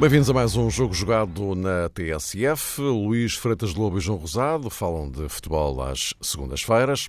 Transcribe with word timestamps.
Bem-vindos 0.00 0.28
a 0.28 0.32
mais 0.32 0.56
um 0.56 0.68
jogo 0.68 0.92
jogado 0.92 1.54
na 1.54 1.88
TSF. 1.90 2.80
Luís 2.80 3.36
Freitas 3.36 3.72
Lobo 3.76 3.98
e 3.98 4.00
João 4.00 4.18
Rosado 4.18 4.68
falam 4.68 5.08
de 5.08 5.28
futebol 5.28 5.80
às 5.80 6.12
segundas-feiras. 6.20 7.08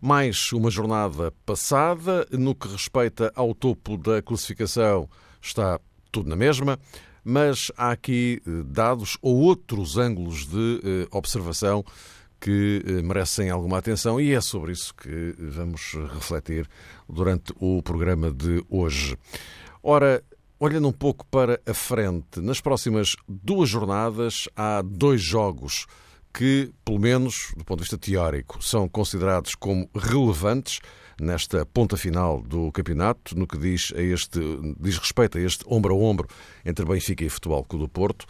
Mais 0.00 0.52
uma 0.52 0.70
jornada 0.70 1.32
passada. 1.44 2.26
No 2.30 2.54
que 2.54 2.68
respeita 2.68 3.32
ao 3.34 3.54
topo 3.54 3.96
da 3.96 4.20
classificação, 4.20 5.08
está 5.40 5.80
tudo 6.12 6.28
na 6.28 6.36
mesma, 6.36 6.78
mas 7.24 7.72
há 7.76 7.90
aqui 7.90 8.42
eh, 8.46 8.50
dados 8.66 9.18
ou 9.20 9.36
outros 9.36 9.96
ângulos 9.96 10.46
de 10.46 10.80
eh, 10.84 11.08
observação 11.10 11.84
que 12.40 12.82
eh, 12.86 13.02
merecem 13.02 13.50
alguma 13.50 13.78
atenção 13.78 14.20
e 14.20 14.32
é 14.32 14.40
sobre 14.40 14.72
isso 14.72 14.94
que 14.94 15.34
vamos 15.38 15.94
refletir 16.14 16.68
durante 17.08 17.52
o 17.58 17.82
programa 17.82 18.30
de 18.30 18.64
hoje. 18.68 19.16
Ora, 19.82 20.22
Olhando 20.58 20.88
um 20.88 20.92
pouco 20.92 21.26
para 21.26 21.60
a 21.66 21.74
frente, 21.74 22.40
nas 22.40 22.62
próximas 22.62 23.14
duas 23.28 23.68
jornadas 23.68 24.48
há 24.56 24.80
dois 24.80 25.20
jogos 25.20 25.84
que, 26.36 26.70
pelo 26.84 27.00
menos 27.00 27.52
do 27.56 27.64
ponto 27.64 27.78
de 27.78 27.84
vista 27.84 27.96
teórico, 27.96 28.62
são 28.62 28.86
considerados 28.86 29.54
como 29.54 29.88
relevantes 29.96 30.80
nesta 31.18 31.64
ponta 31.64 31.96
final 31.96 32.42
do 32.42 32.70
campeonato, 32.72 33.34
no 33.38 33.46
que 33.46 33.56
diz, 33.56 33.90
a 33.96 34.02
este, 34.02 34.38
diz 34.78 34.98
respeito 34.98 35.38
a 35.38 35.40
este 35.40 35.64
ombro 35.66 35.94
a 35.94 35.96
ombro 35.96 36.28
entre 36.62 36.84
Benfica 36.84 37.24
e 37.24 37.30
Futebol 37.30 37.64
Clube 37.64 37.86
do 37.86 37.88
Porto. 37.88 38.26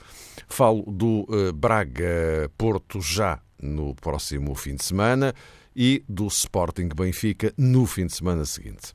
Falo 0.47 0.85
do 0.87 1.27
uh, 1.29 1.53
Braga-Porto 1.53 3.01
já 3.01 3.41
no 3.61 3.93
próximo 3.97 4.55
fim 4.55 4.77
de 4.77 4.85
semana 4.85 5.35
e 5.75 6.05
do 6.09 6.29
Sporting 6.29 6.89
Benfica 6.95 7.53
no 7.59 7.87
fim 7.87 8.07
de 8.07 8.15
semana 8.15 8.45
seguinte. 8.45 8.93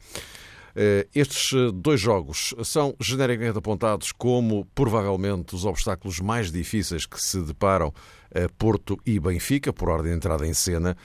Eh, 0.75 1.07
estes 1.13 1.51
eh, 1.53 1.71
dois 1.73 1.99
jogos 1.99 2.53
são 2.63 2.95
genericamente 2.99 3.57
apontados 3.57 4.11
como 4.11 4.65
provavelmente 4.73 5.55
os 5.55 5.65
obstáculos 5.65 6.19
mais 6.19 6.51
difíceis 6.51 7.05
que 7.05 7.21
se 7.21 7.41
deparam 7.41 7.93
a 8.33 8.49
Porto 8.57 8.97
e 9.05 9.19
Benfica, 9.19 9.73
por 9.73 9.89
ordem 9.89 10.11
de 10.11 10.17
entrada 10.17 10.47
em 10.47 10.53
cena, 10.53 10.95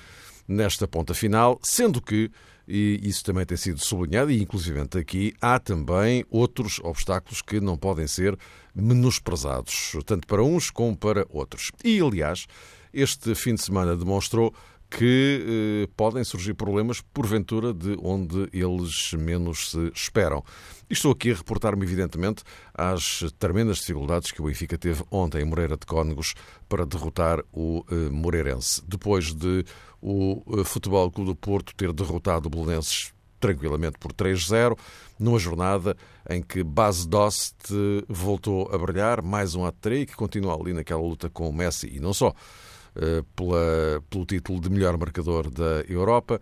nesta 0.47 0.87
ponta 0.87 1.13
final, 1.13 1.59
sendo 1.63 2.01
que, 2.01 2.31
e 2.69 3.01
isso 3.03 3.25
também 3.25 3.45
tem 3.45 3.57
sido 3.57 3.81
sublinhado, 3.81 4.31
e 4.31 4.41
inclusivamente 4.41 4.97
aqui, 4.97 5.35
há 5.41 5.59
também 5.59 6.25
outros 6.31 6.79
obstáculos 6.85 7.43
que 7.43 7.61
não 7.61 7.77
podem 7.77 8.07
ser 8.07 8.39
menosprezados, 8.75 9.97
tanto 10.05 10.27
para 10.27 10.43
uns 10.43 10.71
como 10.71 10.97
para 10.97 11.27
outros. 11.31 11.73
E, 11.83 12.01
aliás, 12.01 12.47
este 12.93 13.35
fim 13.35 13.55
de 13.55 13.63
semana 13.63 13.97
demonstrou 13.97 14.55
que 14.91 15.87
eh, 15.87 15.93
podem 15.97 16.23
surgir 16.25 16.55
problemas, 16.55 17.01
porventura, 17.01 17.73
de 17.73 17.97
onde 18.03 18.49
eles 18.53 19.13
menos 19.15 19.71
se 19.71 19.91
esperam. 19.95 20.45
E 20.89 20.93
estou 20.93 21.13
aqui 21.13 21.33
a 21.33 21.35
reportar-me, 21.35 21.85
evidentemente, 21.85 22.45
às 22.73 23.25
tremendas 23.39 23.79
dificuldades 23.79 24.31
que 24.31 24.41
o 24.41 24.45
Benfica 24.45 24.79
teve 24.79 25.03
ontem 25.11 25.43
em 25.43 25.45
Moreira 25.45 25.77
de 25.77 25.85
Cónegos 25.87 26.35
para 26.69 26.87
derrotar 26.87 27.41
o 27.53 27.85
eh, 27.91 28.11
Moreirense. 28.11 28.83
Depois 28.87 29.35
de 29.35 29.65
o 30.01 30.43
eh, 30.59 30.65
Futebol 30.65 31.11
Clube 31.11 31.31
do 31.31 31.37
Porto 31.37 31.75
ter 31.75 31.93
derrotado 31.93 32.47
o 32.47 32.51
Belenenses 32.51 33.13
tranquilamente 33.41 33.99
por 33.99 34.13
3-0, 34.13 34.79
numa 35.19 35.39
jornada 35.39 35.97
em 36.29 36.43
que 36.43 36.65
Base 36.65 37.07
Dost 37.07 37.55
voltou 38.09 38.69
a 38.73 38.79
brilhar, 38.79 39.23
mais 39.23 39.55
um 39.55 39.67
hat-trick, 39.67 40.17
continua 40.17 40.59
ali 40.59 40.73
naquela 40.73 41.03
luta 41.03 41.29
com 41.29 41.49
o 41.49 41.53
Messi 41.53 41.87
e 41.95 42.01
não 42.01 42.15
só. 42.15 42.33
Eh, 42.99 43.23
pela, 43.35 44.03
pelo 44.09 44.25
título 44.25 44.59
de 44.59 44.71
melhor 44.71 44.97
marcador 44.97 45.51
da 45.51 45.85
Europa. 45.87 46.41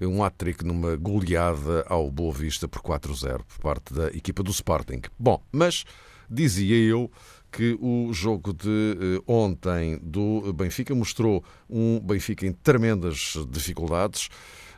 Um 0.00 0.24
hat-trick 0.24 0.64
numa 0.64 0.96
goleada 0.96 1.84
ao 1.88 2.10
Boa 2.10 2.32
Vista 2.32 2.66
por 2.66 2.82
4-0 2.82 3.44
por 3.44 3.58
parte 3.60 3.94
da 3.94 4.08
equipa 4.08 4.42
do 4.42 4.50
Sporting. 4.50 5.02
Bom, 5.16 5.40
mas 5.52 5.84
dizia 6.28 6.76
eu 6.76 7.08
que 7.52 7.78
o 7.80 8.12
jogo 8.12 8.52
de 8.52 8.68
eh, 8.68 9.22
ontem 9.24 10.00
do 10.02 10.52
Benfica 10.52 10.92
mostrou 10.96 11.44
um 11.70 12.00
Benfica 12.00 12.44
em 12.44 12.52
tremendas 12.52 13.34
dificuldades. 13.48 14.28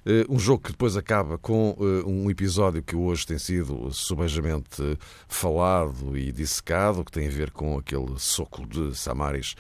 Eh, 0.05 0.27
um 0.29 0.39
jogo 0.39 0.65
que 0.65 0.73
depois 0.73 0.99
acaba 0.99 1.39
com 1.39 1.75
um 2.05 2.31
episódio 2.31 2.83
que 2.83 2.95
hoje 2.95 3.27
tem 3.27 3.39
sido 3.39 3.91
subejamente 3.91 4.99
falado 5.27 6.15
e 6.15 6.31
dissecado, 6.31 7.03
que 7.03 7.11
tem 7.11 7.27
a 7.27 7.31
ver 7.31 7.51
com 7.53 7.79
aquele 7.79 8.19
soco 8.19 8.67
de 8.67 8.95
Samaris 8.95 9.55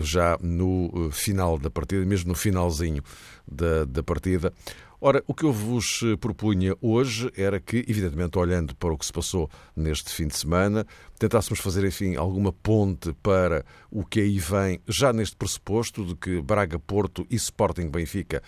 já 0.00 0.38
no 0.40 0.90
eh, 0.94 1.12
final 1.12 1.58
da 1.58 1.70
partida, 1.70 2.04
mesmo 2.04 2.28
no 2.28 2.34
finalzinho 2.34 3.02
da, 3.46 3.84
da 3.84 4.02
partida. 4.02 4.52
Ora, 5.00 5.22
o 5.28 5.34
que 5.34 5.44
eu 5.44 5.52
vos 5.52 6.00
eh, 6.02 6.16
propunha 6.16 6.74
hoje 6.80 7.30
era 7.36 7.60
que, 7.60 7.84
evidentemente, 7.86 8.36
olhando 8.36 8.74
para 8.74 8.92
o 8.92 8.98
que 8.98 9.06
se 9.06 9.12
passou 9.12 9.48
neste 9.76 10.10
fim 10.10 10.26
de 10.26 10.36
semana, 10.36 10.84
tentássemos 11.18 11.60
fazer, 11.60 11.84
enfim, 11.84 12.16
alguma 12.16 12.52
ponte 12.52 13.12
para 13.22 13.64
o 13.92 14.04
que 14.04 14.20
aí 14.20 14.38
vem, 14.40 14.80
já 14.88 15.12
neste 15.12 15.36
pressuposto 15.36 16.04
de 16.04 16.16
que 16.16 16.42
Braga, 16.42 16.80
Porto 16.80 17.24
e 17.30 17.36
Sporting 17.36 17.88
Benfica 17.88 18.42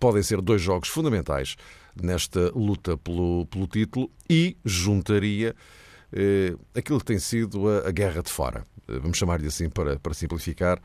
podem 0.00 0.24
ser 0.24 0.40
dois 0.40 0.60
jogos 0.60 0.88
fundamentais 0.88 1.54
nesta 1.94 2.50
luta 2.50 2.96
pelo, 2.96 3.46
pelo 3.46 3.68
título 3.68 4.10
e 4.28 4.56
juntaria 4.64 5.54
eh, 6.12 6.56
aquilo 6.74 6.98
que 6.98 7.04
tem 7.04 7.18
sido 7.20 7.68
a, 7.68 7.88
a 7.88 7.92
guerra 7.92 8.22
de 8.22 8.30
fora. 8.30 8.64
Eh, 8.88 8.98
vamos 8.98 9.18
chamar-lhe 9.18 9.46
assim 9.46 9.68
para, 9.68 9.98
para 9.98 10.14
simplificar, 10.14 10.80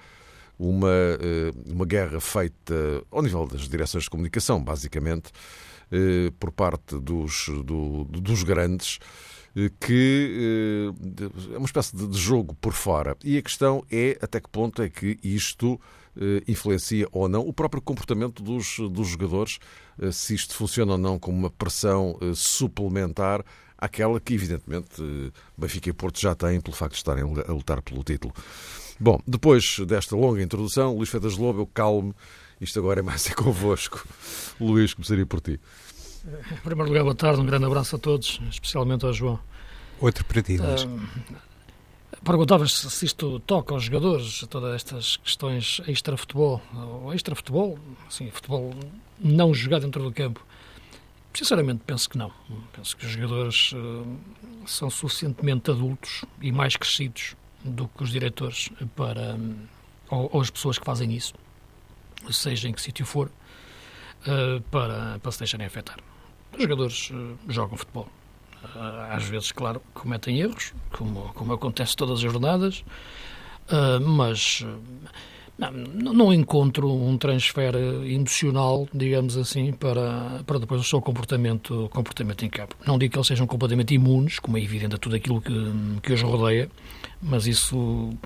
uma, 0.58 0.90
eh, 0.90 1.52
uma 1.72 1.86
guerra 1.86 2.20
feita 2.20 3.04
ao 3.12 3.22
nível 3.22 3.46
das 3.46 3.68
direções 3.68 4.06
de 4.06 4.10
comunicação, 4.10 4.64
basicamente, 4.64 5.32
eh, 5.92 6.32
por 6.40 6.52
parte 6.52 6.98
dos, 7.00 7.48
do, 7.64 8.06
dos 8.06 8.44
grandes, 8.44 9.00
que 9.80 10.94
é 11.52 11.58
uma 11.58 11.66
espécie 11.66 11.96
de 11.96 12.16
jogo 12.16 12.54
por 12.62 12.74
fora. 12.74 13.18
E 13.24 13.40
a 13.40 13.42
questão 13.42 13.84
é 13.90 14.16
até 14.22 14.40
que 14.40 14.48
ponto 14.50 14.84
é 14.84 14.90
que 14.90 15.18
isto 15.24 15.82
influencia 16.48 17.08
ou 17.12 17.28
não 17.28 17.42
o 17.42 17.52
próprio 17.52 17.82
comportamento 17.82 18.44
dos, 18.44 18.78
dos 18.92 19.08
jogadores, 19.08 19.58
se 20.12 20.36
isto 20.36 20.54
funciona 20.54 20.92
ou 20.92 20.98
não 21.00 21.18
como 21.18 21.36
uma 21.36 21.50
pressão 21.50 22.20
suplementar 22.36 23.44
àquela 23.78 24.20
que, 24.20 24.34
evidentemente, 24.34 25.02
Benfica 25.58 25.90
e 25.90 25.94
Porto 25.94 26.20
já 26.20 26.34
têm 26.36 26.60
pelo 26.60 26.76
facto 26.76 26.94
de 26.94 26.98
estarem 26.98 27.24
a 27.24 27.52
lutar 27.52 27.82
pelo 27.82 28.04
título. 28.04 28.34
Bom, 29.00 29.22
depois 29.28 29.80
desta 29.86 30.16
longa 30.16 30.42
introdução, 30.42 30.96
Luís 30.96 31.10
Fedas 31.10 31.38
Lobo, 31.38 31.62
eu 31.62 31.68
calmo, 31.68 32.16
isto 32.60 32.80
agora 32.80 33.00
é 33.00 33.04
mais 33.04 33.28
é 33.30 33.34
convosco. 33.34 34.08
Luís, 34.60 34.94
começaria 34.94 35.26
por 35.26 35.40
ti. 35.40 35.60
Em 36.52 36.58
primeiro 36.58 36.90
lugar, 36.90 37.04
boa 37.04 37.16
tarde, 37.16 37.40
um 37.40 37.46
grande 37.46 37.66
abraço 37.66 37.96
a 37.96 38.00
todos, 38.00 38.42
especialmente 38.50 39.06
ao 39.06 39.14
João. 39.14 39.40
Outro 40.00 40.26
para 40.26 40.42
ti, 40.42 40.58
Luís. 40.58 40.84
Uh, 40.84 41.00
Perguntavas 42.24 42.74
se 42.74 43.06
isto 43.06 43.40
toca 43.42 43.74
aos 43.74 43.84
jogadores, 43.84 44.46
todas 44.50 44.76
estas 44.76 45.18
questões 45.18 45.82
extra-futebol, 45.88 46.62
ou 47.04 47.14
extra-futebol, 47.14 47.78
sim, 48.10 48.30
futebol 48.32 48.74
não 49.20 49.54
jogado 49.54 49.84
dentro 49.84 50.04
do 50.04 50.12
campo. 50.12 50.44
Sinceramente, 51.38 51.84
penso 51.86 52.10
que 52.10 52.18
não. 52.18 52.32
Penso 52.74 52.98
que 52.98 53.06
os 53.06 53.12
jogadores 53.12 53.72
uh, 53.74 54.18
são 54.66 54.90
suficientemente 54.90 55.70
adultos 55.70 56.26
e 56.42 56.52
mais 56.52 56.76
crescidos 56.76 57.36
do 57.64 57.88
que 57.88 58.02
os 58.02 58.10
diretores 58.10 58.70
para, 58.96 59.36
um, 59.36 59.56
ou, 60.10 60.32
ou, 60.34 60.42
as 60.42 60.50
pessoas 60.50 60.80
que 60.80 60.86
fazem 60.86 61.14
isso, 61.14 61.36
seja 62.32 62.68
em 62.68 62.74
que 62.74 62.82
sítio 62.82 63.06
for, 63.06 63.28
uh, 63.28 64.60
para, 64.72 65.20
para 65.20 65.32
se 65.32 65.38
deixarem 65.38 65.68
afetar. 65.68 66.00
Os 66.54 66.60
jogadores 66.60 67.12
uh, 67.12 67.38
jogam 67.48 67.78
futebol. 67.78 68.10
às 69.12 69.24
vezes, 69.26 69.52
claro, 69.52 69.80
cometem 69.94 70.40
erros, 70.40 70.74
como, 70.90 71.32
como 71.36 71.54
acontece 71.54 71.96
todas 71.96 72.16
as 72.16 72.22
jornadas, 72.22 72.84
mas 74.02 74.66
não, 75.58 76.14
não 76.14 76.34
encontro 76.34 76.92
um 76.92 77.18
transfer 77.18 77.76
emocional, 78.06 78.88
digamos 78.94 79.36
assim, 79.36 79.74
para, 79.74 80.44
para 80.46 80.60
depois 80.60 80.82
o 80.82 80.84
seu 80.84 81.02
comportamento, 81.02 81.90
comportamento 81.92 82.46
em 82.46 82.50
campo. 82.50 82.76
Não 82.86 82.98
digo 83.00 83.14
que 83.14 83.18
eles 83.18 83.28
sejam 83.28 83.48
completamente 83.48 83.94
imunes, 83.94 84.38
como 84.38 84.58
é 84.58 84.62
evidente 84.62 84.96
a 84.96 84.98
tudo 85.00 85.16
aquilo 85.16 85.42
que, 85.42 85.54
que 86.04 86.14
os 86.14 86.22
rodeia, 86.22 86.70
mas 87.22 87.48
isso 87.48 87.76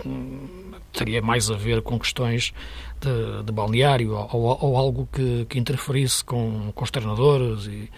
hum, 0.06 0.72
teria 0.92 1.22
mais 1.22 1.50
a 1.50 1.56
ver 1.56 1.81
com 1.81 1.98
questões 1.98 2.54
de, 3.00 3.44
de 3.44 3.51
balneário 3.51 4.13
ou, 4.13 4.57
ou, 4.62 4.77
algo 4.77 5.07
que, 5.12 5.45
que 5.45 5.57
interferisse 5.57 6.24
com, 6.24 6.72
com 6.75 6.84
os 6.84 6.92
treinadores 6.92 7.66
e, 7.66 7.89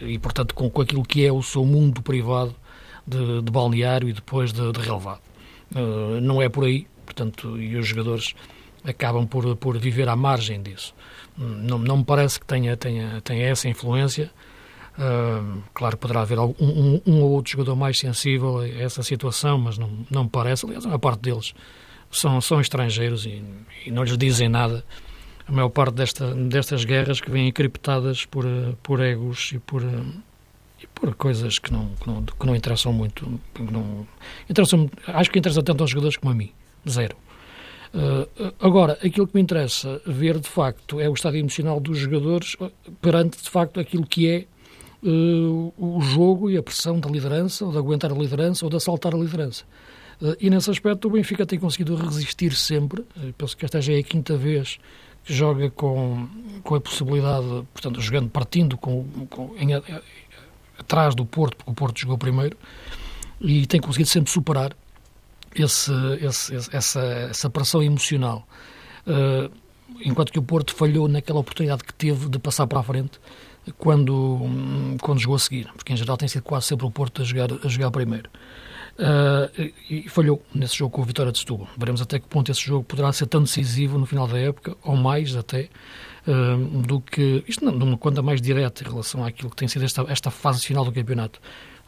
e 0.00 0.18
portanto, 0.18 0.54
com, 0.54 0.70
com 0.70 0.80
aquilo 0.80 1.02
que 1.02 1.24
é 1.24 1.30
o 1.30 1.42
seu 1.42 1.66
mundo 1.66 2.00
privado 2.00 2.56
de, 3.06 3.42
de 3.42 3.52
balneário 3.52 4.08
e 4.08 4.12
depois 4.14 4.54
de, 4.54 4.72
de 4.72 4.80
relevado. 4.80 5.20
Uh, 5.72 6.20
não 6.20 6.40
é 6.40 6.48
por 6.48 6.64
aí, 6.64 6.86
portanto, 7.04 7.60
e 7.60 7.76
os 7.76 7.86
jogadores 7.86 8.34
acabam 8.84 9.26
por, 9.26 9.56
por 9.56 9.78
viver 9.78 10.08
à 10.08 10.16
margem 10.16 10.62
disso. 10.62 10.94
Não, 11.36 11.78
não 11.78 11.98
me 11.98 12.04
parece 12.04 12.38
que 12.38 12.46
tenha, 12.46 12.76
tenha, 12.76 13.20
tenha 13.22 13.46
essa 13.46 13.68
influência. 13.68 14.30
Uh, 14.98 15.62
claro, 15.72 15.96
poderá 15.96 16.20
haver 16.20 16.38
um, 16.38 16.54
um, 16.60 17.00
um, 17.06 17.22
ou 17.22 17.30
outro 17.30 17.52
jogador 17.52 17.74
mais 17.74 17.98
sensível 17.98 18.58
a 18.58 18.68
essa 18.68 19.02
situação, 19.02 19.58
mas 19.58 19.78
não, 19.78 19.90
não 20.10 20.24
me 20.24 20.30
parece. 20.30 20.66
Aliás, 20.66 20.84
a 20.84 20.88
maior 20.88 20.98
parte 20.98 21.20
deles 21.20 21.54
são, 22.10 22.40
são 22.40 22.60
estrangeiros 22.60 23.24
e, 23.24 23.42
e 23.86 23.90
não 23.90 24.02
lhes 24.04 24.18
dizem 24.18 24.48
nada. 24.48 24.84
A 25.46 25.52
maior 25.52 25.70
parte 25.70 25.94
desta, 25.94 26.34
destas 26.34 26.84
guerras 26.84 27.20
que 27.20 27.30
vêm 27.30 27.48
encriptadas 27.48 28.26
por, 28.26 28.44
por 28.82 29.00
egos 29.00 29.52
e 29.54 29.58
por, 29.58 29.82
e 29.82 30.86
por 30.94 31.14
coisas 31.14 31.58
que 31.58 31.72
não, 31.72 31.88
que 32.00 32.06
não, 32.06 32.22
que 32.22 32.46
não 32.46 32.54
interessam 32.54 32.92
muito. 32.92 33.40
Que 33.54 33.62
não, 33.62 34.06
interessam, 34.48 34.90
acho 35.06 35.30
que 35.30 35.38
interessa 35.38 35.62
tanto 35.62 35.82
aos 35.82 35.90
jogadores 35.90 36.16
como 36.16 36.32
a 36.32 36.34
mim. 36.34 36.52
Zero. 36.88 37.16
Uh, 37.92 38.54
agora, 38.60 38.92
aquilo 39.04 39.26
que 39.26 39.34
me 39.34 39.42
interessa 39.42 40.00
ver 40.06 40.38
de 40.38 40.48
facto 40.48 41.00
é 41.00 41.08
o 41.08 41.12
estado 41.12 41.36
emocional 41.36 41.80
dos 41.80 41.98
jogadores 41.98 42.56
perante 43.02 43.42
de 43.42 43.50
facto 43.50 43.80
aquilo 43.80 44.06
que 44.06 44.28
é 44.28 44.44
uh, 45.02 45.72
o 45.76 46.00
jogo 46.00 46.48
e 46.48 46.56
a 46.56 46.62
pressão 46.62 47.00
da 47.00 47.10
liderança, 47.10 47.64
ou 47.64 47.72
de 47.72 47.78
aguentar 47.78 48.12
a 48.12 48.14
liderança, 48.14 48.64
ou 48.64 48.70
de 48.70 48.76
assaltar 48.76 49.14
a 49.14 49.18
liderança. 49.18 49.64
Uh, 50.22 50.36
e 50.40 50.48
nesse 50.48 50.70
aspecto 50.70 51.08
o 51.08 51.10
Benfica 51.10 51.44
tem 51.44 51.58
conseguido 51.58 51.96
resistir 51.96 52.54
sempre. 52.54 53.04
Penso 53.36 53.56
que 53.56 53.64
esta 53.64 53.80
já 53.80 53.92
é 53.92 53.98
a 53.98 54.02
quinta 54.04 54.36
vez 54.36 54.78
que 55.24 55.34
joga 55.34 55.68
com, 55.70 56.28
com 56.62 56.74
a 56.76 56.80
possibilidade, 56.80 57.46
portanto, 57.72 58.00
jogando, 58.00 58.30
partindo 58.30 58.76
com, 58.76 59.04
com 59.28 59.54
em, 59.58 59.74
atrás 60.78 61.14
do 61.14 61.26
Porto, 61.26 61.56
porque 61.56 61.70
o 61.70 61.74
Porto 61.74 62.00
jogou 62.00 62.16
primeiro, 62.16 62.56
e 63.40 63.66
tem 63.66 63.80
conseguido 63.80 64.08
sempre 64.08 64.30
superar 64.30 64.74
esse, 65.54 65.92
esse, 66.20 66.54
essa, 66.72 67.00
essa 67.30 67.50
pressão 67.50 67.82
emocional. 67.82 68.46
Uh, 69.06 69.50
enquanto 70.04 70.32
que 70.32 70.38
o 70.38 70.42
Porto 70.42 70.74
falhou 70.74 71.08
naquela 71.08 71.40
oportunidade 71.40 71.84
que 71.84 71.92
teve 71.92 72.28
de 72.28 72.38
passar 72.38 72.66
para 72.66 72.80
a 72.80 72.82
frente 72.82 73.18
quando, 73.78 74.40
quando 75.00 75.18
jogou 75.18 75.36
a 75.36 75.38
seguir, 75.38 75.68
porque 75.74 75.92
em 75.92 75.96
geral 75.96 76.16
tem 76.16 76.28
sido 76.28 76.42
quase 76.42 76.66
sempre 76.66 76.86
o 76.86 76.90
Porto 76.90 77.22
a 77.22 77.24
jogar, 77.24 77.48
a 77.64 77.68
jogar 77.68 77.90
primeiro. 77.90 78.30
Uh, 78.98 79.72
e 79.88 80.08
falhou 80.10 80.42
nesse 80.54 80.76
jogo 80.76 80.90
com 80.90 81.02
a 81.02 81.04
vitória 81.04 81.32
de 81.32 81.38
Setúbal. 81.38 81.68
Veremos 81.78 82.02
até 82.02 82.18
que 82.18 82.26
ponto 82.26 82.50
esse 82.50 82.60
jogo 82.60 82.84
poderá 82.84 83.10
ser 83.12 83.26
tão 83.26 83.42
decisivo 83.42 83.96
no 83.96 84.04
final 84.04 84.26
da 84.28 84.38
época, 84.38 84.76
ou 84.82 84.94
mais 84.94 85.34
até, 85.36 85.70
uh, 86.26 86.82
do 86.82 87.00
que. 87.00 87.42
Isto 87.48 87.64
não, 87.64 87.72
numa 87.72 87.96
conta 87.96 88.20
mais 88.20 88.42
direta 88.42 88.82
em 88.84 88.88
relação 88.88 89.24
àquilo 89.24 89.48
que 89.48 89.56
tem 89.56 89.68
sido 89.68 89.86
esta, 89.86 90.04
esta 90.08 90.30
fase 90.30 90.66
final 90.66 90.84
do 90.84 90.92
campeonato, 90.92 91.40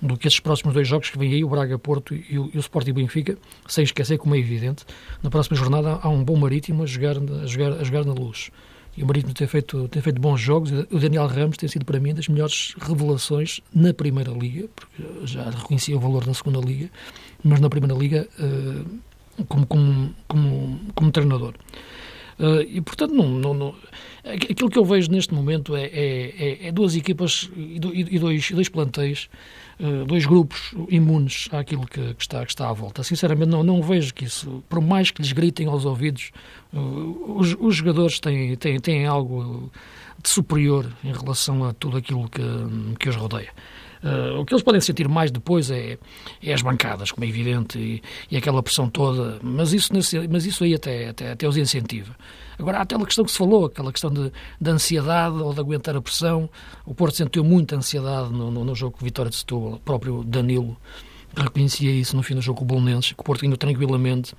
do 0.02 0.16
que 0.16 0.26
estes 0.26 0.40
próximos 0.40 0.75
dois 0.75 0.87
jogos 0.88 1.08
que 1.08 1.16
vêm 1.16 1.32
aí, 1.32 1.44
o 1.44 1.49
Braga-Porto 1.49 2.14
e, 2.14 2.38
o, 2.38 2.50
e 2.52 2.58
o 2.58 2.60
Sporting 2.60 2.93
Benfica, 2.93 3.38
sem 3.69 3.84
esquecer, 3.84 4.19
como 4.19 4.34
é 4.34 4.38
evidente, 4.38 4.84
na 5.22 5.31
próxima 5.31 5.56
jornada 5.56 6.00
há 6.02 6.08
um 6.08 6.25
bom 6.25 6.37
Marítimo 6.37 6.82
a 6.82 6.87
jogar, 6.87 7.16
a 7.16 7.46
jogar, 7.46 7.72
a 7.72 7.84
jogar 7.84 8.04
na 8.04 8.12
luz 8.12 8.50
e 8.96 9.02
o 9.02 9.06
Marítimo 9.06 9.32
tem 9.32 9.46
feito, 9.46 9.88
tem 9.88 10.02
feito 10.02 10.20
bons 10.20 10.40
jogos. 10.40 10.70
O 10.90 10.99
Daniel 10.99 11.26
Ramos 11.26 11.56
tem 11.56 11.69
sido, 11.69 11.84
para 11.84 11.99
mim, 11.99 12.12
das 12.12 12.28
melhores 12.28 12.75
revelações 12.78 13.60
na 13.75 13.94
Primeira 13.94 14.31
Liga, 14.32 14.69
porque 14.75 15.02
já 15.26 15.49
reconhecia 15.49 15.96
o 15.96 16.00
valor 16.00 16.26
na 16.26 16.34
Segunda 16.34 16.60
Liga, 16.60 16.90
mas 17.43 17.58
na 17.60 17.70
Primeira 17.70 17.94
Liga 17.94 18.28
uh, 18.38 19.44
como, 19.46 19.66
como, 19.66 20.14
como, 20.28 20.81
como 20.94 21.10
treinador. 21.10 21.55
Uh, 22.38 22.60
e, 22.69 22.81
portanto, 22.82 23.14
não, 23.14 23.28
não, 23.28 23.55
não, 23.55 23.75
aquilo 24.25 24.69
que 24.69 24.78
eu 24.78 24.84
vejo 24.84 25.10
neste 25.10 25.32
momento 25.32 25.75
é, 25.75 25.84
é, 25.84 26.34
é, 26.38 26.69
é 26.69 26.72
duas 26.72 26.94
equipas 26.94 27.50
e, 27.56 27.78
dois, 28.19 28.50
dois 28.50 28.69
plantéis 28.69 29.28
eh, 29.71 29.71
dois 30.06 30.26
grupos 30.26 30.75
imunes 30.88 31.49
àquilo 31.50 31.87
que, 31.87 32.14
que, 32.14 32.23
está, 32.23 32.44
que 32.44 32.52
está 32.52 32.69
à 32.69 32.73
volta. 32.73 33.02
Sinceramente, 33.02 33.49
não, 33.50 33.62
não 33.62 33.82
vejo 33.82 34.14
que 34.14 34.25
isso, 34.25 34.62
por 34.69 34.81
mais 34.81 35.11
que 35.11 35.20
lhes 35.20 35.32
gritem 35.32 35.67
aos 35.67 35.84
ouvidos, 35.84 36.31
uh, 36.73 37.37
os, 37.38 37.56
os, 37.58 37.76
jogadores 37.76 38.20
têm, 38.20 38.56
têm, 38.56 38.79
têm 38.79 39.06
algo 39.06 39.70
de 40.23 40.29
superior 40.29 40.87
em 41.02 41.12
relação 41.12 41.64
a 41.64 41.73
tudo 41.73 41.96
aquilo 41.96 42.29
que, 42.29 42.43
que 42.99 43.08
os 43.08 43.17
rodeia. 43.17 43.50
Uh, 44.02 44.40
o 44.40 44.44
que 44.44 44.52
eles 44.52 44.64
podem 44.64 44.81
sentir 44.81 45.08
mais 45.08 45.31
depois 45.31 45.70
é, 45.70 45.96
é 46.43 46.52
as 46.52 46.60
bancadas, 46.60 47.12
como 47.12 47.25
é 47.25 47.28
evidente, 47.28 47.78
e, 47.78 48.02
e 48.31 48.37
aquela 48.37 48.62
pressão 48.62 48.90
toda, 48.90 49.38
mas 49.43 49.72
isso, 49.72 49.93
mas 50.28 50.44
isso 50.44 50.64
aí 50.64 50.75
até, 50.75 51.10
até, 51.10 51.32
até 51.32 51.46
os 51.46 51.56
incentiva. 51.56 52.16
Agora, 52.58 52.78
há 52.78 52.82
aquela 52.82 53.04
questão 53.04 53.25
que 53.25 53.31
se 53.31 53.38
falou, 53.38 53.66
aquela 53.66 53.93
questão 53.93 54.10
de, 54.10 54.32
de 54.60 54.70
ansiedade 54.70 55.37
ou 55.37 55.54
de 55.54 55.60
aguentar 55.60 55.96
a 55.96 56.02
pressão. 56.02 56.50
O 56.84 56.94
Porto 56.94 57.16
sentiu 57.16 57.44
muita 57.44 57.76
ansiedade 57.76 58.32
no, 58.32 58.50
no, 58.50 58.64
no 58.64 58.75
jogo 58.75 58.96
com 58.99 59.04
Vitória 59.04 59.31
de 59.31 59.37
Setúbal, 59.37 59.75
o 59.75 59.81
próprio 59.81 60.25
Danilo 60.25 60.76
reconhecia 61.37 61.90
isso 61.90 62.16
no 62.16 62.22
fim 62.22 62.34
do 62.34 62.43
jogo 62.43 62.58
com 62.58 62.64
o 62.64 62.69
Bolonenses, 62.69 63.12
que 63.12 63.20
o 63.20 63.25
Porto 63.25 63.46
indo 63.46 63.56
tranquilamente 63.56 64.34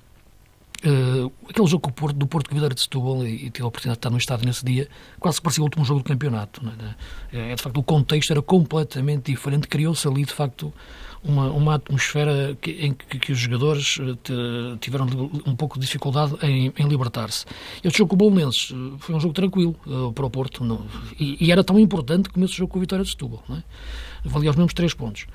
Uh, 0.82 1.32
aquele 1.48 1.66
jogo 1.66 1.90
Porto, 1.92 2.16
do 2.16 2.26
Porto 2.26 2.48
que 2.48 2.54
Vitória 2.54 2.74
de 2.74 2.80
Setúbal 2.80 3.26
e, 3.26 3.46
e 3.46 3.50
tive 3.50 3.64
a 3.64 3.68
oportunidade 3.68 3.96
de 3.96 4.00
estar 4.00 4.10
no 4.10 4.18
estádio 4.18 4.46
nesse 4.46 4.64
dia, 4.64 4.88
quase 5.18 5.40
parecia 5.40 5.62
o 5.62 5.64
último 5.64 5.84
jogo 5.84 6.00
do 6.00 6.04
campeonato. 6.04 6.60
É? 7.32 7.52
é? 7.52 7.54
de 7.54 7.62
facto, 7.62 7.78
o 7.78 7.82
contexto 7.82 8.30
era 8.32 8.42
completamente 8.42 9.32
diferente, 9.32 9.66
criou-se 9.66 10.06
ali, 10.06 10.24
de 10.24 10.32
facto, 10.32 10.74
uma, 11.24 11.50
uma 11.50 11.74
atmosfera 11.76 12.56
que, 12.60 12.70
em 12.72 12.92
que, 12.92 13.18
que, 13.18 13.32
os 13.32 13.38
jogadores 13.38 13.98
eh, 13.98 14.76
tiveram 14.78 15.06
um 15.46 15.56
pouco 15.56 15.78
de 15.78 15.86
dificuldade 15.86 16.34
em, 16.42 16.72
em 16.76 16.86
libertar-se. 16.86 17.46
Este 17.82 17.98
jogo 17.98 18.10
com 18.10 18.14
o 18.14 18.18
Bolonenses 18.18 18.72
eh, 18.72 18.96
foi 18.98 19.14
um 19.14 19.20
jogo 19.20 19.32
tranquilo 19.32 19.74
uh, 19.86 20.12
para 20.12 20.26
o 20.26 20.30
Porto 20.30 20.62
não, 20.62 20.84
e, 21.18 21.46
e, 21.46 21.50
era 21.50 21.64
tão 21.64 21.78
importante 21.80 22.28
como 22.28 22.44
esse 22.44 22.54
jogo 22.54 22.72
com 22.72 22.78
a 22.78 22.80
Vitória 22.80 23.04
de 23.04 23.10
Setúbal. 23.10 23.42
Não 23.48 23.56
é? 23.56 23.62
Valia 24.22 24.50
os 24.50 24.56
mesmos 24.56 24.74
três 24.74 24.92
pontos. 24.92 25.26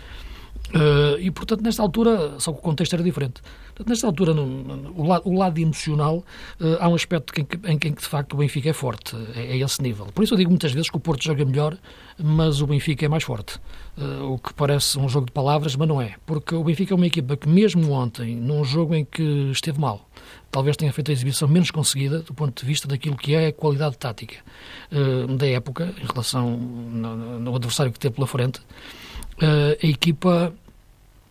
Uh, 0.70 1.18
e, 1.20 1.32
portanto, 1.32 1.62
nesta 1.62 1.82
altura, 1.82 2.40
só 2.40 2.54
que 2.54 2.60
o 2.60 2.62
contexto 2.62 2.94
era 2.94 3.02
diferente. 3.02 3.42
Portanto, 3.70 3.90
nesta 3.90 4.06
altura, 4.06 4.34
no, 4.36 4.46
no, 4.46 5.02
o, 5.02 5.08
lado, 5.08 5.28
o, 5.28 5.34
lado, 5.36 5.60
emocional, 5.60 6.24
uh, 6.60 6.78
há 6.80 6.88
um 6.88 6.94
aspecto 6.94 7.34
em 7.40 7.44
que, 7.44 7.60
em 7.66 7.80
que, 7.80 7.90
de 7.90 8.08
facto, 8.08 8.34
o 8.34 8.38
Benfica 8.38 8.70
é 8.70 8.74
forte, 8.74 9.16
é, 9.36 9.54
é, 9.54 9.58
esse 9.58 9.82
nível. 9.82 10.06
Por 10.14 10.24
isso 10.24 10.36
eu 10.36 10.38
digo 10.38 10.52
muitas 10.52 10.72
vezes 10.72 10.90
que 10.90 10.96
o 10.96 11.00
Porto 11.00 11.24
joga 11.24 11.44
melhor, 11.44 11.76
mas 12.22 12.62
o 12.62 12.68
Benfica 12.68 13.06
é 13.06 13.10
mais 13.10 13.24
forte. 13.24 13.60
Uh, 13.98 14.34
o 14.34 14.38
que 14.38 14.54
parece 14.54 15.00
um 15.00 15.10
jogo 15.10 15.26
de 15.26 15.32
palavras, 15.32 15.76
mas 15.76 15.88
não 15.88 16.00
é. 16.00 16.16
Porque 16.26 16.54
o 16.54 16.64
Benfica 16.64 16.94
é 16.94 16.96
uma 16.96 17.08
equipa 17.08 17.36
que, 17.36 17.50
mesmo 17.50 17.92
ontem, 17.92 18.36
num 18.36 18.64
jogo 18.64 18.94
em 18.94 19.04
que 19.06 19.50
esteve 19.52 19.80
mal, 19.80 20.08
talvez 20.52 20.78
tenha 20.78 20.94
feito 20.94 21.10
a 21.10 21.14
exibição 21.14 21.48
menos 21.48 21.72
conseguida 21.72 22.20
do 22.20 22.34
ponto 22.34 22.62
de 22.62 22.68
vista 22.68 22.88
daquilo 22.88 23.18
que 23.18 23.34
é 23.34 23.48
a 23.48 23.54
qualidade 23.54 23.98
tática 23.98 24.36
da 25.38 25.48
época, 25.48 25.94
em 26.02 26.06
relação 26.06 26.58
no 26.58 27.56
adversário 27.56 27.92
que 27.92 28.00
teve 28.00 28.16
pela 28.16 28.28
frente, 28.28 28.60
a 29.42 29.88
equipa 29.88 30.54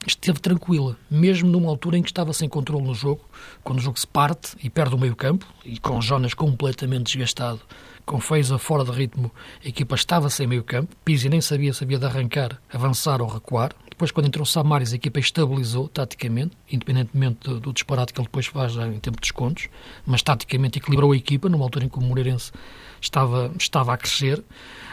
esteve 0.07 0.41
tranquila, 0.41 0.97
mesmo 1.11 1.51
numa 1.51 1.69
altura 1.69 1.99
em 1.99 2.03
que 2.03 2.09
estava 2.09 2.33
sem 2.33 2.49
controle 2.49 2.85
no 2.85 2.95
jogo, 2.95 3.21
quando 3.63 3.79
o 3.79 3.83
jogo 3.83 3.99
se 3.99 4.07
parte 4.07 4.57
e 4.63 4.71
perde 4.71 4.95
o 4.95 4.99
meio 4.99 5.15
campo, 5.15 5.47
e 5.65 5.79
com 5.79 6.01
Jonas 6.01 6.35
completamente 6.35 7.13
desgastado, 7.13 7.61
com 8.07 8.21
Feiza 8.21 8.57
fora 8.59 8.85
de 8.85 8.91
ritmo, 8.91 9.31
a 9.63 9.69
equipa 9.69 9.95
estava 9.95 10.31
sem 10.31 10.47
meio 10.47 10.65
campo, 10.65 10.97
Pizzi 11.05 11.29
nem 11.29 11.41
sabia 11.41 11.75
se 11.75 11.85
havia 11.85 11.99
de 11.99 12.07
arrancar, 12.07 12.59
avançar 12.73 13.21
ou 13.21 13.29
recuar, 13.29 13.75
depois 13.91 14.11
quando 14.11 14.27
entrou 14.27 14.47
Samaris 14.47 14.93
a 14.93 14.97
equipa 14.97 15.19
estabilizou 15.19 15.89
taticamente, 15.89 16.57
independentemente 16.71 17.41
do, 17.41 17.61
do 17.61 17.73
disparate 17.73 18.13
que 18.13 18.21
ele 18.21 18.27
depois 18.27 18.47
faz 18.47 18.77
em 18.77 19.01
tempo 19.01 19.17
de 19.17 19.23
descontos, 19.23 19.69
mas 20.07 20.23
taticamente 20.23 20.79
equilibrou 20.79 21.13
a 21.13 21.17
equipa, 21.17 21.49
numa 21.49 21.65
altura 21.65 21.85
em 21.85 21.89
que 21.89 21.99
o 21.99 22.01
Moreirense 22.01 22.53
estava, 23.01 23.53
estava 23.59 23.93
a 23.93 23.97
crescer, 23.97 24.43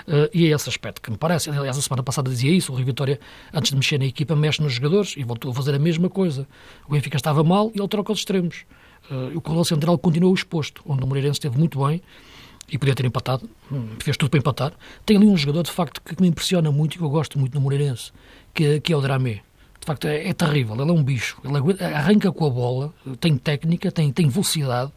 Uh, 0.08 0.30
e 0.34 0.46
é 0.46 0.56
esse 0.56 0.70
aspecto 0.70 1.02
que 1.02 1.10
me 1.10 1.18
parece. 1.18 1.50
Aliás, 1.50 1.78
a 1.78 1.82
semana 1.82 2.04
passada 2.04 2.30
dizia 2.30 2.52
isso. 2.52 2.72
O 2.72 2.76
Rio 2.76 2.86
Vitória, 2.86 3.20
antes 3.54 3.72
de 3.72 3.76
mexer 3.76 3.98
na 3.98 4.06
equipa, 4.06 4.36
mexe 4.36 4.62
nos 4.62 4.74
jogadores 4.74 5.16
e 5.18 5.24
voltou 5.24 5.52
a 5.52 5.54
fazer 5.54 5.74
a 5.74 5.80
mesma 5.80 6.10
coisa. 6.10 6.48
O 6.88 6.92
Benfica 6.92 7.18
estava 7.18 7.44
mal 7.44 7.72
e 7.74 7.80
ele 7.80 7.88
troca 7.88 8.12
os 8.12 8.20
extremos. 8.20 8.66
Uh, 9.10 9.36
o 9.38 9.42
corredor 9.42 9.66
central 9.66 9.98
continuou 9.98 10.34
exposto, 10.34 10.82
onde 10.86 11.04
o 11.04 11.08
Moreirense 11.08 11.38
esteve 11.38 11.58
muito 11.58 11.84
bem 11.84 12.02
e 12.68 12.78
podia 12.78 12.96
ter 12.96 13.06
empatado, 13.06 13.48
hum, 13.72 13.90
fez 14.00 14.18
tudo 14.18 14.30
para 14.30 14.40
empatar. 14.40 14.74
Tem 15.06 15.18
ali 15.18 15.28
um 15.28 15.38
jogador, 15.38 15.64
de 15.64 15.72
facto, 15.72 16.02
que 16.02 16.20
me 16.22 16.28
impressiona 16.28 16.72
muito 16.72 16.96
e 16.96 16.98
que 16.98 17.04
eu 17.04 17.10
gosto 17.10 17.38
muito 17.38 17.54
no 17.54 17.62
Moreirense, 17.62 18.12
que, 18.54 18.80
que 18.80 18.94
é 18.94 18.98
o 18.98 19.02
Dramé. 19.02 19.42
De 19.80 19.86
facto, 19.86 20.08
é, 20.08 20.28
é, 20.28 20.34
terrível. 20.34 20.76
Ele 20.82 20.90
é 20.90 20.94
um 20.94 21.04
bicho. 21.04 21.40
Ele 21.44 21.84
arranca 21.84 22.32
com 22.32 22.46
a 22.48 22.50
bola, 22.50 22.94
tem 23.20 23.38
técnica, 23.38 23.92
tem, 23.92 24.12
tem 24.12 24.28
velocidade, 24.28 24.92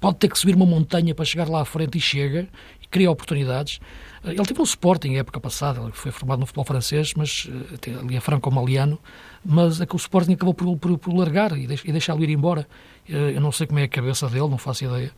pode 0.00 0.18
ter 0.18 0.28
que 0.28 0.38
subir 0.38 0.54
uma 0.54 0.66
montanha 0.66 1.14
para 1.14 1.24
chegar 1.24 1.48
lá 1.48 1.62
à 1.62 1.64
frente 1.64 1.98
e 1.98 2.00
chega 2.00 2.48
cria 2.90 3.10
oportunidades. 3.10 3.80
Eh, 4.24 4.30
ele 4.30 4.44
teve 4.44 4.60
um 4.60 4.64
Sporting 4.64 5.12
na 5.12 5.18
época 5.18 5.40
passada, 5.40 5.80
ele 5.80 5.92
foi 5.92 6.10
formado 6.10 6.40
no 6.40 6.46
futebol 6.46 6.64
francês, 6.64 7.14
mas 7.14 7.46
uh, 7.46 8.00
ali 8.00 8.16
é 8.16 8.20
franco-maliano, 8.20 8.98
mas 9.44 9.80
é 9.80 9.86
que 9.86 9.94
o 9.94 9.96
Sporting 9.96 10.32
acabou 10.32 10.54
por, 10.54 10.76
por, 10.76 10.98
por 10.98 11.14
largar 11.14 11.56
e, 11.56 11.64
e 11.64 11.92
deixá-lo 11.92 12.22
ir 12.22 12.30
embora. 12.30 12.66
Uh, 13.08 13.30
eu 13.34 13.40
não 13.40 13.52
sei 13.52 13.66
como 13.66 13.78
é 13.78 13.84
a 13.84 13.88
cabeça 13.88 14.28
dele, 14.28 14.48
não 14.48 14.58
faço 14.58 14.84
ideia, 14.84 15.12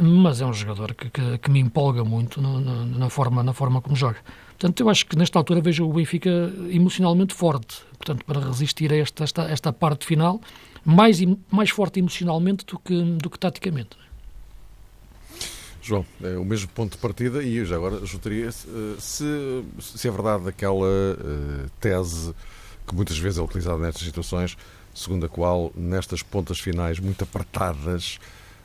mas 0.00 0.40
é 0.40 0.46
um 0.46 0.52
jogador 0.52 0.94
que, 0.94 1.10
que, 1.10 1.38
que 1.38 1.50
me 1.50 1.60
empolga 1.60 2.04
muito 2.04 2.40
no, 2.40 2.60
na, 2.60 3.10
forma, 3.10 3.42
na 3.42 3.52
forma 3.52 3.80
como 3.80 3.94
joga. 3.94 4.18
Portanto, 4.58 4.80
eu 4.80 4.88
acho 4.88 5.06
que 5.06 5.16
nesta 5.16 5.38
altura 5.38 5.60
vejo 5.60 5.84
o 5.88 5.92
Benfica 5.92 6.30
emocionalmente 6.70 7.34
forte, 7.34 7.78
portanto, 7.98 8.24
para 8.24 8.40
resistir 8.40 8.92
a 8.92 8.96
esta, 8.96 9.24
esta, 9.24 9.42
esta 9.42 9.72
parte 9.72 10.06
final, 10.06 10.40
mais, 10.84 11.18
mais 11.50 11.70
forte 11.70 11.98
emocionalmente 11.98 12.64
do 12.64 12.78
que, 12.78 13.02
do 13.02 13.30
que 13.30 13.38
taticamente. 13.38 13.96
João, 15.82 16.06
é 16.22 16.36
o 16.36 16.44
mesmo 16.44 16.68
ponto 16.68 16.92
de 16.92 16.98
partida 16.98 17.42
e 17.42 17.56
eu 17.56 17.66
já 17.66 17.74
agora 17.74 18.04
juntaria 18.06 18.50
se, 18.52 19.24
se 19.80 20.08
é 20.08 20.10
verdade 20.10 20.48
aquela 20.48 20.86
uh, 20.86 21.70
tese 21.80 22.32
que 22.86 22.94
muitas 22.94 23.18
vezes 23.18 23.38
é 23.38 23.42
utilizada 23.42 23.78
nestas 23.78 24.04
situações, 24.04 24.56
segundo 24.94 25.26
a 25.26 25.28
qual 25.28 25.72
nestas 25.74 26.22
pontas 26.22 26.60
finais 26.60 27.00
muito 27.00 27.24
apertadas 27.24 28.20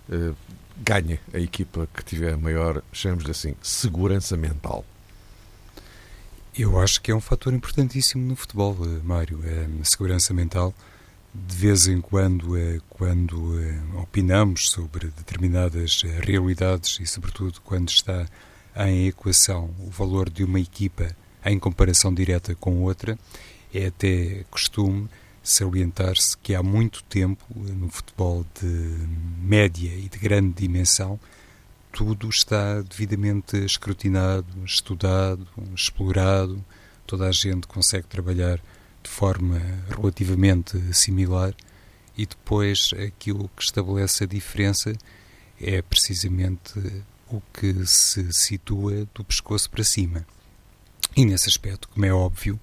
uh, 0.10 0.36
ganha 0.78 1.20
a 1.34 1.40
equipa 1.40 1.88
que 1.92 2.04
tiver 2.04 2.38
maior, 2.38 2.84
chamemos-lhe 2.92 3.32
assim, 3.32 3.56
segurança 3.64 4.38
mental. 4.38 4.86
Eu 6.58 6.80
acho 6.80 7.02
que 7.02 7.12
é 7.12 7.16
um 7.16 7.22
fator 7.22 7.54
importantíssimo 7.54 8.28
no 8.28 8.36
futebol, 8.36 8.76
eh, 8.82 9.00
Mário, 9.04 9.40
é 9.46 9.68
a 9.80 9.86
segurança 9.86 10.34
mental. 10.34 10.74
De 11.46 11.56
vez 11.56 11.88
em 11.88 12.02
quando, 12.02 12.58
é 12.58 12.80
quando 12.90 13.60
é, 13.60 13.80
opinamos 14.00 14.70
sobre 14.70 15.08
determinadas 15.08 16.02
realidades 16.22 17.00
e, 17.00 17.06
sobretudo, 17.06 17.62
quando 17.62 17.90
está 17.90 18.26
em 18.76 19.08
equação 19.08 19.70
o 19.80 19.90
valor 19.90 20.30
de 20.30 20.44
uma 20.44 20.60
equipa 20.60 21.16
em 21.46 21.60
comparação 21.60 22.14
direta 22.14 22.56
com 22.56 22.82
outra, 22.84 23.18
é 23.74 23.88
até 23.88 24.46
costume 24.50 25.08
salientar-se 25.44 26.38
que 26.38 26.56
há 26.56 26.64
muito 26.64 27.04
tempo 27.04 27.46
no 27.56 27.90
futebol 27.90 28.46
de 28.60 28.68
média 29.42 29.94
e 29.94 30.10
de 30.10 30.18
grande 30.18 30.54
dimensão 30.54 31.20
tudo 31.98 32.30
está 32.30 32.82
devidamente 32.82 33.58
escrutinado, 33.58 34.46
estudado, 34.64 35.48
explorado, 35.76 36.64
toda 37.08 37.28
a 37.28 37.32
gente 37.32 37.66
consegue 37.66 38.06
trabalhar 38.06 38.60
de 39.08 39.14
forma 39.14 39.60
relativamente 39.90 40.94
similar 40.94 41.56
e 42.18 42.26
depois 42.26 42.92
aquilo 43.08 43.50
que 43.56 43.64
estabelece 43.64 44.26
a 44.26 44.28
diferença 44.28 44.94
é 45.60 45.82
precisamente 45.82 46.74
o 47.30 47.42
que 47.54 47.86
se 47.86 48.32
situa 48.34 49.08
do 49.16 49.24
pescoço 49.24 49.70
para 49.70 49.84
cima. 49.84 50.26
E 51.16 51.26
nesse 51.26 51.48
aspecto, 51.48 51.88
como 51.88 52.06
é 52.06 52.14
óbvio, 52.14 52.60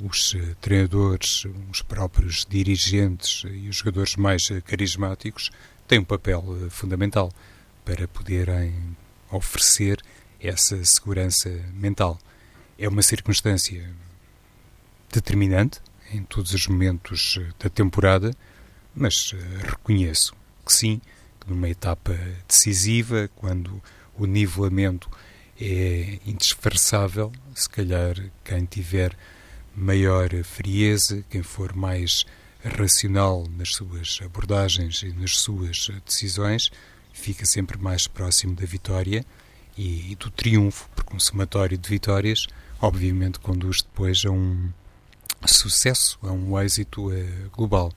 os 0.00 0.36
treinadores, 0.60 1.44
os 1.70 1.82
próprios 1.82 2.46
dirigentes 2.48 3.42
e 3.44 3.68
os 3.68 3.76
jogadores 3.76 4.14
mais 4.14 4.48
carismáticos 4.64 5.50
têm 5.88 5.98
um 5.98 6.04
papel 6.04 6.44
fundamental 6.70 7.32
para 7.84 8.06
poderem 8.06 8.96
oferecer 9.30 10.00
essa 10.40 10.82
segurança 10.84 11.50
mental. 11.74 12.18
É 12.78 12.88
uma 12.88 13.02
circunstância 13.02 13.90
determinante 15.12 15.80
em 16.12 16.22
todos 16.22 16.52
os 16.52 16.66
momentos 16.66 17.38
da 17.58 17.68
temporada, 17.68 18.34
mas 18.94 19.32
eh, 19.34 19.66
reconheço 19.66 20.34
que 20.64 20.72
sim, 20.72 21.00
que 21.40 21.48
numa 21.48 21.68
etapa 21.68 22.18
decisiva, 22.46 23.30
quando 23.36 23.82
o 24.16 24.26
nivelamento 24.26 25.08
é 25.60 26.18
indisfarçável, 26.26 27.32
se 27.54 27.68
calhar 27.68 28.16
quem 28.44 28.64
tiver 28.64 29.16
maior 29.74 30.30
frieza, 30.44 31.24
quem 31.30 31.42
for 31.42 31.74
mais 31.74 32.24
racional 32.64 33.46
nas 33.56 33.74
suas 33.74 34.18
abordagens 34.24 35.02
e 35.02 35.12
nas 35.12 35.38
suas 35.38 35.88
decisões, 36.04 36.70
fica 37.12 37.46
sempre 37.46 37.78
mais 37.78 38.06
próximo 38.06 38.54
da 38.54 38.66
vitória 38.66 39.24
e, 39.76 40.16
do 40.18 40.30
triunfo, 40.30 40.88
porque 40.94 41.14
um 41.14 41.20
somatório 41.20 41.78
de 41.78 41.88
vitórias, 41.88 42.46
obviamente, 42.80 43.38
conduz 43.38 43.82
depois 43.82 44.24
a 44.24 44.30
um 44.30 44.70
sucesso, 45.46 46.18
a 46.22 46.32
um 46.32 46.58
êxito 46.60 47.12
eh, 47.12 47.26
global. 47.52 47.92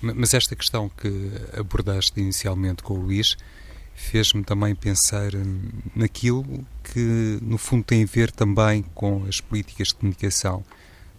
Mas 0.00 0.34
esta 0.34 0.54
questão 0.54 0.88
que 0.88 1.30
abordaste 1.58 2.20
inicialmente 2.20 2.82
com 2.82 2.94
o 2.94 3.00
Luís 3.00 3.36
fez-me 3.94 4.44
também 4.44 4.74
pensar 4.74 5.34
hum, 5.34 5.70
naquilo 5.94 6.44
que, 6.82 7.38
no 7.40 7.56
fundo, 7.56 7.84
tem 7.84 8.02
a 8.02 8.06
ver 8.06 8.30
também 8.30 8.82
com 8.94 9.24
as 9.24 9.40
políticas 9.40 9.88
de 9.88 9.94
comunicação 9.94 10.64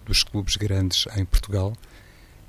dos 0.05 0.23
clubes 0.23 0.55
grandes 0.55 1.07
em 1.15 1.25
Portugal. 1.25 1.73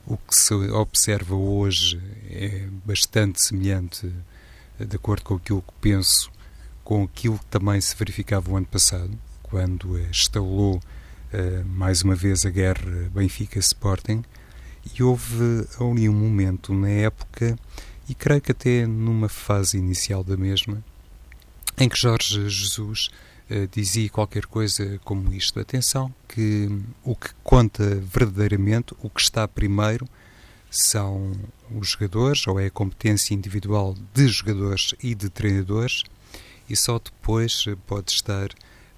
O 0.06 0.16
que 0.16 0.36
se 0.36 0.54
observa 0.54 1.34
hoje 1.34 2.00
é 2.30 2.68
bastante 2.84 3.42
semelhante 3.42 4.12
de 4.78 4.96
acordo 4.96 5.24
com 5.24 5.34
aquilo 5.34 5.62
que 5.62 5.72
penso, 5.80 6.30
com 6.84 7.02
aquilo 7.02 7.38
que 7.38 7.46
também 7.46 7.80
se 7.80 7.96
verificava 7.96 8.50
o 8.50 8.56
ano 8.56 8.66
passado, 8.66 9.18
quando 9.42 9.98
instalou 9.98 10.76
uh, 10.76 10.80
mais 11.64 12.02
uma 12.02 12.14
vez 12.14 12.46
a 12.46 12.50
guerra 12.50 13.10
Benfica-Sporting, 13.14 14.22
e 14.94 15.02
houve 15.02 15.66
ali 15.80 16.08
um 16.08 16.14
momento 16.14 16.72
na 16.72 16.88
época, 16.88 17.58
e 18.08 18.14
creio 18.14 18.40
que 18.40 18.52
até 18.52 18.86
numa 18.86 19.28
fase 19.28 19.76
inicial 19.76 20.22
da 20.22 20.36
mesma, 20.36 20.82
em 21.78 21.88
que 21.88 21.98
Jorge 21.98 22.48
Jesus 22.48 23.08
uh, 23.50 23.66
dizia 23.70 24.08
qualquer 24.08 24.46
coisa 24.46 24.98
como 25.04 25.32
isto: 25.32 25.58
atenção, 25.58 26.14
que 26.28 26.68
o 27.02 27.14
que 27.14 27.30
conta 27.42 27.96
verdadeiramente, 27.96 28.94
o 29.02 29.10
que 29.10 29.20
está 29.20 29.46
primeiro, 29.46 30.08
são 30.70 31.32
os 31.70 31.90
jogadores, 31.90 32.46
ou 32.46 32.60
é 32.60 32.66
a 32.66 32.70
competência 32.70 33.34
individual 33.34 33.94
de 34.14 34.28
jogadores 34.28 34.94
e 35.02 35.14
de 35.14 35.28
treinadores, 35.28 36.04
e 36.68 36.76
só 36.76 36.98
depois 36.98 37.64
pode 37.86 38.12
estar 38.12 38.48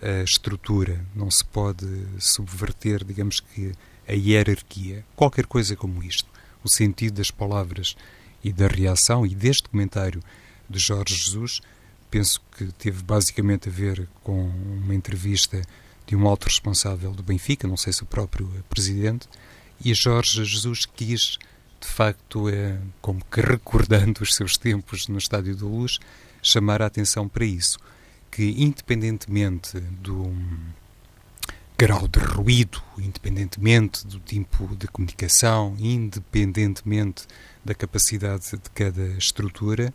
a 0.00 0.22
estrutura. 0.22 1.04
Não 1.14 1.30
se 1.30 1.44
pode 1.44 1.86
subverter, 2.18 3.04
digamos 3.04 3.40
que, 3.40 3.72
a 4.06 4.12
hierarquia. 4.12 5.04
Qualquer 5.14 5.46
coisa 5.46 5.76
como 5.76 6.02
isto. 6.02 6.28
O 6.64 6.68
sentido 6.68 7.14
das 7.14 7.30
palavras 7.30 7.96
e 8.42 8.52
da 8.52 8.66
reação, 8.66 9.26
e 9.26 9.34
deste 9.34 9.68
comentário 9.68 10.22
de 10.68 10.78
Jorge 10.78 11.14
Jesus, 11.14 11.60
penso 12.10 12.40
que 12.56 12.66
teve 12.72 13.02
basicamente 13.02 13.68
a 13.68 13.72
ver 13.72 14.08
com 14.22 14.48
uma 14.48 14.94
entrevista 14.94 15.62
de 16.06 16.16
um 16.16 16.26
alto 16.26 16.44
responsável 16.44 17.12
do 17.12 17.22
Benfica, 17.22 17.68
não 17.68 17.76
sei 17.76 17.92
se 17.92 18.02
o 18.02 18.06
próprio 18.06 18.48
presidente, 18.68 19.28
e 19.84 19.92
Jorge 19.94 20.44
Jesus 20.44 20.86
quis 20.86 21.38
de 21.80 21.86
facto 21.86 22.48
é 22.48 22.78
como 23.00 23.24
que 23.24 23.40
recordando 23.40 24.22
os 24.22 24.34
seus 24.34 24.56
tempos 24.56 25.06
no 25.06 25.18
Estádio 25.18 25.54
da 25.54 25.64
Luz, 25.64 25.98
chamar 26.42 26.82
a 26.82 26.86
atenção 26.86 27.28
para 27.28 27.44
isso, 27.44 27.78
que 28.30 28.62
independentemente 28.62 29.78
do 29.80 30.32
grau 31.78 32.08
de 32.08 32.18
ruído, 32.18 32.82
independentemente 32.98 34.06
do 34.06 34.18
tipo 34.18 34.74
de 34.74 34.88
comunicação, 34.88 35.76
independentemente 35.78 37.26
da 37.64 37.74
capacidade 37.74 38.50
de 38.50 38.70
cada 38.74 39.06
estrutura, 39.16 39.94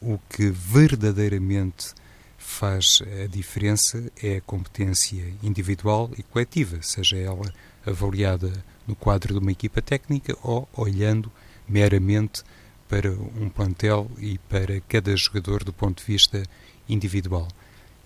o 0.00 0.18
que 0.28 0.50
verdadeiramente 0.50 1.94
faz 2.36 3.00
a 3.22 3.26
diferença 3.26 4.12
é 4.22 4.36
a 4.36 4.40
competência 4.42 5.32
individual 5.42 6.10
e 6.18 6.22
coletiva, 6.22 6.82
seja 6.82 7.16
ela 7.16 7.52
avaliada 7.86 8.52
no 8.86 8.94
quadro 8.94 9.32
de 9.32 9.40
uma 9.40 9.52
equipa 9.52 9.80
técnica 9.80 10.36
ou 10.42 10.68
olhando 10.76 11.32
meramente 11.68 12.42
para 12.88 13.10
um 13.10 13.48
plantel 13.48 14.10
e 14.18 14.36
para 14.50 14.80
cada 14.82 15.16
jogador 15.16 15.64
do 15.64 15.72
ponto 15.72 16.00
de 16.00 16.12
vista 16.12 16.42
individual. 16.88 17.48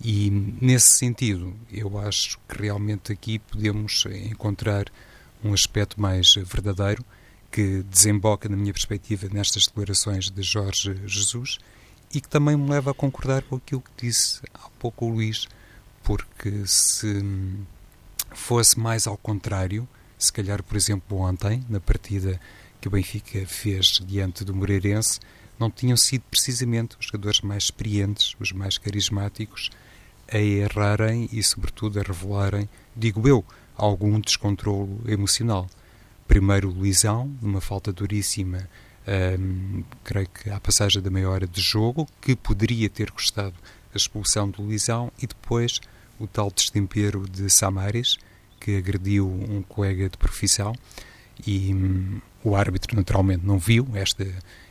E 0.03 0.29
nesse 0.29 0.91
sentido, 0.91 1.53
eu 1.71 1.97
acho 1.97 2.37
que 2.47 2.61
realmente 2.61 3.11
aqui 3.11 3.39
podemos 3.39 4.05
encontrar 4.29 4.85
um 5.43 5.53
aspecto 5.53 5.99
mais 5.99 6.35
verdadeiro 6.35 7.03
que 7.51 7.83
desemboca, 7.83 8.47
na 8.47 8.55
minha 8.55 8.73
perspectiva, 8.73 9.27
nestas 9.31 9.65
declarações 9.65 10.29
de 10.29 10.41
Jorge 10.43 10.95
Jesus 11.05 11.57
e 12.13 12.21
que 12.21 12.29
também 12.29 12.55
me 12.55 12.69
leva 12.69 12.91
a 12.91 12.93
concordar 12.93 13.41
com 13.43 13.55
aquilo 13.55 13.81
que 13.81 14.05
disse 14.05 14.41
há 14.53 14.69
pouco 14.79 15.05
o 15.05 15.09
Luís, 15.09 15.47
porque 16.03 16.65
se 16.65 17.23
fosse 18.33 18.79
mais 18.79 19.07
ao 19.07 19.17
contrário, 19.17 19.87
se 20.17 20.31
calhar, 20.31 20.63
por 20.63 20.77
exemplo, 20.77 21.17
ontem, 21.17 21.63
na 21.69 21.79
partida 21.79 22.39
que 22.79 22.87
o 22.87 22.91
Benfica 22.91 23.45
fez 23.45 23.99
diante 24.05 24.43
do 24.45 24.53
Moreirense, 24.53 25.19
não 25.59 25.69
tinham 25.69 25.97
sido 25.97 26.23
precisamente 26.29 26.95
os 26.99 27.07
jogadores 27.07 27.41
mais 27.41 27.63
experientes, 27.63 28.35
os 28.39 28.51
mais 28.51 28.77
carismáticos, 28.77 29.69
a 30.31 30.37
errarem 30.37 31.29
e, 31.31 31.41
sobretudo, 31.43 31.99
a 31.99 32.03
revelarem, 32.03 32.69
digo 32.95 33.27
eu, 33.27 33.43
algum 33.75 34.19
descontrolo 34.19 35.01
emocional. 35.07 35.69
Primeiro, 36.27 36.69
Luizão, 36.69 37.33
numa 37.41 37.61
falta 37.61 37.93
duríssima, 37.93 38.67
hum, 39.39 39.83
creio 40.03 40.27
que 40.27 40.49
à 40.49 40.59
passagem 40.59 41.01
da 41.01 41.09
meia 41.09 41.29
hora 41.29 41.47
de 41.47 41.61
jogo, 41.61 42.07
que 42.21 42.35
poderia 42.35 42.89
ter 42.89 43.11
custado 43.11 43.55
a 43.93 43.97
expulsão 43.97 44.49
do 44.49 44.61
Luizão, 44.61 45.11
e 45.21 45.27
depois 45.27 45.79
o 46.19 46.27
tal 46.27 46.51
destempero 46.51 47.27
de 47.29 47.49
Samares, 47.49 48.17
que 48.59 48.75
agrediu 48.75 49.27
um 49.27 49.61
colega 49.61 50.09
de 50.09 50.17
profissão 50.17 50.73
e 51.45 51.73
hum, 51.73 52.19
o 52.43 52.55
árbitro 52.55 52.95
naturalmente 52.95 53.45
não 53.45 53.59
viu 53.59 53.87
esta, 53.93 54.27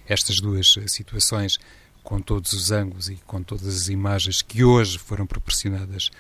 estas 0.09 0.41
duas 0.41 0.75
situações 0.89 1.59
com 2.07 2.21
todos 2.21 2.53
os 2.53 2.71
ângulos 2.71 3.09
e 3.09 3.17
com 3.27 3.43
todas 3.43 3.67
as 3.67 3.89
imagens 3.89 4.41
que 4.41 4.63
hoje 4.63 4.97
foram 4.97 5.27
proporcionadas 5.27 6.13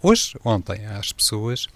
hoje, 0.00 0.36
ontem, 0.44 0.86
às 0.86 1.10
pessoas 1.10 1.66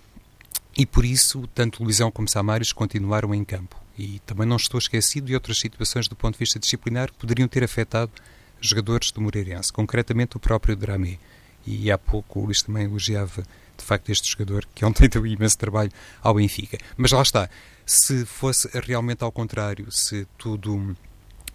e 0.78 0.86
por 0.86 1.04
isso 1.04 1.48
tanto 1.52 1.82
Luizão 1.82 2.08
como 2.08 2.28
Samares 2.28 2.72
continuaram 2.72 3.34
em 3.34 3.44
campo. 3.44 3.74
E 3.98 4.20
também 4.20 4.46
não 4.46 4.54
estou 4.54 4.78
esquecido 4.78 5.26
de 5.26 5.34
outras 5.34 5.58
situações 5.58 6.06
do 6.06 6.14
ponto 6.14 6.34
de 6.34 6.38
vista 6.38 6.60
disciplinar 6.60 7.10
que 7.10 7.18
poderiam 7.18 7.48
ter 7.48 7.64
afetado 7.64 8.12
jogadores 8.60 9.10
do 9.10 9.20
Moreirense, 9.20 9.72
concretamente 9.72 10.36
o 10.36 10.40
próprio 10.40 10.76
Dramé. 10.76 11.18
E 11.66 11.90
há 11.90 11.98
pouco 11.98 12.38
o 12.38 12.44
Luís 12.44 12.62
também 12.62 12.84
elogiava 12.84 13.42
de 13.76 13.84
facto 13.84 14.10
este 14.10 14.30
jogador 14.30 14.64
que 14.76 14.84
ontem 14.84 15.08
deu 15.10 15.26
imenso 15.26 15.58
trabalho 15.58 15.90
ao 16.22 16.34
Benfica. 16.34 16.78
Mas 16.96 17.10
lá 17.10 17.20
está, 17.20 17.50
se 17.84 18.24
fosse 18.24 18.68
realmente 18.78 19.24
ao 19.24 19.32
contrário, 19.32 19.90
se 19.90 20.24
tudo 20.38 20.96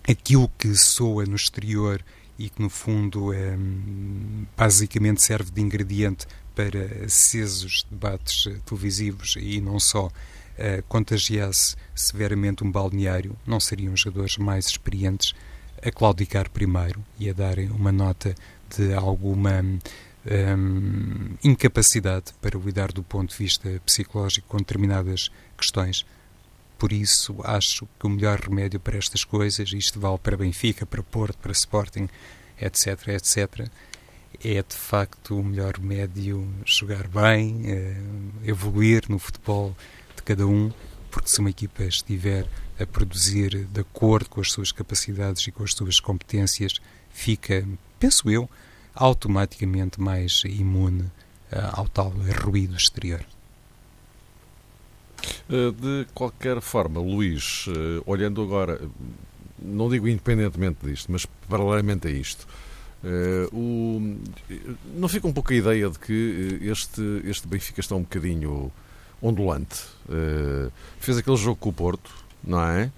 aquilo 0.08 0.50
que 0.58 0.76
soa 0.76 1.26
no 1.26 1.36
exterior 1.36 2.04
e 2.38 2.50
que 2.50 2.62
no 2.62 2.70
fundo 2.70 3.34
é, 3.34 3.56
basicamente 4.58 5.22
serve 5.22 5.52
de 5.52 5.62
ingrediente 5.62 6.26
para 6.56 7.06
acesos 7.06 7.86
debates 7.90 8.46
televisivos 8.66 9.36
e 9.40 9.62
não 9.62 9.80
só 9.80 10.08
uh, 10.08 10.84
contagiasse 10.88 11.76
severamente 11.96 12.64
um 12.64 12.72
balneário, 12.72 13.38
não 13.46 13.60
seriam 13.60 13.96
jogadores 13.96 14.38
mais 14.38 14.68
experientes 14.68 15.34
a 15.84 15.92
claudicar 15.92 16.50
primeiro 16.50 17.04
e 17.20 17.30
a 17.30 17.34
darem 17.34 17.70
uma 17.70 17.92
nota 17.92 18.36
de 18.76 18.94
alguma 18.94 19.62
um, 19.62 21.36
incapacidade 21.44 22.34
para 22.42 22.58
lidar 22.60 22.92
do 22.92 23.04
ponto 23.04 23.32
de 23.32 23.38
vista 23.38 23.82
psicológico 23.86 24.48
com 24.48 24.58
determinadas 24.58 25.32
questões. 25.58 26.06
Por 26.82 26.92
isso, 26.92 27.36
acho 27.44 27.88
que 28.00 28.08
o 28.08 28.10
melhor 28.10 28.40
remédio 28.40 28.80
para 28.80 28.98
estas 28.98 29.24
coisas, 29.24 29.72
isto 29.72 30.00
vale 30.00 30.18
para 30.18 30.36
Benfica, 30.36 30.84
para 30.84 31.04
Porto, 31.04 31.38
para 31.38 31.52
Sporting, 31.52 32.10
etc., 32.60 33.10
etc., 33.10 33.70
é 34.44 34.64
de 34.64 34.76
facto 34.76 35.38
o 35.38 35.44
melhor 35.44 35.76
remédio 35.76 36.52
jogar 36.66 37.08
bem, 37.08 37.62
eh, 37.68 38.02
evoluir 38.46 39.04
no 39.10 39.20
futebol 39.20 39.78
de 40.16 40.24
cada 40.24 40.48
um, 40.48 40.72
porque 41.12 41.30
se 41.30 41.40
uma 41.40 41.52
equipa 41.52 41.84
estiver 41.84 42.48
a 42.80 42.86
produzir 42.88 43.66
de 43.66 43.82
acordo 43.82 44.32
com 44.32 44.42
as 44.42 44.52
suas 44.52 44.72
capacidades 44.72 45.46
e 45.46 45.52
com 45.52 45.64
as 45.64 45.74
suas 45.74 46.00
competências, 46.00 46.82
fica, 47.12 47.64
penso 48.00 48.28
eu, 48.28 48.50
automaticamente 48.96 50.02
mais 50.02 50.42
imune 50.46 51.04
uh, 51.04 51.74
ao 51.74 51.88
tal 51.88 52.12
ruído 52.44 52.76
exterior. 52.76 53.24
Eh, 55.52 55.72
de 55.72 56.08
qualquer 56.14 56.62
forma, 56.62 57.02
Luís, 57.02 57.66
eh, 57.68 58.02
olhando 58.06 58.42
agora, 58.42 58.80
não 59.60 59.90
digo 59.90 60.08
independentemente 60.08 60.86
disto, 60.86 61.12
mas 61.12 61.26
paralelamente 61.50 62.08
a 62.08 62.12
isto, 62.12 62.48
o, 63.52 64.00
não 64.96 65.10
fica 65.10 65.28
um 65.28 65.34
pouco 65.34 65.52
a 65.52 65.56
ideia 65.56 65.90
de 65.90 65.98
que 65.98 66.60
este, 66.62 67.02
este 67.26 67.48
Benfica 67.48 67.82
está 67.82 67.96
um 67.96 68.02
bocadinho 68.02 68.72
ondulante? 69.20 69.86
Fez 71.00 71.18
aquele 71.18 71.36
jogo 71.36 71.58
com 71.58 71.70
o 71.70 71.74
Porto, 71.74 72.12
não 72.44 72.62
é? 72.62 72.92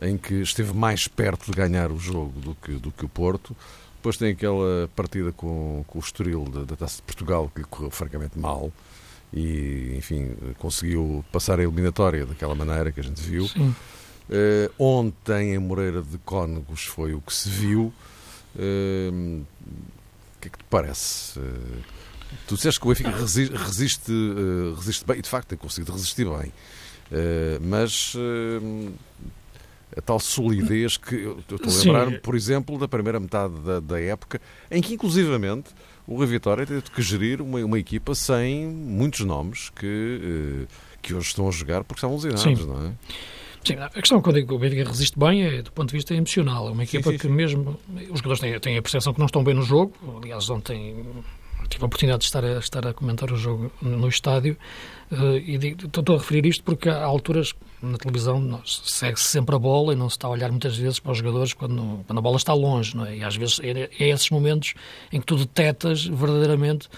Em 0.00 0.18
que 0.18 0.34
esteve 0.34 0.74
mais 0.74 1.08
perto 1.08 1.50
de 1.50 1.56
ganhar 1.56 1.90
o 1.90 1.98
jogo 1.98 2.38
do 2.38 2.54
que, 2.54 2.72
do 2.72 2.92
que 2.92 3.06
o 3.06 3.08
Porto. 3.08 3.56
Depois 3.96 4.18
tem 4.18 4.32
aquela 4.32 4.88
partida 4.94 5.32
com, 5.32 5.84
com 5.86 5.98
o 5.98 6.02
Estoril 6.02 6.44
da, 6.44 6.76
Taça 6.76 6.96
de 6.96 7.02
Portugal 7.02 7.50
que 7.54 7.62
correu 7.64 7.90
francamente 7.90 8.38
mal 8.38 8.70
e, 9.36 9.94
enfim, 9.98 10.34
conseguiu 10.58 11.22
passar 11.30 11.60
a 11.60 11.62
eliminatória 11.62 12.24
daquela 12.24 12.54
maneira 12.54 12.90
que 12.90 13.00
a 13.00 13.02
gente 13.02 13.20
viu. 13.20 13.44
Uh, 13.44 14.72
ontem 14.78 15.54
em 15.54 15.58
Moreira 15.58 16.00
de 16.00 16.16
Cónegos 16.18 16.84
foi 16.84 17.12
o 17.12 17.20
que 17.20 17.34
se 17.34 17.50
viu. 17.50 17.92
Uh, 18.54 19.42
o 19.42 20.40
que 20.40 20.48
é 20.48 20.50
que 20.50 20.56
te 20.56 20.64
parece? 20.70 21.38
Uh, 21.38 21.82
tu 22.48 22.54
disseste 22.54 22.80
que 22.80 22.86
o 22.86 22.88
Benfica 22.88 23.10
resiste, 23.10 23.54
resiste, 23.54 24.12
resiste 24.74 25.04
bem, 25.04 25.18
e 25.18 25.22
de 25.22 25.28
facto 25.28 25.48
tem 25.48 25.58
conseguido 25.58 25.92
resistir 25.92 26.24
bem. 26.24 26.50
Mas 27.60 28.14
uh, 28.14 28.92
a 29.94 30.00
tal 30.00 30.18
solidez 30.18 30.96
que 30.96 31.14
eu 31.14 31.38
estou 31.40 31.58
a 31.62 31.84
lembrar-me, 31.84 32.18
por 32.18 32.34
exemplo, 32.34 32.78
da 32.78 32.88
primeira 32.88 33.20
metade 33.20 33.54
da, 33.60 33.80
da, 33.80 34.00
época, 34.00 34.40
em 34.70 34.80
que 34.80 34.94
inclusivamente 34.94 35.68
o 36.06 36.16
Rio 36.18 36.26
Vitória 36.26 36.66
teve 36.66 36.82
que 36.82 37.02
gerir 37.02 37.42
uma, 37.42 37.58
uma 37.64 37.78
equipa 37.78 38.14
sem 38.14 38.66
muitos 38.66 39.20
nomes 39.20 39.70
que, 39.70 39.86
uh, 40.66 40.68
que 41.02 41.14
hoje 41.14 41.28
estão 41.28 41.48
a 41.48 41.50
jogar 41.50 41.84
porque 41.84 41.98
estavam 41.98 42.16
lesionados, 42.16 42.66
não 42.66 42.86
é? 42.86 42.92
Sim, 43.64 43.74
a 43.80 43.88
questão 43.88 44.22
quando 44.22 44.36
digo 44.36 44.48
que 44.48 44.54
o 44.54 44.58
Benfica 44.60 44.88
resiste 44.88 45.18
bem 45.18 45.42
é 45.42 45.62
do 45.62 45.72
ponto 45.72 45.88
de 45.88 45.96
vista 45.96 46.14
emocional. 46.14 46.68
É 46.68 46.70
uma 46.70 46.84
equipa 46.84 47.10
sim, 47.10 47.18
sim, 47.18 47.18
que 47.18 47.28
mesmo 47.28 47.76
os 48.10 48.18
jogadores 48.20 48.38
têm, 48.38 48.60
têm 48.60 48.78
a 48.78 48.82
percepção 48.82 49.12
que 49.12 49.18
não 49.18 49.26
estão 49.26 49.42
bem 49.42 49.54
no 49.54 49.62
jogo. 49.62 49.92
Aliás, 50.22 50.48
ontem 50.48 51.04
tive 51.68 51.84
a 51.84 51.86
oportunidade 51.86 52.20
de 52.20 52.26
estar 52.26 52.44
a, 52.44 52.58
estar 52.58 52.86
a 52.86 52.92
comentar 52.92 53.30
o 53.32 53.36
jogo 53.36 53.70
no 53.80 54.08
estádio 54.08 54.56
uh, 55.10 55.36
e 55.36 55.56
estou 55.56 56.14
a 56.14 56.18
referir 56.18 56.46
isto 56.46 56.62
porque 56.62 56.88
há 56.88 57.04
alturas 57.04 57.54
na 57.82 57.98
televisão 57.98 58.60
segue-se 58.64 59.24
sempre 59.24 59.54
a 59.54 59.58
bola 59.58 59.92
e 59.92 59.96
não 59.96 60.08
se 60.08 60.16
está 60.16 60.28
a 60.28 60.30
olhar 60.30 60.50
muitas 60.50 60.76
vezes 60.76 60.98
para 60.98 61.12
os 61.12 61.18
jogadores 61.18 61.52
quando, 61.52 62.04
quando 62.06 62.18
a 62.18 62.22
bola 62.22 62.36
está 62.36 62.52
longe, 62.54 62.96
não 62.96 63.06
é? 63.06 63.18
E 63.18 63.24
às 63.24 63.36
vezes 63.36 63.60
é, 63.60 63.90
é 63.98 64.08
esses 64.08 64.30
momentos 64.30 64.74
em 65.12 65.20
que 65.20 65.26
tu 65.26 65.36
detectas 65.36 66.04
verdadeiramente 66.04 66.88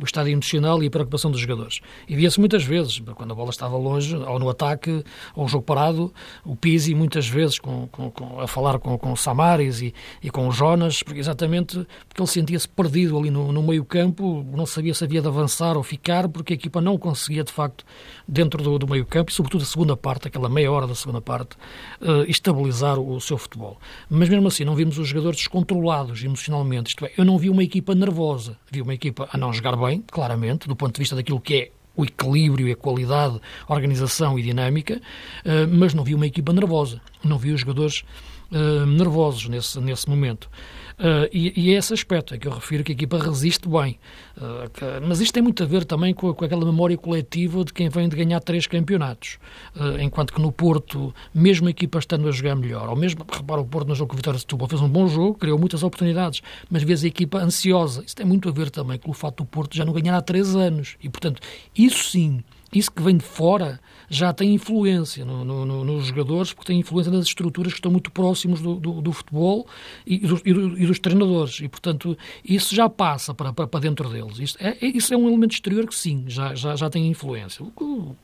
o 0.00 0.04
estado 0.04 0.28
emocional 0.28 0.82
e 0.82 0.86
a 0.86 0.90
preocupação 0.90 1.30
dos 1.30 1.40
jogadores. 1.40 1.80
E 2.08 2.16
via-se 2.16 2.38
muitas 2.38 2.64
vezes, 2.64 3.00
quando 3.14 3.32
a 3.32 3.34
bola 3.34 3.50
estava 3.50 3.76
longe, 3.76 4.16
ou 4.16 4.38
no 4.38 4.48
ataque, 4.48 5.04
ou 5.34 5.44
o 5.44 5.48
jogo 5.48 5.64
parado, 5.64 6.12
o 6.44 6.56
Pizzi 6.56 6.94
muitas 6.94 7.28
vezes 7.28 7.58
com, 7.58 7.86
com, 7.88 8.10
com, 8.10 8.40
a 8.40 8.46
falar 8.46 8.78
com, 8.78 8.98
com 8.98 9.12
o 9.12 9.16
Samaris 9.16 9.80
e, 9.80 9.94
e 10.22 10.30
com 10.30 10.48
o 10.48 10.52
Jonas, 10.52 11.02
porque 11.02 11.20
exatamente 11.20 11.86
porque 12.08 12.20
ele 12.20 12.28
sentia-se 12.28 12.68
perdido 12.68 13.18
ali 13.18 13.30
no, 13.30 13.52
no 13.52 13.62
meio 13.62 13.84
campo, 13.84 14.44
não 14.52 14.66
sabia 14.66 14.94
se 14.94 15.04
havia 15.04 15.20
de 15.20 15.28
avançar 15.28 15.76
ou 15.76 15.82
ficar, 15.82 16.28
porque 16.28 16.52
a 16.52 16.56
equipa 16.56 16.80
não 16.80 16.98
conseguia, 16.98 17.44
de 17.44 17.52
facto, 17.52 17.84
dentro 18.26 18.62
do, 18.62 18.78
do 18.78 18.88
meio 18.88 19.06
campo, 19.06 19.30
e 19.30 19.34
sobretudo 19.34 19.62
a 19.62 19.66
segunda 19.66 19.96
parte, 19.96 20.28
aquela 20.28 20.48
meia 20.48 20.70
hora 20.70 20.86
da 20.86 20.94
segunda 20.94 21.20
parte, 21.20 21.56
uh, 22.00 22.28
estabilizar 22.28 22.98
o, 22.98 23.14
o 23.14 23.20
seu 23.20 23.38
futebol. 23.38 23.78
Mas 24.08 24.28
mesmo 24.28 24.48
assim, 24.48 24.64
não 24.64 24.74
vimos 24.74 24.98
os 24.98 25.08
jogadores 25.08 25.38
descontrolados 25.38 26.22
emocionalmente, 26.22 26.90
isto 26.90 27.06
é, 27.06 27.12
eu 27.16 27.24
não 27.24 27.38
vi 27.38 27.48
uma 27.50 27.62
equipa 27.62 27.94
nervosa, 27.94 28.56
vi 28.70 28.82
uma 28.82 28.94
equipa 28.94 29.28
a 29.32 29.38
não 29.38 29.52
jogar 29.52 29.76
bem, 29.84 30.02
claramente, 30.10 30.66
do 30.66 30.74
ponto 30.74 30.94
de 30.94 31.00
vista 31.00 31.14
daquilo 31.14 31.40
que 31.40 31.54
é 31.54 31.70
o 31.96 32.04
equilíbrio 32.04 32.72
a 32.72 32.76
qualidade, 32.76 33.40
organização 33.68 34.38
e 34.38 34.42
dinâmica, 34.42 35.00
eh, 35.44 35.66
mas 35.66 35.94
não 35.94 36.02
vi 36.02 36.14
uma 36.14 36.26
equipa 36.26 36.52
nervosa, 36.52 37.00
não 37.22 37.38
vi 37.38 37.52
os 37.52 37.60
jogadores 37.60 38.04
eh, 38.50 38.86
nervosos 38.86 39.48
nesse, 39.48 39.80
nesse 39.80 40.08
momento. 40.08 40.50
Uh, 40.98 41.28
e, 41.32 41.52
e, 41.56 41.74
é 41.74 41.78
esse 41.78 41.92
aspecto 41.92 42.34
é 42.34 42.38
que 42.38 42.46
eu 42.46 42.52
refiro 42.52 42.84
que 42.84 42.92
a 42.92 42.94
equipa 42.94 43.18
resiste 43.18 43.68
bem. 43.68 43.98
Uh, 44.36 44.70
que, 44.70 44.84
mas 45.06 45.20
isto 45.20 45.34
tem 45.34 45.42
muito 45.42 45.62
a 45.62 45.66
ver 45.66 45.84
também 45.84 46.14
com, 46.14 46.32
com, 46.32 46.44
aquela 46.44 46.64
memória 46.64 46.96
coletiva 46.96 47.64
de 47.64 47.72
quem 47.72 47.88
vem 47.88 48.08
de 48.08 48.16
ganhar 48.16 48.40
três 48.40 48.66
campeonatos. 48.66 49.38
Uh, 49.74 50.00
enquanto 50.00 50.32
que 50.32 50.40
no 50.40 50.52
Porto, 50.52 51.12
mesmo 51.34 51.66
a 51.66 51.70
equipa 51.70 51.98
estando 51.98 52.28
a 52.28 52.32
jogar 52.32 52.54
melhor, 52.54 52.88
ou 52.88 52.96
mesmo, 52.96 53.26
repara, 53.30 53.60
o 53.60 53.64
Porto 53.64 53.88
no 53.88 53.94
jogo 53.94 54.10
com 54.10 54.14
o 54.14 54.16
Vitória 54.16 54.36
de 54.36 54.42
Setúbal 54.42 54.68
fez 54.68 54.80
um 54.80 54.88
bom 54.88 55.08
jogo, 55.08 55.34
criou 55.34 55.58
muitas 55.58 55.82
oportunidades, 55.82 56.42
mas 56.70 56.82
vês 56.84 57.02
a 57.02 57.08
equipa 57.08 57.38
ansiosa. 57.38 58.04
Isso 58.06 58.14
tem 58.14 58.24
muito 58.24 58.48
a 58.48 58.52
ver 58.52 58.70
também 58.70 58.98
com 58.98 59.10
o 59.10 59.14
fato 59.14 59.38
do 59.38 59.44
Porto 59.44 59.76
já 59.76 59.84
não 59.84 59.92
ganhar 59.92 60.16
há 60.16 60.22
três 60.22 60.54
anos. 60.54 60.96
E, 61.02 61.08
portanto, 61.08 61.40
isso 61.76 62.10
sim, 62.10 62.42
isso 62.74 62.90
que 62.90 63.02
vem 63.02 63.16
de 63.16 63.24
fora 63.24 63.80
já 64.08 64.32
tem 64.32 64.54
influência 64.54 65.24
no, 65.24 65.44
no, 65.44 65.84
nos 65.84 66.06
jogadores, 66.06 66.52
porque 66.52 66.72
tem 66.72 66.80
influência 66.80 67.10
nas 67.10 67.26
estruturas 67.26 67.72
que 67.72 67.78
estão 67.78 67.90
muito 67.90 68.10
próximos 68.10 68.60
do, 68.60 68.74
do, 68.76 69.00
do 69.00 69.12
futebol 69.12 69.66
e, 70.06 70.18
do, 70.18 70.36
e, 70.44 70.50
e, 70.82 70.86
dos 70.86 70.98
treinadores. 70.98 71.60
E, 71.60 71.68
portanto, 71.68 72.16
isso 72.44 72.74
já 72.74 72.88
passa 72.88 73.34
para, 73.34 73.52
para, 73.52 73.66
para 73.66 73.80
dentro 73.80 74.08
deles. 74.08 74.38
Isso 74.38 74.56
é, 74.60 74.76
é, 74.80 74.86
isso 74.86 75.12
é 75.14 75.16
um 75.16 75.28
elemento 75.28 75.52
exterior 75.52 75.86
que, 75.86 75.94
sim, 75.94 76.24
já, 76.26 76.54
já, 76.54 76.76
já 76.76 76.90
tem 76.90 77.08
influência. 77.08 77.64
O, 77.64 78.16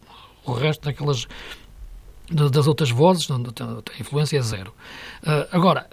o 0.44 0.52
resto 0.52 0.84
daquelas 0.84 1.26
das 2.32 2.68
outras 2.68 2.90
vozes, 2.90 3.28
a 3.30 4.00
influência 4.00 4.38
é 4.38 4.42
zero. 4.42 4.72
Uh, 5.22 5.48
agora, 5.50 5.88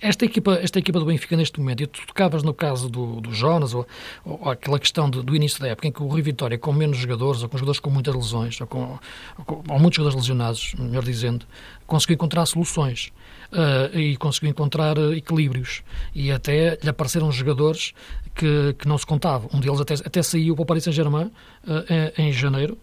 esta 0.00 0.24
equipa, 0.24 0.58
esta 0.62 0.78
equipa 0.78 0.98
do 0.98 1.06
Benfica 1.06 1.36
neste 1.36 1.58
momento, 1.58 1.82
e 1.82 1.86
tu 1.86 2.06
tocavas 2.06 2.42
no 2.42 2.54
caso 2.54 2.88
do, 2.88 3.20
do 3.20 3.32
Jonas, 3.32 3.74
ou, 3.74 3.86
ou 4.24 4.50
aquela 4.50 4.78
questão 4.78 5.08
do, 5.08 5.22
do, 5.22 5.34
início 5.34 5.60
da 5.60 5.68
época, 5.68 5.88
em 5.88 5.92
que 5.92 6.02
o 6.02 6.08
Rio 6.08 6.24
Vitória, 6.24 6.58
com 6.58 6.72
menos 6.72 6.98
jogadores, 6.98 7.42
ou 7.42 7.48
com 7.48 7.56
jogadores 7.56 7.80
com 7.80 7.90
muitas 7.90 8.14
lesões, 8.14 8.60
ou, 8.60 8.66
com, 8.66 8.98
ou, 9.38 9.44
com, 9.44 9.62
ou 9.68 9.78
muitos 9.78 9.96
jogadores 9.96 10.16
lesionados, 10.16 10.74
melhor 10.78 11.02
dizendo, 11.02 11.46
conseguiu 11.86 12.14
encontrar 12.14 12.46
soluções 12.46 13.12
uh, 13.52 13.96
e 13.96 14.16
conseguiu 14.16 14.50
encontrar 14.50 14.98
uh, 14.98 15.12
equilíbrios. 15.12 15.82
E 16.14 16.30
até 16.30 16.78
lhe 16.82 16.88
apareceram 16.88 17.30
jogadores 17.30 17.92
que, 18.34 18.74
que 18.78 18.88
não 18.88 18.98
se 18.98 19.06
contavam. 19.06 19.48
Um 19.52 19.60
deles 19.60 19.80
até, 19.80 19.94
até 19.94 20.22
saiu 20.22 20.54
para 20.54 20.62
o 20.62 20.66
Paris 20.66 20.84
Saint-Germain 20.84 21.26
uh, 21.66 22.12
em, 22.18 22.28
em 22.28 22.32
janeiro, 22.32 22.78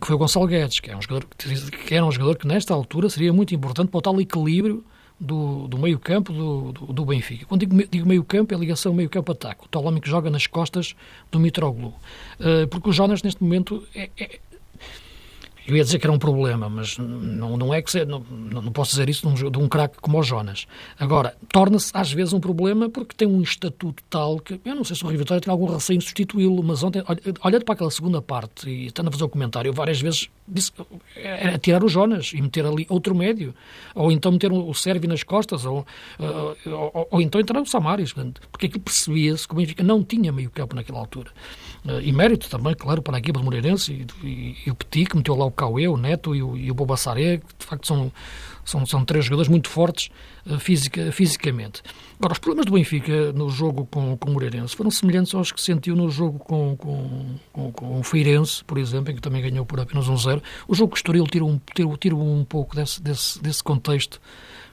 que 0.00 0.06
foi 0.06 0.16
o 0.16 0.18
Gonçalo 0.18 0.46
Guedes, 0.46 0.80
que, 0.80 0.90
é 0.90 0.96
um 0.96 1.02
jogador, 1.02 1.26
que 1.36 1.94
era 1.94 2.04
um 2.04 2.10
jogador 2.10 2.36
que 2.36 2.46
nesta 2.46 2.74
altura 2.74 3.08
seria 3.08 3.32
muito 3.32 3.54
importante 3.54 3.88
para 3.88 3.98
o 3.98 4.02
tal 4.02 4.20
equilíbrio 4.20 4.84
do, 5.18 5.66
do 5.66 5.78
meio-campo 5.78 6.32
do, 6.32 6.72
do, 6.72 6.92
do, 6.92 7.04
Benfica. 7.04 7.46
Quando 7.46 7.60
digo, 7.60 7.88
digo 7.90 8.06
meio-campo, 8.06 8.52
é 8.52 8.56
a 8.56 8.60
ligação 8.60 8.92
meio-campo-ataque. 8.92 9.64
O 9.64 9.68
tal 9.68 9.84
homem 9.84 10.00
que 10.00 10.08
joga 10.08 10.28
nas 10.30 10.46
costas 10.46 10.94
do 11.30 11.40
Mitroglou. 11.40 11.94
Uh, 12.38 12.68
porque 12.68 12.90
o 12.90 12.92
Jonas, 12.92 13.22
neste 13.22 13.42
momento, 13.42 13.82
é, 13.94 14.10
é, 14.18 14.38
eu 15.66 15.76
ia 15.76 15.82
dizer 15.82 15.98
que 15.98 16.06
era 16.06 16.12
um 16.12 16.18
problema, 16.18 16.68
mas 16.68 16.96
não, 16.96 17.56
não 17.56 17.74
é 17.74 17.82
que 17.82 18.04
não, 18.04 18.20
não 18.20 18.72
posso 18.72 18.92
dizer 18.92 19.08
isso 19.08 19.28
de 19.28 19.44
um, 19.44 19.50
de 19.50 19.58
um 19.58 19.68
craque 19.68 19.96
como 20.00 20.18
o 20.18 20.22
Jonas. 20.22 20.66
Agora, 20.98 21.34
torna-se 21.52 21.90
às 21.92 22.12
vezes 22.12 22.32
um 22.32 22.40
problema 22.40 22.88
porque 22.88 23.16
tem 23.16 23.26
um 23.26 23.42
estatuto 23.42 24.02
tal 24.08 24.38
que 24.38 24.60
eu 24.64 24.74
não 24.74 24.84
sei 24.84 24.94
se 24.94 25.04
o 25.04 25.08
Rio 25.08 25.18
Vitória 25.18 25.40
tem 25.40 25.50
algum 25.50 25.66
receio 25.66 25.96
em 25.96 26.00
substituí-lo, 26.00 26.62
mas 26.62 26.82
ontem, 26.82 27.02
olhando 27.42 27.64
para 27.64 27.74
aquela 27.74 27.90
segunda 27.90 28.22
parte 28.22 28.70
e 28.70 28.86
estando 28.86 29.08
a 29.08 29.10
fazer 29.10 29.24
o 29.24 29.28
comentário, 29.28 29.72
várias 29.72 30.00
vezes 30.00 30.28
disse 30.46 30.72
era 31.16 31.58
tirar 31.58 31.82
o 31.82 31.88
Jonas 31.88 32.32
e 32.32 32.40
meter 32.40 32.64
ali 32.64 32.86
outro 32.88 33.14
médio, 33.14 33.52
ou 33.94 34.12
então 34.12 34.30
meter 34.30 34.52
o 34.52 34.72
Sérvio 34.74 35.08
nas 35.08 35.22
costas, 35.22 35.64
ou, 35.64 35.84
ou, 36.18 36.90
ou, 36.94 37.08
ou 37.10 37.20
então 37.20 37.40
entrar 37.40 37.60
o 37.60 37.66
Samaris, 37.66 38.14
porque 38.52 38.66
aqui 38.66 38.78
percebia-se 38.78 39.46
que 39.48 39.54
o 39.54 39.56
Benfica 39.56 39.82
não 39.82 40.04
tinha 40.04 40.30
meio 40.30 40.50
campo 40.50 40.76
naquela 40.76 41.00
altura. 41.00 41.30
E 42.02 42.12
mérito 42.12 42.48
também, 42.48 42.74
claro, 42.74 43.00
para 43.00 43.16
a 43.16 43.18
equipa 43.18 43.38
do 43.38 43.44
Moreirense 43.44 44.06
e, 44.22 44.26
e, 44.26 44.56
e 44.66 44.70
o 44.70 44.74
Petit, 44.74 45.10
que 45.10 45.16
meteu 45.16 45.36
lá 45.36 45.44
o 45.44 45.50
Cauê, 45.50 45.86
o 45.86 45.96
Neto 45.96 46.34
e 46.34 46.42
o, 46.42 46.56
e 46.56 46.70
o 46.70 46.74
Bobassaré, 46.74 47.38
que 47.38 47.46
de 47.58 47.64
facto 47.64 47.86
são, 47.86 48.12
são, 48.64 48.84
são 48.84 49.04
três 49.04 49.24
jogadores 49.24 49.48
muito 49.48 49.68
fortes 49.68 50.10
uh, 50.46 50.58
fisica, 50.58 51.12
fisicamente. 51.12 51.82
Agora, 52.18 52.32
os 52.32 52.38
problemas 52.38 52.66
do 52.66 52.72
Benfica 52.72 53.32
no 53.32 53.48
jogo 53.48 53.86
com, 53.86 54.16
com 54.16 54.30
o 54.30 54.32
Moreirense 54.32 54.74
foram 54.74 54.90
semelhantes 54.90 55.34
aos 55.34 55.52
que 55.52 55.62
sentiu 55.62 55.94
no 55.94 56.10
jogo 56.10 56.38
com, 56.40 56.76
com, 56.76 57.36
com, 57.52 57.72
com 57.72 58.00
o 58.00 58.02
Feirense, 58.02 58.64
por 58.64 58.78
exemplo, 58.78 59.12
em 59.12 59.14
que 59.14 59.22
também 59.22 59.40
ganhou 59.40 59.64
por 59.64 59.78
apenas 59.78 60.08
um 60.08 60.16
zero. 60.16 60.42
O 60.66 60.74
jogo 60.74 60.94
o 60.94 60.96
Estoril 60.96 61.26
tirou 61.26 61.48
um, 61.48 61.60
tirou, 61.74 61.96
tirou 61.96 62.20
um 62.20 62.44
pouco 62.44 62.74
desse, 62.74 63.00
desse, 63.00 63.40
desse 63.40 63.62
contexto 63.62 64.20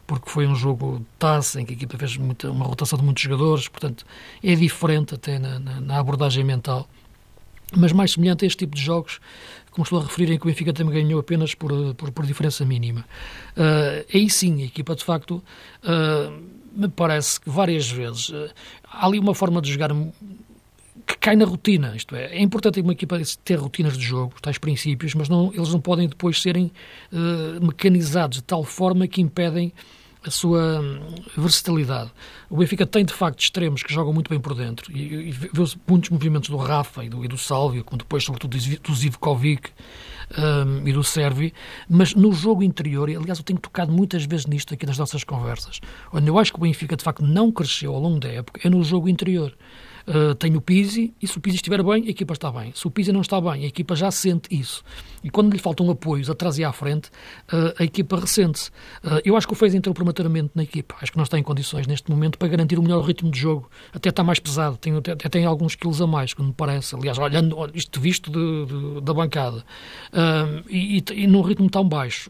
porque 0.06 0.30
foi 0.30 0.46
um 0.48 0.56
jogo 0.56 1.06
taça 1.18 1.62
em 1.62 1.66
que 1.66 1.74
a 1.74 1.76
equipa 1.76 1.98
fez 1.98 2.18
muita, 2.18 2.52
uma 2.52 2.66
rotação 2.66 3.00
de 3.00 3.06
muitos 3.06 3.24
jogadores, 3.24 3.68
portanto 3.68 4.06
é 4.44 4.54
diferente 4.56 5.16
até 5.16 5.40
na, 5.40 5.60
na, 5.60 5.80
na, 5.80 6.00
abordagem 6.00 6.44
mental, 6.44 6.88
mas 7.78 7.92
mais 7.92 8.12
semelhante 8.12 8.46
a 8.46 8.48
este 8.48 8.60
tipo 8.60 8.76
de 8.76 8.82
jogos, 8.82 9.20
como 9.72 9.84
estou 9.84 10.00
a 10.00 10.04
referir, 10.04 10.32
em 10.32 10.38
que 10.38 10.46
o 10.46 10.48
Benfica 10.48 10.72
também 10.72 11.04
ganhou 11.04 11.20
apenas 11.20 11.56
por, 11.56 11.72
por, 11.96 12.12
por 12.12 12.26
diferença 12.26 12.64
mínima. 12.66 13.06
Uh, 13.58 14.06
aí 14.14 14.30
sim, 14.30 14.62
a 14.62 14.66
equipa 14.66 14.96
de 14.96 15.04
facto 15.04 15.44
uh, 15.84 16.44
me 16.76 16.88
parece 16.88 17.40
que 17.40 17.50
várias 17.50 17.90
vezes 17.90 18.30
uh, 18.30 18.50
há 18.86 19.06
ali 19.06 19.20
uma 19.20 19.34
forma 19.34 19.62
de 19.62 19.72
jogar 19.72 19.90
que 21.06 21.18
cai 21.18 21.36
na 21.36 21.44
rotina, 21.44 21.96
isto 21.96 22.16
é, 22.16 22.36
é 22.36 22.42
importante 22.42 22.80
uma 22.80 22.94
equipa 22.94 23.20
ter 23.44 23.56
rotinas 23.56 23.98
de 23.98 24.06
jogo, 24.06 24.36
tais 24.42 24.58
princípios, 24.58 25.14
mas 25.16 25.28
não, 25.28 25.52
eles 25.54 25.70
não 25.70 25.82
podem 25.82 26.08
depois 26.08 26.42
serem 26.42 26.72
mecanizados 27.62 28.38
de 28.38 28.44
tal 28.44 28.64
forma 28.64 29.06
que 29.06 29.20
impedem 29.20 29.74
a 30.26 30.32
sua 30.32 30.80
hum, 30.80 31.00
versatilidade. 31.38 32.12
O 32.50 32.58
Benfica 32.58 32.86
tem, 32.86 33.04
de 33.04 33.14
facto, 33.14 33.40
extremos 33.42 33.84
que 33.84 33.94
jogam 33.94 34.14
muito 34.14 34.30
bem 34.30 34.40
por 34.40 34.54
dentro 34.56 34.92
e, 34.92 35.30
e 35.30 35.32
vê-se 35.32 35.78
muitos 35.88 36.10
movimentos 36.10 36.50
do 36.50 36.58
Rafa 36.58 37.04
e 37.04 37.10
do, 37.10 37.24
e 37.24 37.28
do 37.28 37.38
Sálvio, 37.38 37.84
como 37.84 37.98
depois, 37.98 38.24
sobretudo, 38.24 38.58
do 38.58 38.96
Zivkovic 38.96 39.72
um, 40.38 40.88
e 40.88 40.94
do 40.94 41.04
Servi, 41.04 41.54
mas 41.90 42.14
no 42.14 42.32
jogo 42.32 42.64
interior, 42.64 43.10
e 43.10 43.16
aliás 43.16 43.40
eu 43.40 43.44
tenho 43.44 43.60
tocado 43.60 43.92
muitas 43.92 44.26
vezes 44.26 44.46
nisto 44.46 44.74
aqui 44.74 44.86
nas 44.86 44.98
nossas 44.98 45.24
conversas, 45.24 45.80
onde 46.12 46.28
eu 46.28 46.38
acho 46.40 46.52
que 46.54 46.60
o 46.60 46.62
Benfica, 46.62 46.96
de 46.96 47.04
facto, 47.04 47.24
não 47.24 47.52
cresceu 47.52 47.94
ao 47.94 48.00
longo 48.00 48.20
da 48.20 48.30
época, 48.30 48.62
é 48.64 48.70
no 48.70 48.84
jogo 48.84 49.10
interior. 49.10 49.56
Uh, 50.08 50.36
tem 50.36 50.56
o 50.56 50.62
Pizzi 50.62 51.14
e 51.22 51.28
se 51.28 51.38
o 51.38 51.42
Pizzi 51.42 51.58
estiver 51.58 51.82
bem, 51.84 52.06
a 52.06 52.10
equipa 52.10 52.34
está 52.34 52.52
bem. 52.52 52.72
Se 52.76 52.86
o 52.86 52.92
Pizzi 52.92 53.12
não 53.12 53.22
está 53.22 53.40
bem, 53.40 53.64
a 53.64 53.68
equipa 53.68 53.96
já 53.96 54.12
sente 54.12 54.54
isso. 54.54 54.84
E 55.24 55.30
quando 55.30 55.54
lhe 55.54 55.60
faltam 55.60 55.90
apoios 55.90 56.30
atrás 56.30 56.58
e 56.58 56.64
à 56.64 56.74
frente, 56.74 57.10
uh, 57.52 57.74
a 57.80 57.84
equipa 57.84 58.20
ressente-se. 58.20 58.70
Uh, 59.04 59.22
eu 59.24 59.38
acho 59.38 59.48
que 59.48 59.54
o 59.54 59.56
fez 59.56 59.74
entrou 59.74 59.94
prematuramente 59.94 60.52
na 60.56 60.64
equipa. 60.64 60.96
Acho 61.02 61.12
que 61.12 61.18
não 61.18 61.24
está 61.24 61.40
em 61.40 61.44
condições 61.44 61.88
neste 61.88 62.12
momento 62.12 62.38
para 62.38 62.48
garantir 62.50 62.78
o 62.78 62.82
melhor 62.82 63.02
ritmo 63.02 63.32
de 63.32 63.40
jogo. 63.40 63.70
Até 63.94 64.10
está 64.10 64.24
mais 64.24 64.40
pesado, 64.40 64.76
tem, 64.78 64.96
até, 64.98 65.16
tem 65.16 65.46
alguns 65.46 65.76
quilos 65.76 66.02
a 66.02 66.08
mais, 66.08 66.34
quando 66.34 66.50
me 66.50 66.54
parece. 66.54 66.96
Aliás, 66.96 67.18
olhando 67.18 67.72
isto 67.74 68.00
visto 68.00 68.30
de, 68.30 68.66
de, 68.66 69.02
da 69.02 69.14
bancada. 69.14 69.64
E, 70.70 70.98
e, 70.98 71.04
e, 71.14 71.28
num 71.28 71.42
ritmo 71.42 71.70
tão 71.70 71.88
baixo, 71.88 72.30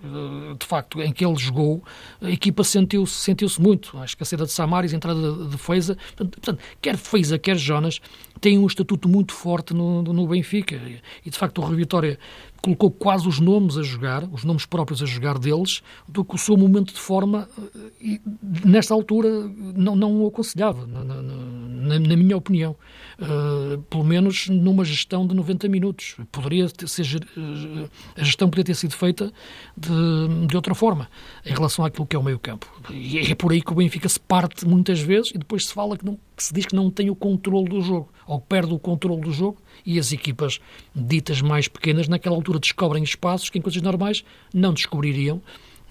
de 0.60 0.66
facto, 0.66 1.02
em 1.02 1.12
que 1.12 1.26
ele 1.26 1.36
jogou, 1.36 1.84
a 2.22 2.30
equipa 2.30 2.64
sentiu-se 2.64 3.16
sentiu 3.16 3.48
muito. 3.60 3.98
Acho 3.98 4.16
que 4.16 4.24
a 4.24 4.26
saída 4.26 4.46
de 4.46 4.52
Samaris, 4.52 4.94
a 4.94 4.96
entrada 4.96 5.20
de, 5.20 5.48
de 5.50 5.58
Feiza, 5.58 5.98
portanto, 6.16 6.60
quer 6.82 6.98
Feiza, 6.98 7.38
quer 7.38 7.58
Jonas, 7.64 8.00
têm 8.40 8.58
um 8.58 8.68
estatuto 8.68 9.08
muito 9.08 9.34
forte 9.34 9.74
no, 9.74 10.04
no 10.04 10.28
Benfica. 10.28 10.80
E, 11.26 11.30
de 11.30 11.38
facto, 11.38 11.62
o 11.62 11.66
Rio 11.66 11.78
Vitória 11.78 12.20
colocou 12.64 12.90
quase 12.90 13.28
os 13.28 13.42
nomes 13.42 13.78
a 13.78 13.84
jogar, 13.84 14.24
os 14.32 14.46
nomes 14.46 14.66
próprios 14.66 15.04
a 15.04 15.06
jogar 15.06 15.38
deles, 15.38 15.82
do 16.08 16.24
que 16.24 16.34
o 16.34 16.38
seu 16.38 16.56
momento 16.56 16.94
de 16.94 17.00
forma, 17.00 17.48
eh, 17.58 17.92
e, 18.02 18.22
nesta 18.66 18.94
altura, 18.94 19.30
não, 19.76 19.98
não 19.98 20.24
o 20.24 20.28
aconselhava, 20.28 20.88
na, 20.88 21.04
na, 21.04 22.00
na, 22.00 22.16
minha 22.16 22.38
opinião. 22.38 22.76
Uh, 23.20 23.82
pelo 23.84 24.04
menos 24.04 24.48
numa 24.48 24.84
gestão 24.86 25.28
de 25.28 25.36
90 25.36 25.68
minutos. 25.68 26.16
Poderia 26.32 26.70
ter, 26.70 26.88
ser, 26.88 27.28
uh, 27.38 27.90
a 28.16 28.24
gestão 28.24 28.50
poderia 28.50 28.66
ter 28.66 28.76
sido 28.76 28.94
feita 28.96 29.32
de, 29.78 30.48
de 30.48 30.56
outra 30.56 30.74
forma, 30.74 31.10
em 31.46 31.54
relação 31.54 31.84
àquilo 31.84 32.08
que 32.08 32.16
é 32.16 32.20
o 32.20 32.24
meio-campo. 32.24 32.68
E 32.90 33.20
é 33.20 33.36
por 33.36 33.52
aí 33.52 33.62
que 33.62 33.72
o 33.72 33.76
Benfica 33.76 34.08
se 34.08 34.20
parte 34.20 34.66
muitas 34.66 35.02
vezes 35.02 35.32
e 35.36 35.38
depois 35.38 35.68
se 35.68 35.74
fala 35.74 35.98
que, 35.98 36.06
não, 36.06 36.18
que 36.36 36.44
se 36.44 36.54
diz 36.54 36.66
que 36.66 36.76
não 36.76 36.90
tem 36.90 37.10
o 37.10 37.16
controle 37.16 37.70
do 37.70 37.82
jogo, 37.82 38.10
ou 38.26 38.40
perde 38.40 38.74
o 38.74 38.80
controle 38.80 39.22
do 39.22 39.32
jogo, 39.32 39.58
e 39.86 40.00
as 40.00 40.12
equipas 40.12 40.60
ditas 40.96 41.42
mais 41.42 41.68
pequenas, 41.68 42.08
naquela 42.08 42.36
altura, 42.36 42.60
descobrem 42.60 43.04
espaços 43.04 43.50
que 43.50 43.60
em 43.60 43.62
coisas 43.62 43.82
normais 43.82 44.24
não 44.54 44.74
descobririam 44.74 45.42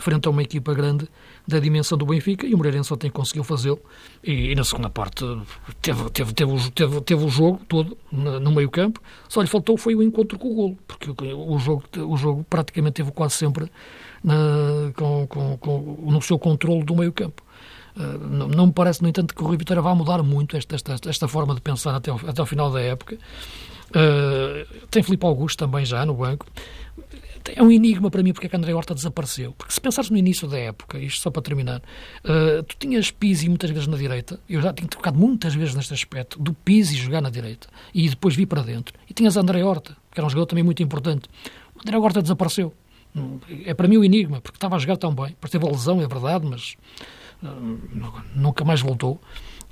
frente 0.02 0.26
a 0.26 0.30
uma 0.30 0.42
equipa 0.42 0.74
grande 0.74 1.08
da 1.46 1.58
dimensão 1.58 1.96
do 1.96 2.04
Benfica 2.04 2.46
e 2.46 2.54
o 2.54 2.56
Moreirense 2.56 2.92
ontem 2.92 3.10
conseguiu 3.10 3.44
fazê-lo 3.44 3.80
e, 4.22 4.50
e, 4.50 4.54
na 4.54 4.64
segunda 4.64 4.90
parte 4.90 5.24
teve, 5.80 6.10
teve, 6.10 6.32
teve, 6.32 6.52
o, 6.52 6.70
teve, 6.70 7.00
teve 7.02 7.24
o 7.24 7.28
jogo 7.28 7.60
todo 7.68 7.96
no, 8.10 8.40
no 8.40 8.52
meio 8.52 8.70
campo, 8.70 9.00
só 9.28 9.40
lhe 9.40 9.48
faltou 9.48 9.76
foi 9.76 9.94
o 9.94 10.02
encontro 10.02 10.38
com 10.38 10.50
o 10.50 10.54
golo, 10.54 10.78
porque 10.86 11.10
o, 11.10 11.52
o 11.52 11.58
jogo, 11.58 11.84
o 11.96 12.16
jogo 12.16 12.44
praticamente 12.48 12.94
teve 12.94 13.12
quase 13.12 13.34
sempre 13.34 13.70
na, 14.22 14.92
com, 14.96 15.26
com, 15.26 15.56
com, 15.58 16.10
no 16.10 16.20
seu 16.20 16.38
controle 16.38 16.84
do 16.84 16.96
meio 16.96 17.12
campo. 17.12 17.42
Uh, 17.96 18.46
não, 18.46 18.66
me 18.66 18.72
parece, 18.72 19.02
no 19.02 19.08
entanto, 19.08 19.34
que 19.34 19.42
o 19.42 19.46
Rui 19.46 19.56
Vitória 19.56 19.82
vá 19.82 19.94
mudar 19.94 20.22
muito 20.22 20.56
esta, 20.56 20.74
esta, 20.74 21.08
esta 21.08 21.28
forma 21.28 21.54
de 21.54 21.60
pensar 21.60 21.94
até, 21.94 22.10
até 22.10 22.40
ao 22.40 22.46
final 22.46 22.70
da 22.70 22.80
época. 22.80 23.18
Uh, 23.90 24.86
tem 24.90 25.02
Filipe 25.02 25.26
Augusto 25.26 25.58
também 25.58 25.84
já 25.84 26.04
no 26.06 26.14
banco. 26.14 26.46
É 27.54 27.62
um 27.62 27.70
enigma 27.72 28.08
para 28.08 28.22
mim 28.22 28.32
porque 28.32 28.46
é 28.46 28.48
que 28.50 28.56
André 28.56 28.72
Horta 28.72 28.94
desapareceu. 28.94 29.52
Porque 29.52 29.72
se 29.72 29.80
pensares 29.80 30.10
no 30.10 30.16
início 30.16 30.46
da 30.46 30.58
época, 30.58 30.98
isto 30.98 31.20
só 31.20 31.30
para 31.30 31.42
terminar, 31.42 31.82
uh, 32.24 32.62
tu 32.62 32.76
tinhas 32.78 33.10
Pizzi 33.10 33.48
muitas 33.48 33.70
vezes 33.70 33.86
na 33.88 33.96
direita, 33.96 34.38
eu 34.48 34.62
já 34.62 34.72
tinha 34.72 34.88
tocado 34.88 35.18
muitas 35.18 35.54
vezes 35.54 35.74
neste 35.74 35.92
aspecto, 35.92 36.40
do 36.40 36.54
Pizzi 36.54 36.94
jogar 36.96 37.20
na 37.20 37.30
direita 37.30 37.66
e 37.92 38.08
depois 38.08 38.36
vir 38.36 38.46
para 38.46 38.62
dentro. 38.62 38.94
E 39.10 39.12
tinhas 39.12 39.36
André 39.36 39.62
Horta, 39.64 39.96
que 40.10 40.20
era 40.20 40.26
um 40.26 40.30
jogador 40.30 40.46
também 40.46 40.64
muito 40.64 40.82
importante. 40.82 41.28
O 41.74 41.80
André 41.80 41.98
Horta 41.98 42.22
desapareceu. 42.22 42.72
É 43.66 43.74
para 43.74 43.88
mim 43.88 43.98
o 43.98 44.04
enigma, 44.04 44.40
porque 44.40 44.56
estava 44.56 44.76
a 44.76 44.78
jogar 44.78 44.96
tão 44.96 45.14
bem. 45.14 45.28
Depois 45.28 45.50
teve 45.50 45.66
a 45.66 45.70
lesão, 45.70 46.00
é 46.00 46.06
verdade, 46.06 46.46
mas 46.46 46.76
nunca 48.34 48.64
mais 48.64 48.80
voltou. 48.80 49.20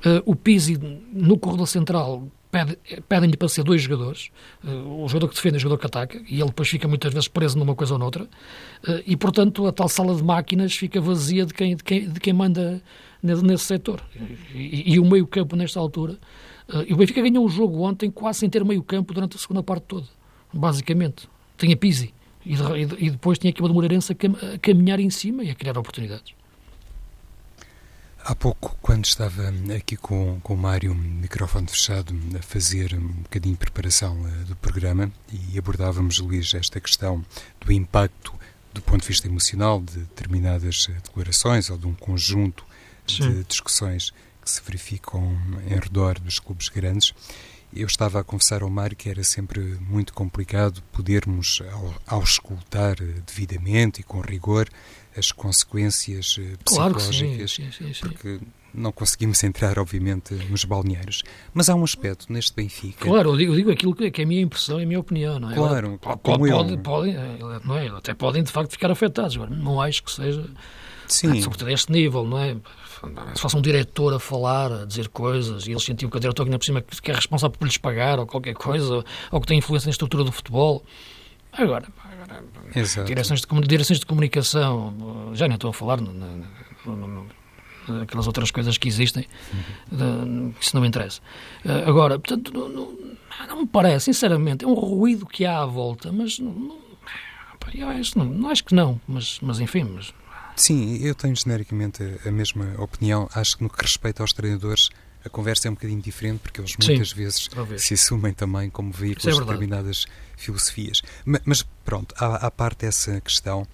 Uh, 0.01 0.23
o 0.25 0.35
Pizzi 0.35 0.79
no 1.13 1.39
corredor 1.39 1.67
central 1.67 2.27
pede, 2.51 2.79
pedem-lhe 3.07 3.37
para 3.37 3.49
ser 3.49 3.63
dois 3.63 3.83
jogadores, 3.83 4.31
uh, 4.65 5.05
o 5.05 5.07
jogador 5.07 5.29
que 5.29 5.35
defende 5.35 5.57
e 5.57 5.59
o 5.59 5.61
jogador 5.61 5.79
que 5.79 5.87
ataca, 5.87 6.23
e 6.27 6.37
ele 6.37 6.47
depois 6.47 6.69
fica 6.69 6.89
muitas 6.89 7.13
vezes 7.13 7.29
preso 7.29 7.59
numa 7.59 7.75
coisa 7.75 7.93
ou 7.93 7.99
noutra, 7.99 8.25
uh, 8.25 9.03
e 9.07 9.15
portanto 9.15 9.67
a 9.67 9.73
tal 9.73 9.89
sala 9.89 10.15
de 10.15 10.25
máquinas 10.25 10.75
fica 10.75 11.01
vazia 11.03 11.45
de 11.45 11.53
quem, 11.53 11.77
de 11.77 11.85
quem, 11.85 12.09
de 12.09 12.19
quem 12.19 12.33
manda 12.33 12.83
nesse, 13.23 13.65
setor. 13.65 14.03
E, 14.55 14.95
e, 14.95 14.99
o 14.99 15.05
meio-campo, 15.05 15.55
nesta 15.55 15.79
altura, 15.79 16.19
e 16.87 16.95
o 16.95 16.97
Benfica 16.97 17.21
ganhou 17.21 17.45
o 17.45 17.49
jogo 17.49 17.83
ontem 17.83 18.11
quase 18.11 18.39
sem 18.39 18.49
ter 18.49 18.65
meio-campo 18.65 19.13
durante 19.13 19.37
a 19.37 19.39
segunda 19.39 19.63
parte 19.63 19.83
toda, 19.83 20.07
basicamente. 20.51 21.29
Tinha 21.59 21.77
Pizzi, 21.77 22.15
e, 22.47 22.55
de, 22.55 23.05
e 23.05 23.11
depois 23.11 23.39
tinha 23.39 23.51
aqui 23.51 23.61
uma 23.61 23.69
Moreirense 23.69 24.13
a, 24.13 24.55
a 24.55 24.59
caminhar 24.59 24.99
em 24.99 25.11
cima 25.11 25.45
e 25.45 25.51
a 25.51 25.55
criar 25.55 25.77
oportunidades. 25.77 26.33
Há 28.31 28.35
pouco, 28.37 28.77
quando 28.81 29.07
estava 29.07 29.53
aqui 29.77 29.97
com, 29.97 30.39
com 30.41 30.55
o 30.55 30.57
Mário, 30.57 30.95
microfone 30.95 31.67
fechado, 31.67 32.15
a 32.39 32.41
fazer 32.41 32.95
um 32.95 33.23
bocadinho 33.23 33.57
de 33.57 33.59
preparação 33.59 34.23
uh, 34.23 34.45
do 34.45 34.55
programa 34.55 35.11
e 35.33 35.59
abordávamos, 35.59 36.21
Luís, 36.21 36.55
esta 36.55 36.81
questão 36.81 37.25
do 37.61 37.73
impacto 37.73 38.33
do 38.73 38.81
ponto 38.83 39.01
de 39.01 39.09
vista 39.09 39.27
emocional 39.27 39.81
de 39.81 39.99
determinadas 39.99 40.87
uh, 40.87 40.93
declarações 41.03 41.71
ou 41.71 41.77
de 41.77 41.89
um 41.89 41.95
conjunto 41.95 42.65
Sim. 43.05 43.33
de 43.33 43.43
discussões 43.43 44.13
que 44.41 44.49
se 44.49 44.63
verificam 44.63 45.37
em 45.67 45.75
redor 45.75 46.21
dos 46.21 46.39
clubes 46.39 46.69
grandes. 46.69 47.13
Eu 47.75 47.89
estava 47.89 48.21
a 48.21 48.25
confessar 48.25 48.63
ao 48.63 48.71
Mário 48.71 48.97
que 48.97 49.11
era 49.11 49.25
sempre 49.25 49.61
muito 49.81 50.15
complicado 50.15 50.81
podermos, 50.93 51.61
ao, 51.73 51.95
ao 52.07 52.23
escutar 52.23 53.01
uh, 53.01 53.23
devidamente 53.27 54.03
e 54.03 54.05
com 54.05 54.21
rigor, 54.21 54.69
as 55.17 55.33
consequências 55.33 56.37
eh, 56.39 56.57
psicológicas, 56.65 57.57
claro 57.57 57.73
sim, 57.73 57.73
sim, 57.73 57.95
sim, 57.95 58.09
porque 58.09 58.41
não 58.73 58.93
conseguimos 58.93 59.43
entrar, 59.45 59.79
obviamente, 59.79 60.35
nos 60.49 60.65
balneários. 60.65 61.23
Mas 61.53 61.69
há 61.69 61.75
um 61.75 61.85
aspecto 61.85 62.33
neste 62.33 62.55
Benfica. 62.55 63.05
Claro, 63.05 63.31
eu 63.31 63.37
digo, 63.37 63.53
eu 63.53 63.57
digo 63.57 63.71
aquilo 63.71 63.95
que 63.95 64.21
é 64.21 64.25
a 64.25 64.27
minha 64.27 64.43
impressão 64.43 64.81
e 64.81 64.85
a 64.85 64.87
minha 64.87 65.01
opinião, 65.01 65.41
não 65.41 65.51
é? 65.51 65.55
Claro, 65.55 65.99
pode, 66.01 66.21
pode, 66.21 66.77
podem, 66.79 67.17
eh, 67.17 67.39
não 67.65 67.77
é? 67.77 67.89
até 67.89 68.15
podem 68.15 68.43
de 68.43 68.51
facto 68.51 68.71
ficar 68.71 68.91
afetados, 68.91 69.37
não 69.37 69.81
acho 69.81 70.03
que 70.03 70.13
seja. 70.13 70.49
Sim. 71.07 71.43
Sobretudo 71.43 71.69
a 71.69 71.73
este 71.73 71.91
nível, 71.91 72.25
não 72.25 72.39
é? 72.39 72.57
Se 73.35 73.41
fosse 73.41 73.57
um 73.57 73.63
diretor 73.63 74.15
a 74.15 74.21
falar, 74.21 74.71
a 74.71 74.85
dizer 74.85 75.09
coisas, 75.09 75.67
e 75.67 75.71
eles 75.71 75.83
sentiam 75.83 76.11
que 76.11 76.17
o 76.17 76.21
diretor 76.21 76.45
que, 76.45 76.57
por 76.57 76.65
cima, 76.65 76.83
que 76.83 77.11
é 77.11 77.15
responsável 77.15 77.57
por 77.59 77.65
lhes 77.65 77.79
pagar 77.79 78.19
ou 78.19 78.27
qualquer 78.27 78.55
coisa, 78.55 79.05
ou 79.31 79.41
que 79.41 79.47
tem 79.47 79.59
influência 79.59 79.89
na 79.89 79.93
estrutura 79.93 80.23
do 80.23 80.31
futebol. 80.31 80.85
Agora, 81.53 81.87
Exato. 82.75 83.07
Direções, 83.07 83.41
de, 83.41 83.61
direções 83.67 83.99
de 83.99 84.07
comunicação, 84.07 85.33
já 85.35 85.49
nem 85.49 85.57
estou 85.57 85.71
a 85.71 85.73
falar 85.73 85.99
naquelas 87.89 88.27
outras 88.27 88.51
coisas 88.51 88.79
que 88.79 88.89
existem, 88.89 89.27
uhum. 89.93 90.55
isso 90.61 90.75
não 90.75 90.83
me 90.83 90.89
interessa. 90.89 91.21
Eh, 91.65 91.85
agora, 91.87 92.19
portanto, 92.19 92.53
não, 92.53 92.69
não, 92.69 93.17
não, 93.49 93.61
me 93.61 93.67
parece, 93.67 94.07
sinceramente, 94.07 94.65
é 94.65 94.69
um 94.69 94.75
ruído 94.75 95.27
que 95.27 95.45
há 95.45 95.63
à 95.63 95.67
volta, 95.67 96.13
mas 96.13 96.39
não, 96.39 96.53
não, 96.53 96.79
eu 97.75 97.89
acho, 97.89 98.19
não, 98.19 98.25
não 98.25 98.49
acho 98.49 98.65
que 98.65 98.75
não, 98.75 99.01
mas, 99.07 99.39
mas 99.43 99.61
enfim. 99.61 99.85
Mas... 99.85 100.15
Sim, 100.57 100.99
eu 100.99 101.15
tenho 101.15 101.35
genericamente 101.35 102.03
a 102.25 102.31
mesma 102.31 102.75
opinião. 102.79 103.29
Acho 103.35 103.57
que 103.57 103.63
no 103.63 103.71
que 103.71 103.83
respeita 103.83 104.23
aos 104.23 104.33
treinadores, 104.33 104.89
a 105.25 105.29
conversa 105.29 105.69
é 105.69 105.71
um 105.71 105.75
bocadinho 105.75 106.01
diferente 106.01 106.41
porque 106.41 106.61
eles 106.61 106.77
muitas 106.77 107.11
Sim, 107.11 107.15
vezes 107.15 107.49
talvez. 107.49 107.83
se 107.83 107.95
assumem 107.95 108.33
também 108.33 108.71
como 108.71 108.93
veículos 108.93 109.27
é 109.27 109.39
de 109.39 109.45
determinadas 109.45 110.07
filosofias. 110.37 111.03
Mas, 111.25 111.41
mas 111.45 111.63
pronto, 111.85 112.15
à, 112.19 112.47
à 112.47 112.51
parte 112.51 112.87
dessa 112.87 113.21
questão, 113.21 113.67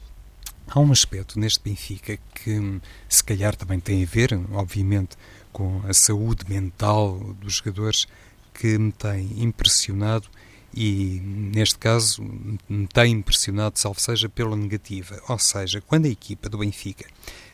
há 0.66 0.80
um 0.80 0.90
aspecto 0.90 1.38
neste 1.38 1.62
Benfica 1.62 2.18
que 2.34 2.80
se 3.08 3.22
calhar 3.22 3.54
também 3.54 3.78
tem 3.78 4.02
a 4.02 4.06
ver, 4.06 4.30
obviamente, 4.52 5.16
com 5.52 5.82
a 5.88 5.94
saúde 5.94 6.44
mental 6.48 7.18
dos 7.40 7.56
jogadores 7.56 8.06
que 8.52 8.78
me 8.78 8.92
tem 8.92 9.42
impressionado 9.42 10.28
e, 10.76 11.20
neste 11.24 11.78
caso, 11.78 12.22
me 12.68 12.86
tem 12.86 13.12
impressionado, 13.12 13.78
salvo 13.78 13.98
seja, 13.98 14.28
pela 14.28 14.54
negativa. 14.54 15.18
Ou 15.26 15.38
seja, 15.38 15.80
quando 15.80 16.04
a 16.04 16.10
equipa 16.10 16.50
do 16.50 16.58
Benfica 16.58 17.06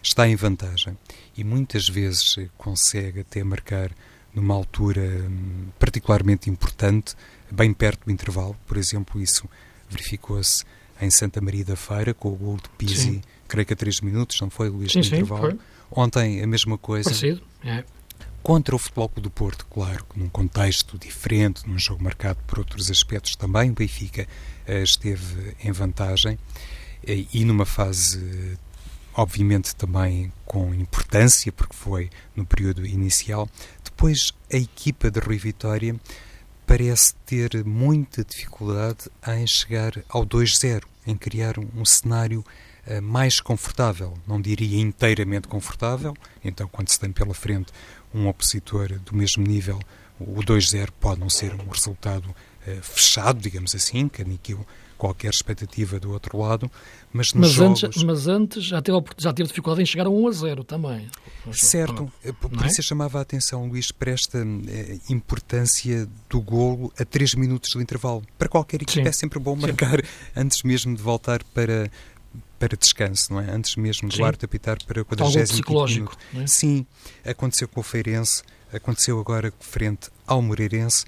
está 0.02 0.26
em 0.28 0.34
vantagem 0.34 0.98
e 1.36 1.44
muitas 1.44 1.88
vezes 1.88 2.36
consegue 2.58 3.20
até 3.20 3.44
marcar 3.44 3.92
numa 4.34 4.54
altura 4.54 5.02
hum, 5.02 5.68
particularmente 5.78 6.50
importante, 6.50 7.14
bem 7.48 7.72
perto 7.72 8.06
do 8.06 8.10
intervalo, 8.10 8.56
por 8.66 8.76
exemplo, 8.76 9.20
isso 9.20 9.48
verificou-se 9.88 10.64
em 11.00 11.10
Santa 11.10 11.40
Maria 11.40 11.64
da 11.64 11.76
Feira, 11.76 12.12
com 12.12 12.28
o 12.30 12.34
gol 12.34 12.56
de 12.56 12.68
Pisi, 12.70 12.96
sim. 12.96 13.22
creio 13.46 13.66
que 13.66 13.74
a 13.74 13.76
3 13.76 14.00
minutos, 14.00 14.40
não 14.40 14.50
foi, 14.50 14.68
Luís, 14.68 14.90
sim, 14.90 14.98
no 14.98 15.04
sim, 15.04 15.14
intervalo. 15.16 15.42
Foi. 15.42 15.58
Ontem 15.90 16.42
a 16.42 16.46
mesma 16.46 16.76
coisa. 16.78 17.10
Parecido, 17.10 17.42
é 17.62 17.84
contra 18.42 18.74
o 18.74 18.78
Futebol 18.78 19.08
Clube 19.08 19.22
do 19.22 19.30
Porto, 19.30 19.66
claro, 19.66 20.04
num 20.16 20.28
contexto 20.28 20.98
diferente, 20.98 21.68
num 21.68 21.78
jogo 21.78 22.02
marcado 22.02 22.40
por 22.46 22.58
outros 22.58 22.90
aspectos 22.90 23.36
também, 23.36 23.70
o 23.70 23.74
Benfica 23.74 24.26
uh, 24.68 24.82
esteve 24.82 25.56
em 25.62 25.70
vantagem 25.70 26.34
uh, 26.34 26.38
e 27.32 27.44
numa 27.44 27.64
fase, 27.64 28.58
obviamente, 29.14 29.74
também 29.76 30.32
com 30.44 30.74
importância, 30.74 31.52
porque 31.52 31.74
foi 31.74 32.10
no 32.34 32.44
período 32.44 32.84
inicial. 32.84 33.48
Depois, 33.84 34.32
a 34.52 34.56
equipa 34.56 35.10
de 35.10 35.20
Rui 35.20 35.38
Vitória 35.38 35.94
parece 36.66 37.14
ter 37.26 37.64
muita 37.64 38.24
dificuldade 38.24 39.08
em 39.28 39.46
chegar 39.46 39.92
ao 40.08 40.26
2-0, 40.26 40.82
em 41.06 41.16
criar 41.16 41.58
um, 41.58 41.84
cenário 41.84 42.44
uh, 42.86 43.00
mais 43.00 43.40
confortável, 43.40 44.14
não 44.26 44.40
diria 44.40 44.80
inteiramente 44.80 45.46
confortável, 45.46 46.16
então 46.44 46.66
quando 46.66 46.88
se 46.88 46.98
tem 46.98 47.12
pela 47.12 47.34
frente 47.34 47.72
um 48.14 48.28
opositor 48.28 48.98
do 49.00 49.14
mesmo 49.14 49.44
nível, 49.46 49.80
o 50.20 50.40
2-0 50.42 50.88
pode 51.00 51.20
não 51.20 51.30
ser 51.30 51.52
um 51.54 51.68
resultado 51.68 52.28
uh, 52.28 52.82
fechado, 52.82 53.40
digamos 53.40 53.74
assim, 53.74 54.08
que 54.08 54.22
aniquilou 54.22 54.66
qualquer 55.02 55.30
expectativa 55.30 55.98
do 55.98 56.12
outro 56.12 56.38
lado, 56.38 56.70
mas 57.12 57.34
nos 57.34 57.48
mas 57.48 57.50
jogos... 57.50 57.82
Antes, 57.82 58.02
mas 58.04 58.28
antes 58.28 58.62
já 58.62 58.80
teve, 58.80 59.02
já 59.18 59.32
teve 59.32 59.48
dificuldade 59.48 59.82
em 59.82 59.86
chegar 59.86 60.06
a 60.06 60.10
1 60.10 60.28
a 60.28 60.30
0 60.30 60.62
também. 60.62 61.10
Certo, 61.52 62.10
eh, 62.24 62.30
por 62.30 62.64
é? 62.64 62.68
isso 62.68 62.80
eu 62.80 62.84
chamava 62.84 63.18
a 63.18 63.22
atenção, 63.22 63.66
Luís, 63.66 63.90
para 63.90 64.12
esta 64.12 64.38
eh, 64.38 64.98
importância 65.10 66.08
do 66.30 66.40
golo 66.40 66.92
a 66.96 67.04
3 67.04 67.34
minutos 67.34 67.72
do 67.72 67.82
intervalo. 67.82 68.22
Para 68.38 68.48
qualquer 68.48 68.80
equipe 68.80 69.02
Sim. 69.02 69.08
é 69.08 69.10
sempre 69.10 69.40
bom 69.40 69.56
marcar 69.56 69.96
Sim. 69.96 70.06
antes 70.36 70.62
mesmo 70.62 70.94
de 70.94 71.02
voltar 71.02 71.42
para, 71.52 71.90
para 72.62 72.76
descanso, 72.76 73.32
não 73.32 73.40
é? 73.40 73.50
Antes 73.50 73.74
mesmo 73.74 74.08
do 74.08 74.24
árbitro 74.24 74.46
apitar 74.46 74.78
para 74.84 75.02
o 75.02 75.04
40 75.04 75.40
psicológico. 75.40 76.16
É? 76.32 76.46
Sim, 76.46 76.86
aconteceu 77.24 77.66
com 77.66 77.80
o 77.80 77.82
Feirense, 77.82 78.44
aconteceu 78.72 79.18
agora 79.18 79.52
frente 79.58 80.10
ao 80.24 80.40
Moreirense 80.40 81.04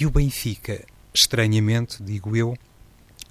e 0.00 0.06
o 0.06 0.10
Benfica, 0.10 0.82
estranhamente, 1.12 2.02
digo 2.02 2.34
eu, 2.34 2.56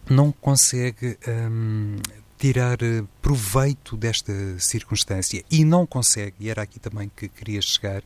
não 0.08 0.32
consegue 0.32 1.18
hum, 1.28 1.96
tirar 2.38 2.84
eh, 2.84 3.04
proveito 3.20 3.98
desta 3.98 4.32
circunstância 4.60 5.44
e 5.50 5.66
não 5.66 5.88
consegue, 5.88 6.36
e 6.42 6.50
era 6.52 6.62
aqui 6.62 6.80
também 6.80 7.10
que 7.16 7.28
queria 7.28 7.64
chegar, 7.64 8.04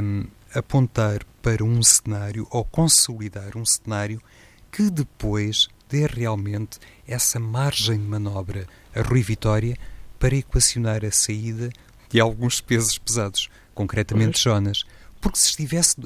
hum, 0.00 0.28
apontar 0.54 1.24
para 1.42 1.64
um 1.64 1.82
cenário 1.82 2.46
ou 2.52 2.64
consolidar 2.64 3.56
um 3.56 3.66
cenário 3.66 4.22
que 4.70 4.88
depois 4.90 5.68
dê 5.88 6.06
realmente 6.06 6.78
essa 7.06 7.38
margem 7.38 7.98
de 7.98 8.04
manobra 8.04 8.66
a 8.94 9.02
Rui 9.02 9.22
Vitória 9.22 9.76
para 10.18 10.36
equacionar 10.36 11.04
a 11.04 11.10
saída 11.10 11.70
de 12.08 12.20
alguns 12.20 12.60
pesos 12.60 12.98
pesados, 12.98 13.48
concretamente 13.74 14.42
Jonas. 14.42 14.84
Porque 15.20 15.38
se 15.38 15.48
estivesse, 15.48 15.96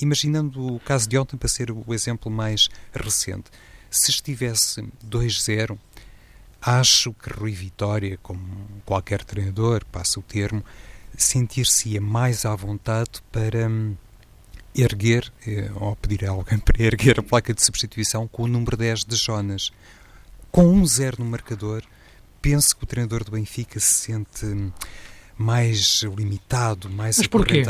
imaginando 0.00 0.74
o 0.74 0.80
caso 0.80 1.08
de 1.08 1.16
ontem 1.18 1.36
para 1.36 1.48
ser 1.48 1.70
o 1.70 1.94
exemplo 1.94 2.30
mais 2.30 2.68
recente, 2.92 3.50
se 3.90 4.10
estivesse 4.10 4.82
2-0, 5.06 5.78
acho 6.60 7.12
que 7.14 7.30
Rui 7.30 7.52
Vitória, 7.52 8.18
como 8.22 8.82
qualquer 8.84 9.24
treinador, 9.24 9.84
passa 9.86 10.20
o 10.20 10.22
termo, 10.22 10.64
sentir-se-ia 11.16 12.00
mais 12.00 12.44
à 12.44 12.54
vontade 12.54 13.22
para 13.32 13.68
hum, 13.68 13.96
erguer, 14.82 15.32
eh, 15.46 15.70
ou 15.74 15.96
pedir 15.96 16.24
a 16.24 16.30
alguém 16.30 16.58
para 16.60 16.82
erguer 16.82 17.18
a 17.18 17.22
placa 17.22 17.52
de 17.52 17.64
substituição 17.64 18.26
com 18.28 18.44
o 18.44 18.48
número 18.48 18.76
10 18.76 19.04
de 19.04 19.16
Jonas. 19.16 19.70
Com 20.50 20.80
1-0 20.80 21.18
no 21.18 21.24
marcador, 21.24 21.82
penso 22.40 22.76
que 22.76 22.84
o 22.84 22.86
treinador 22.86 23.24
do 23.24 23.32
Benfica 23.32 23.78
se 23.78 24.06
sente 24.06 24.46
hum, 24.46 24.72
mais 25.36 26.02
limitado, 26.02 26.88
mais 26.88 27.18
Mas 27.18 27.26
porquê? 27.26 27.62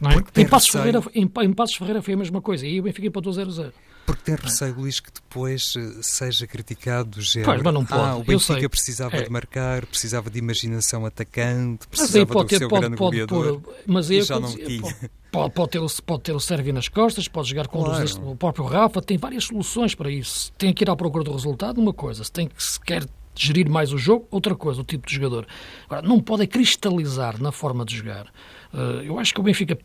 Não 0.00 0.10
é? 0.10 0.24
em, 0.36 0.46
Passos. 0.46 0.70
Ferreira, 0.70 1.02
em, 1.14 1.30
em 1.42 1.52
Passos 1.52 1.76
Ferreira 1.76 2.02
foi 2.02 2.14
a 2.14 2.16
mesma 2.16 2.40
coisa 2.40 2.66
e 2.66 2.80
o 2.80 2.82
Benfica 2.82 3.06
empatou 3.06 3.32
0-0. 3.32 3.72
Porque 4.06 4.22
tem 4.22 4.36
receio, 4.36 4.74
Luís, 4.74 5.00
que 5.00 5.10
depois 5.12 5.74
eh, 5.76 5.98
seja 6.00 6.46
criticado 6.46 7.10
do 7.10 7.20
género. 7.20 7.50
Pois, 7.50 7.62
mas 7.62 7.74
não 7.74 7.84
pode. 7.84 8.00
Ah, 8.00 8.16
o 8.16 8.22
Benfica 8.22 8.68
precisava 8.70 9.16
é. 9.16 9.22
de 9.22 9.30
marcar, 9.30 9.84
precisava 9.84 10.30
de 10.30 10.38
imaginação 10.38 11.04
atacante, 11.04 11.88
precisava 11.88 12.24
mas 12.24 12.32
pode 12.32 12.46
do 12.46 12.48
ter, 12.48 12.58
seu 12.58 12.68
pode, 12.68 12.80
grande 12.82 12.96
pode 12.96 13.26
goleador. 13.26 13.60
Pôr, 13.60 13.74
mas 13.84 14.08
aí 14.08 14.22
já 14.22 14.38
não 14.38 14.54
tinha. 14.54 15.10
Pode, 15.32 15.52
pode, 15.52 15.70
ter, 15.70 15.80
pode 16.06 16.22
ter 16.22 16.32
o 16.32 16.40
Sérvio 16.40 16.72
nas 16.72 16.88
costas, 16.88 17.28
pode 17.28 17.50
jogar 17.50 17.66
com 17.66 17.82
claro. 17.82 18.30
o 18.30 18.36
próprio 18.36 18.64
Rafa, 18.64 19.02
tem 19.02 19.18
várias 19.18 19.44
soluções 19.44 19.94
para 19.94 20.10
isso. 20.10 20.50
Tem 20.56 20.72
que 20.72 20.84
ir 20.84 20.88
à 20.88 20.96
procura 20.96 21.24
do 21.24 21.32
resultado, 21.32 21.78
uma 21.78 21.92
coisa. 21.92 22.24
Se 22.24 22.32
tem 22.32 22.48
que 22.48 22.62
se 22.62 22.80
quer 22.80 23.04
gerir 23.34 23.68
mais 23.68 23.92
o 23.92 23.98
jogo, 23.98 24.26
outra 24.30 24.54
coisa, 24.54 24.80
o 24.80 24.84
tipo 24.84 25.06
de 25.06 25.14
jogador. 25.14 25.46
Agora, 25.84 26.06
não 26.06 26.20
pode 26.20 26.46
cristalizar 26.46 27.40
na 27.42 27.52
forma 27.52 27.84
de 27.84 27.96
jogar. 27.96 28.26
Uh, 28.72 29.02
eu 29.02 29.18
acho 29.18 29.34
que 29.34 29.40
o 29.40 29.42
Benfica 29.42 29.76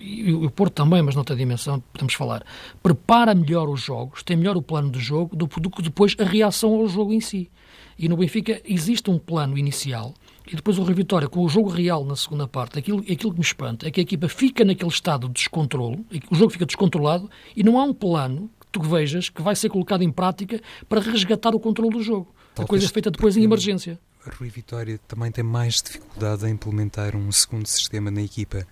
e 0.00 0.32
o 0.32 0.50
Porto 0.50 0.74
também, 0.74 1.02
mas 1.02 1.14
noutra 1.14 1.36
dimensão, 1.36 1.80
podemos 1.92 2.14
falar, 2.14 2.44
prepara 2.82 3.34
melhor 3.34 3.68
os 3.68 3.80
jogos, 3.80 4.22
tem 4.22 4.36
melhor 4.36 4.56
o 4.56 4.62
plano 4.62 4.90
de 4.90 4.98
jogo 4.98 5.34
do, 5.36 5.46
do 5.46 5.70
que 5.70 5.82
depois 5.82 6.14
a 6.18 6.24
reação 6.24 6.74
ao 6.74 6.88
jogo 6.88 7.12
em 7.12 7.20
si. 7.20 7.50
E 7.98 8.08
no 8.08 8.16
Benfica 8.16 8.60
existe 8.64 9.10
um 9.10 9.18
plano 9.18 9.56
inicial 9.56 10.12
e 10.46 10.54
depois 10.54 10.78
o 10.78 10.82
Rio 10.84 10.94
Vitória, 10.94 11.28
com 11.28 11.40
o 11.40 11.48
jogo 11.48 11.68
real 11.68 12.04
na 12.04 12.14
segunda 12.14 12.46
parte, 12.46 12.78
aquilo, 12.78 13.00
aquilo 13.00 13.32
que 13.32 13.38
me 13.38 13.44
espanta 13.44 13.88
é 13.88 13.90
que 13.90 14.00
a 14.00 14.02
equipa 14.02 14.28
fica 14.28 14.64
naquele 14.64 14.90
estado 14.90 15.26
de 15.28 15.34
descontrolo, 15.34 16.04
o 16.30 16.34
jogo 16.34 16.50
fica 16.50 16.66
descontrolado 16.66 17.28
e 17.56 17.64
não 17.64 17.78
há 17.78 17.84
um 17.84 17.94
plano 17.94 18.50
que 18.60 18.66
tu 18.70 18.82
vejas 18.82 19.28
que 19.28 19.42
vai 19.42 19.56
ser 19.56 19.70
colocado 19.70 20.02
em 20.02 20.12
prática 20.12 20.60
para 20.88 21.00
resgatar 21.00 21.54
o 21.54 21.60
controle 21.60 21.90
do 21.90 22.02
jogo. 22.02 22.32
Talvez 22.54 22.64
a 22.64 22.68
coisa 22.68 22.86
é 22.86 22.88
feita 22.88 23.10
depois 23.10 23.36
em 23.36 23.42
emergência. 23.42 23.98
Rui 24.38 24.48
Vitória 24.48 24.98
também 25.06 25.30
tem 25.30 25.44
mais 25.44 25.82
dificuldade 25.82 26.46
em 26.46 26.50
implementar 26.50 27.14
um 27.14 27.30
segundo 27.30 27.66
sistema 27.66 28.10
na 28.10 28.22
equipa 28.22 28.66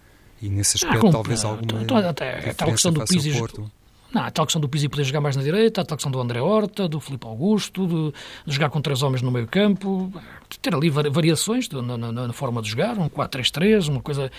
e 0.45 0.51
nesse 0.51 0.77
ah, 0.85 0.89
aspecto, 0.89 1.09
ah, 1.09 1.13
talvez 1.13 1.45
alguma. 1.45 1.83
Então, 1.83 1.97
até, 1.97 2.51
a 2.51 2.55
tal 2.55 2.71
questão 2.71 2.93
do 2.93 3.05
Pizzi. 3.05 3.33
Não, 4.13 4.23
a 4.23 4.31
tal 4.31 4.47
questão 4.47 4.61
do 4.61 4.69
Pizzi 4.69 4.89
poder 4.89 5.03
jogar 5.03 5.21
mais 5.21 5.35
na 5.35 5.43
direita, 5.43 5.81
a 5.81 5.85
tal 5.85 5.97
questão 5.97 6.13
do 6.13 6.21
André 6.21 6.41
Horta, 6.41 6.87
do 6.87 7.01
Filipe 7.01 7.27
Augusto, 7.27 7.87
de, 7.87 8.13
de 8.47 8.55
jogar 8.55 8.71
com 8.71 8.81
três 8.81 9.03
homens 9.03 9.23
no 9.23 9.31
meio 9.31 9.49
campo, 9.49 10.13
ter 10.63 10.73
ali 10.73 10.89
variações 10.89 11.67
de, 11.67 11.81
na, 11.83 11.97
na, 11.97 12.13
na, 12.13 12.33
forma 12.33 12.63
de 12.63 12.69
jogar, 12.69 12.97
um 12.97 13.09
4-3-3, 13.09 13.89
uma 13.89 14.01
coisa, 14.01 14.31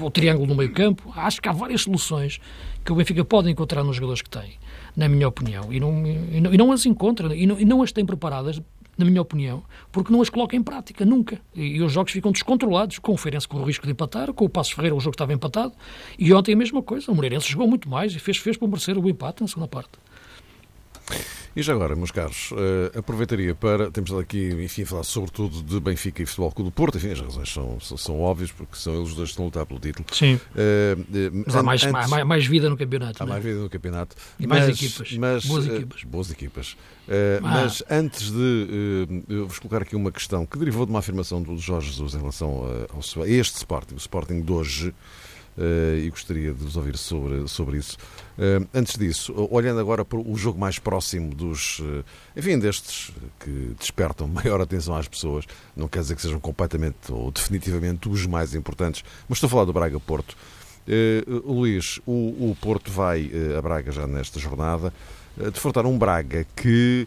o 0.00 0.10
triângulo 0.10 0.48
no 0.48 0.56
meio 0.56 0.72
campo. 0.72 1.12
Acho 1.14 1.40
que 1.40 1.48
há 1.48 1.52
várias 1.52 1.82
soluções 1.82 2.40
que 2.84 2.90
o 2.90 2.96
Benfica 2.96 3.24
pode 3.24 3.50
encontrar 3.50 3.84
nos 3.84 3.96
jogadores 3.96 4.22
que 4.22 4.30
tem, 4.30 4.58
na 4.96 5.08
minha 5.08 5.28
opinião, 5.28 5.72
e 5.72 5.78
não, 5.78 6.06
e 6.06 6.40
não, 6.40 6.54
e 6.54 6.56
não 6.56 6.72
as 6.72 6.86
encontra, 6.86 7.36
e 7.36 7.46
não, 7.46 7.60
e 7.60 7.64
não 7.64 7.82
as 7.82 7.92
tem 7.92 8.04
preparadas 8.04 8.60
na 8.96 9.04
minha 9.04 9.22
opinião, 9.22 9.62
porque 9.90 10.12
não 10.12 10.20
as 10.20 10.28
coloca 10.28 10.54
em 10.54 10.62
prática, 10.62 11.04
nunca. 11.04 11.40
E, 11.54 11.76
e 11.76 11.82
os 11.82 11.92
jogos 11.92 12.12
ficam 12.12 12.32
descontrolados, 12.32 12.98
com 12.98 13.12
o 13.12 13.16
Feirense 13.16 13.48
com 13.48 13.58
o 13.58 13.64
risco 13.64 13.86
de 13.86 13.92
empatar, 13.92 14.32
com 14.32 14.44
o 14.44 14.48
Passos 14.48 14.72
Ferreira 14.72 14.94
o 14.94 15.00
jogo 15.00 15.14
estava 15.14 15.32
empatado, 15.32 15.72
e 16.18 16.32
ontem 16.32 16.52
a 16.52 16.56
mesma 16.56 16.82
coisa, 16.82 17.10
o 17.10 17.14
Moreirense 17.14 17.48
jogou 17.50 17.66
muito 17.66 17.88
mais 17.88 18.14
e 18.14 18.18
fez, 18.18 18.36
fez 18.36 18.56
para 18.56 18.68
merecer 18.68 18.98
o 18.98 19.08
empate 19.08 19.42
na 19.42 19.48
segunda 19.48 19.68
parte. 19.68 19.90
E 21.54 21.62
já 21.62 21.72
agora, 21.72 21.96
meus 21.96 22.10
caros, 22.10 22.52
uh, 22.52 22.98
aproveitaria 22.98 23.54
para. 23.54 23.90
Temos 23.90 24.12
aqui, 24.12 24.50
enfim, 24.62 24.84
falar 24.84 25.02
sobretudo 25.02 25.62
de 25.62 25.80
Benfica 25.80 26.22
e 26.22 26.26
Futebol 26.26 26.52
Clube 26.52 26.70
do 26.70 26.74
Porto. 26.74 26.96
Enfim, 26.96 27.10
as 27.10 27.20
razões 27.20 27.52
são, 27.52 27.80
são 27.80 28.20
óbvias, 28.20 28.52
porque 28.52 28.76
são 28.76 28.94
eles 28.94 29.14
dois 29.14 29.28
que 29.28 29.32
estão 29.32 29.44
a 29.44 29.46
lutar 29.46 29.66
pelo 29.66 29.80
título. 29.80 30.06
Sim. 30.12 30.34
Uh, 30.34 31.44
mas 31.46 31.56
há 31.56 31.62
mais, 31.62 31.82
antes, 31.82 32.08
mais, 32.08 32.26
mais, 32.26 32.46
vida 32.46 32.70
no 32.70 32.76
campeonato. 32.76 33.22
Há 33.22 33.26
né? 33.26 33.32
mais 33.32 33.44
vida 33.44 33.58
no 33.58 33.68
campeonato. 33.68 34.14
E 34.38 34.46
mais 34.46 34.68
equipas. 34.68 35.12
Mas, 35.12 35.44
boas 35.44 35.66
equipas. 35.66 36.04
boas 36.04 36.30
equipas. 36.30 36.76
Ah. 37.08 37.40
Mas 37.42 37.82
antes 37.90 38.30
de. 38.30 39.24
eu 39.28 39.48
vos 39.48 39.58
colocar 39.58 39.82
aqui 39.82 39.96
uma 39.96 40.12
questão 40.12 40.46
que 40.46 40.56
derivou 40.56 40.86
de 40.86 40.90
uma 40.90 41.00
afirmação 41.00 41.42
do 41.42 41.58
Jorge 41.58 41.90
Jesus 41.90 42.14
em 42.14 42.18
relação 42.18 42.64
a, 42.64 42.94
ao, 42.94 43.24
a 43.24 43.28
este 43.28 43.56
Sporting, 43.56 43.94
o 43.94 43.98
Sporting 43.98 44.42
de 44.42 44.52
hoje. 44.52 44.94
Uh, 45.60 45.98
e 45.98 46.08
gostaria 46.08 46.54
de 46.54 46.64
vos 46.64 46.74
ouvir 46.74 46.96
sobre, 46.96 47.46
sobre 47.46 47.76
isso. 47.76 47.98
Uh, 48.38 48.66
antes 48.72 48.96
disso, 48.96 49.34
olhando 49.50 49.78
agora 49.78 50.06
para 50.06 50.18
o 50.18 50.34
jogo 50.34 50.58
mais 50.58 50.78
próximo 50.78 51.34
dos, 51.34 51.80
uh, 51.80 52.02
enfim, 52.34 52.58
destes 52.58 53.12
que 53.38 53.74
despertam 53.78 54.26
maior 54.32 54.58
atenção 54.62 54.96
às 54.96 55.06
pessoas, 55.06 55.44
não 55.76 55.86
quer 55.86 56.00
dizer 56.00 56.16
que 56.16 56.22
sejam 56.22 56.40
completamente 56.40 57.12
ou 57.12 57.30
definitivamente 57.30 58.08
os 58.08 58.24
mais 58.24 58.54
importantes, 58.54 59.04
mas 59.28 59.36
estou 59.36 59.48
a 59.48 59.50
falar 59.50 59.64
do 59.66 59.72
Braga-Porto. 59.74 60.34
Uh, 60.88 61.52
Luís, 61.52 62.00
o, 62.06 62.50
o, 62.50 62.56
Porto 62.58 62.90
vai 62.90 63.26
uh, 63.26 63.58
a 63.58 63.62
Braga 63.62 63.92
já 63.92 64.06
nesta 64.06 64.40
jornada 64.40 64.92
uh, 65.36 65.50
defrontar 65.50 65.84
um 65.84 65.98
Braga 65.98 66.46
que 66.56 67.06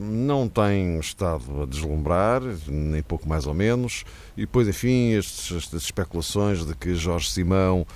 não 0.00 0.48
tem 0.48 0.98
estado 0.98 1.62
a 1.62 1.66
deslumbrar, 1.66 2.40
nem 2.68 3.02
pouco 3.02 3.28
mais 3.28 3.46
ou 3.46 3.54
menos, 3.54 4.04
e 4.36 4.42
depois, 4.42 4.68
enfim, 4.68 5.12
estes, 5.12 5.56
estas 5.56 5.82
especulações 5.82 6.64
de 6.64 6.74
que 6.74 6.94
Jorge 6.94 7.30
Simão 7.30 7.86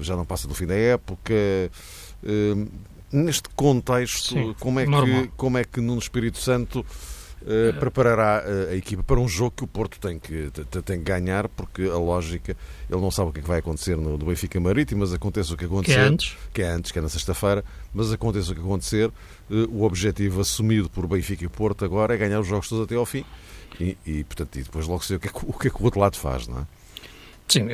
já 0.00 0.16
não 0.16 0.24
passa 0.24 0.48
do 0.48 0.54
fim 0.54 0.66
da 0.66 0.74
época. 0.74 1.34
neste 3.12 3.48
contexto, 3.50 4.34
Sim, 4.34 4.54
como, 4.58 4.80
é 4.80 4.86
que, 4.86 5.30
como 5.36 5.58
é 5.58 5.64
que 5.64 5.80
Nuno 5.80 6.00
Espírito 6.00 6.38
Santo 6.38 6.84
Uh, 7.40 7.78
preparará 7.78 8.44
uh, 8.44 8.72
a 8.72 8.74
equipa 8.74 9.02
para 9.02 9.20
um 9.20 9.28
jogo 9.28 9.52
que 9.56 9.64
o 9.64 9.66
Porto 9.66 9.98
tem 10.00 10.18
que, 10.18 10.50
tem 10.84 10.98
que 10.98 11.04
ganhar, 11.04 11.48
porque 11.48 11.82
a 11.82 11.96
lógica, 11.96 12.56
ele 12.90 13.00
não 13.00 13.10
sabe 13.10 13.30
o 13.30 13.32
que, 13.32 13.38
é 13.38 13.42
que 13.42 13.48
vai 13.48 13.60
acontecer 13.60 13.96
no, 13.96 14.18
no 14.18 14.26
Benfica 14.26 14.58
Marítimo, 14.58 15.00
mas 15.00 15.12
aconteça 15.12 15.54
o 15.54 15.56
que 15.56 15.64
acontecer. 15.64 15.94
Que 15.94 16.00
é 16.00 16.04
antes. 16.04 16.36
Que 16.52 16.62
é 16.62 16.68
antes, 16.68 16.92
que 16.92 16.98
é 16.98 17.02
na 17.02 17.08
sexta-feira, 17.08 17.64
mas 17.94 18.12
aconteça 18.12 18.50
o 18.52 18.54
que 18.54 18.60
acontecer, 18.60 19.08
uh, 19.08 19.54
o 19.70 19.84
objetivo 19.84 20.40
assumido 20.40 20.90
por 20.90 21.06
Benfica 21.06 21.44
e 21.44 21.48
Porto 21.48 21.84
agora 21.84 22.14
é 22.14 22.16
ganhar 22.16 22.40
os 22.40 22.46
jogos 22.46 22.68
todos 22.68 22.84
até 22.84 22.96
ao 22.96 23.06
fim. 23.06 23.24
E, 23.80 23.96
e 24.04 24.24
portanto, 24.24 24.58
e 24.58 24.62
depois 24.62 24.86
logo 24.86 25.04
sei 25.04 25.16
o 25.16 25.20
que, 25.20 25.28
é 25.28 25.30
que, 25.30 25.38
o 25.46 25.52
que 25.52 25.68
é 25.68 25.70
que 25.70 25.80
o 25.80 25.84
outro 25.84 26.00
lado 26.00 26.16
faz, 26.16 26.48
não 26.48 26.58
é? 26.58 26.66
Sim, 27.48 27.66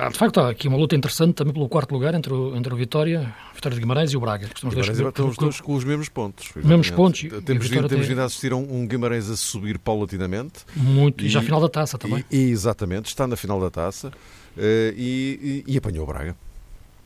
há 0.00 0.08
de 0.08 0.16
facto 0.16 0.38
há 0.40 0.50
aqui 0.50 0.68
uma 0.68 0.76
luta 0.76 0.94
interessante 0.94 1.34
também 1.34 1.52
pelo 1.52 1.68
quarto 1.68 1.92
lugar 1.92 2.14
entre 2.14 2.32
o, 2.32 2.56
entre 2.56 2.72
o 2.72 2.76
Vitória, 2.76 3.34
Vitória 3.54 3.74
de 3.74 3.80
Guimarães 3.80 4.12
e 4.12 4.16
o 4.16 4.20
Braga. 4.20 4.46
Que 4.46 4.60
Guimarães 4.68 4.98
dois, 4.98 5.08
estão 5.08 5.28
os 5.28 5.36
dois 5.36 5.60
com 5.60 5.74
os 5.74 5.84
mesmos 5.84 6.08
pontos. 6.08 6.50
Mesmos 6.54 6.90
pontos. 6.90 7.20
Temos, 7.44 7.66
vindo, 7.66 7.88
temos 7.88 8.06
vindo 8.06 8.20
a 8.20 8.24
assistir 8.24 8.52
a 8.52 8.56
um, 8.56 8.82
um 8.82 8.86
Guimarães 8.86 9.28
a 9.28 9.36
subir 9.36 9.78
paulatinamente. 9.78 10.60
Muito, 10.76 11.24
e, 11.24 11.26
e 11.26 11.28
já 11.28 11.42
final 11.42 11.60
da 11.60 11.68
taça 11.68 11.98
também. 11.98 12.24
E, 12.30 12.50
exatamente, 12.50 13.06
está 13.06 13.26
na 13.26 13.36
final 13.36 13.60
da 13.60 13.70
taça 13.70 14.08
uh, 14.08 14.60
e, 14.96 15.64
e, 15.66 15.74
e 15.74 15.76
apanhou 15.76 16.04
o 16.04 16.06
Braga. 16.06 16.36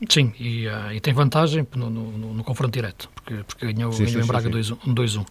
Sim, 0.09 0.33
e, 0.39 0.67
uh, 0.67 0.91
e 0.93 0.99
tem 0.99 1.13
vantagem 1.13 1.65
no, 1.75 1.87
no, 1.87 2.33
no, 2.33 2.43
confronto 2.43 2.71
direto, 2.71 3.07
porque, 3.13 3.43
porque 3.43 3.71
ganhou, 3.71 3.91
sim, 3.91 4.05
ganhou 4.05 4.19
sim, 4.19 4.25
em 4.25 4.27
Braga 4.27 4.49
2-1. 4.49 5.25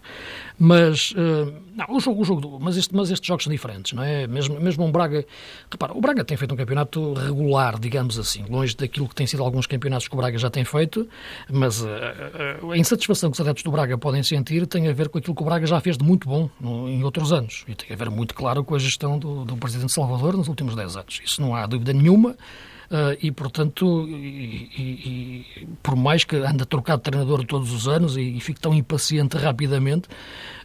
Mas, 0.57 1.11
uh, 1.11 1.53
não, 1.75 1.97
o 1.97 1.99
jogo, 1.99 2.23
o 2.23 2.25
jogo 2.25 2.59
mas, 2.61 2.77
este, 2.77 2.95
mas 2.95 3.11
estes 3.11 3.27
jogos 3.27 3.43
são 3.43 3.51
diferentes, 3.51 3.93
não 3.93 4.03
é? 4.05 4.29
Mesmo, 4.29 4.61
mesmo 4.61 4.85
um 4.85 4.93
Braga. 4.93 5.27
Repara, 5.69 5.93
o 5.93 6.01
Braga 6.01 6.25
tem 6.25 6.37
feito 6.37 6.55
um 6.55 6.57
campeonato 6.57 7.15
regular, 7.15 7.81
digamos 7.81 8.17
assim, 8.17 8.45
longe 8.49 8.77
daquilo 8.77 9.09
que 9.09 9.15
tem 9.15 9.27
sido 9.27 9.43
alguns 9.43 9.67
campeonatos 9.67 10.07
que 10.07 10.15
o 10.15 10.17
Braga 10.17 10.39
já 10.39 10.49
tem 10.49 10.65
feito, 10.65 11.09
mas 11.51 11.83
uh, 11.83 12.71
a 12.71 12.79
insatisfação 12.79 13.29
que 13.29 13.35
os 13.35 13.41
adeptos 13.41 13.65
do 13.65 13.73
Braga 13.73 13.99
podem 13.99 14.23
sentir 14.23 14.69
tem 14.69 14.87
a 14.87 14.93
ver 14.93 15.09
com 15.09 15.19
aquilo 15.19 15.35
que 15.35 15.43
o 15.43 15.45
Braga 15.45 15.67
já 15.67 15.81
fez 15.81 15.99
de 15.99 16.05
muito 16.05 16.29
bom 16.29 16.49
no, 16.61 16.89
em 16.89 17.03
outros 17.03 17.33
anos. 17.33 17.65
E 17.67 17.75
tem 17.75 17.93
a 17.93 17.97
ver 17.97 18.09
muito 18.09 18.35
claro 18.35 18.63
com 18.63 18.77
a 18.77 18.79
gestão 18.79 19.19
do, 19.19 19.45
do 19.45 19.57
Presidente 19.57 19.91
Salvador 19.91 20.37
nos 20.37 20.47
últimos 20.47 20.77
10 20.77 20.97
anos. 20.97 21.21
Isso 21.25 21.41
não 21.41 21.57
há 21.57 21.67
dúvida 21.67 21.93
nenhuma. 21.93 22.37
Uh, 22.91 23.15
e, 23.23 23.31
portanto, 23.31 24.05
e, 24.09 24.69
e, 24.77 25.69
por 25.81 25.95
mais 25.95 26.25
que 26.25 26.35
ande 26.35 26.65
a 26.65 26.67
trocar 26.67 26.97
de 26.97 27.05
treinador 27.05 27.45
todos 27.45 27.73
os 27.73 27.87
anos 27.87 28.17
e, 28.17 28.23
e 28.23 28.41
fique 28.41 28.59
tão 28.61 28.75
impaciente 28.75 29.37
rapidamente, 29.37 30.09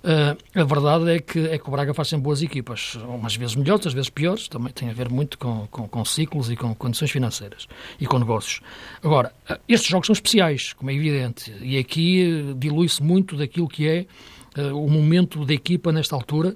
uh, 0.04 0.60
a 0.60 0.64
verdade 0.64 1.12
é 1.12 1.20
que, 1.20 1.38
é 1.38 1.60
que 1.60 1.68
o 1.68 1.72
Braga 1.72 1.94
faz 1.94 2.08
sempre 2.08 2.24
boas 2.24 2.42
equipas, 2.42 2.96
umas 2.96 3.36
vezes 3.36 3.56
melhores, 3.56 3.74
outras 3.74 3.94
vezes 3.94 4.10
piores, 4.10 4.48
também 4.48 4.74
tem 4.74 4.90
a 4.90 4.94
ver 4.94 5.08
muito 5.08 5.38
com, 5.38 5.68
com, 5.68 5.88
com 5.88 6.04
ciclos 6.04 6.50
e 6.50 6.56
com 6.56 6.74
condições 6.74 7.12
financeiras 7.12 7.68
e 8.00 8.08
com 8.08 8.18
negócios. 8.18 8.60
Agora, 9.04 9.32
uh, 9.48 9.60
estes 9.70 9.92
jogos 9.92 10.08
são 10.08 10.14
especiais, 10.14 10.74
como 10.74 10.90
é 10.90 10.96
evidente, 10.96 11.54
e 11.62 11.78
aqui 11.78 12.56
dilui-se 12.58 13.04
muito 13.04 13.38
daquilo 13.38 13.68
que 13.68 13.88
é 13.88 14.06
o 14.74 14.90
momento 14.90 15.44
da 15.44 15.54
equipa 15.54 15.92
nesta 15.92 16.16
altura, 16.16 16.56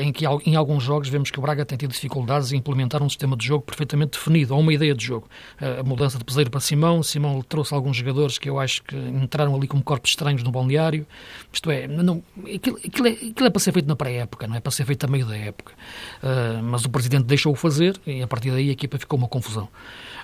em 0.00 0.12
que 0.12 0.24
em 0.46 0.56
alguns 0.56 0.82
jogos 0.82 1.08
vemos 1.08 1.30
que 1.30 1.38
o 1.38 1.42
Braga 1.42 1.64
tem 1.64 1.76
tido 1.78 1.90
dificuldades 1.92 2.52
em 2.52 2.56
implementar 2.56 3.02
um 3.02 3.08
sistema 3.08 3.36
de 3.36 3.46
jogo 3.46 3.64
perfeitamente 3.64 4.12
definido, 4.12 4.54
ou 4.54 4.60
uma 4.60 4.72
ideia 4.72 4.94
de 4.94 5.04
jogo. 5.04 5.28
Eh, 5.60 5.80
a 5.80 5.82
mudança 5.82 6.18
de 6.18 6.24
peseiro 6.24 6.50
para 6.50 6.60
Simão, 6.60 7.02
Simão 7.02 7.42
trouxe 7.42 7.74
alguns 7.74 7.96
jogadores 7.96 8.38
que 8.38 8.48
eu 8.48 8.58
acho 8.58 8.82
que 8.82 8.96
entraram 8.96 9.54
ali 9.54 9.66
como 9.66 9.82
corpos 9.82 10.10
estranhos 10.10 10.42
no 10.42 10.50
balneário, 10.50 11.06
isto 11.52 11.70
é, 11.70 11.86
não, 11.86 12.22
aquilo, 12.54 12.78
aquilo 12.78 13.06
é, 13.06 13.10
aquilo 13.10 13.46
é 13.46 13.50
para 13.50 13.60
ser 13.60 13.72
feito 13.72 13.86
na 13.86 13.96
pré-época, 13.96 14.46
não 14.46 14.56
é 14.56 14.60
para 14.60 14.72
ser 14.72 14.84
feito 14.84 15.04
a 15.04 15.06
meio 15.06 15.26
da 15.26 15.36
época. 15.36 15.72
Uh, 16.22 16.62
mas 16.62 16.84
o 16.84 16.90
Presidente 16.90 17.24
deixou-o 17.24 17.56
fazer 17.56 17.98
e 18.06 18.22
a 18.22 18.26
partir 18.26 18.50
daí 18.50 18.68
a 18.68 18.72
equipa 18.72 18.98
ficou 18.98 19.18
uma 19.18 19.28
confusão. 19.28 19.68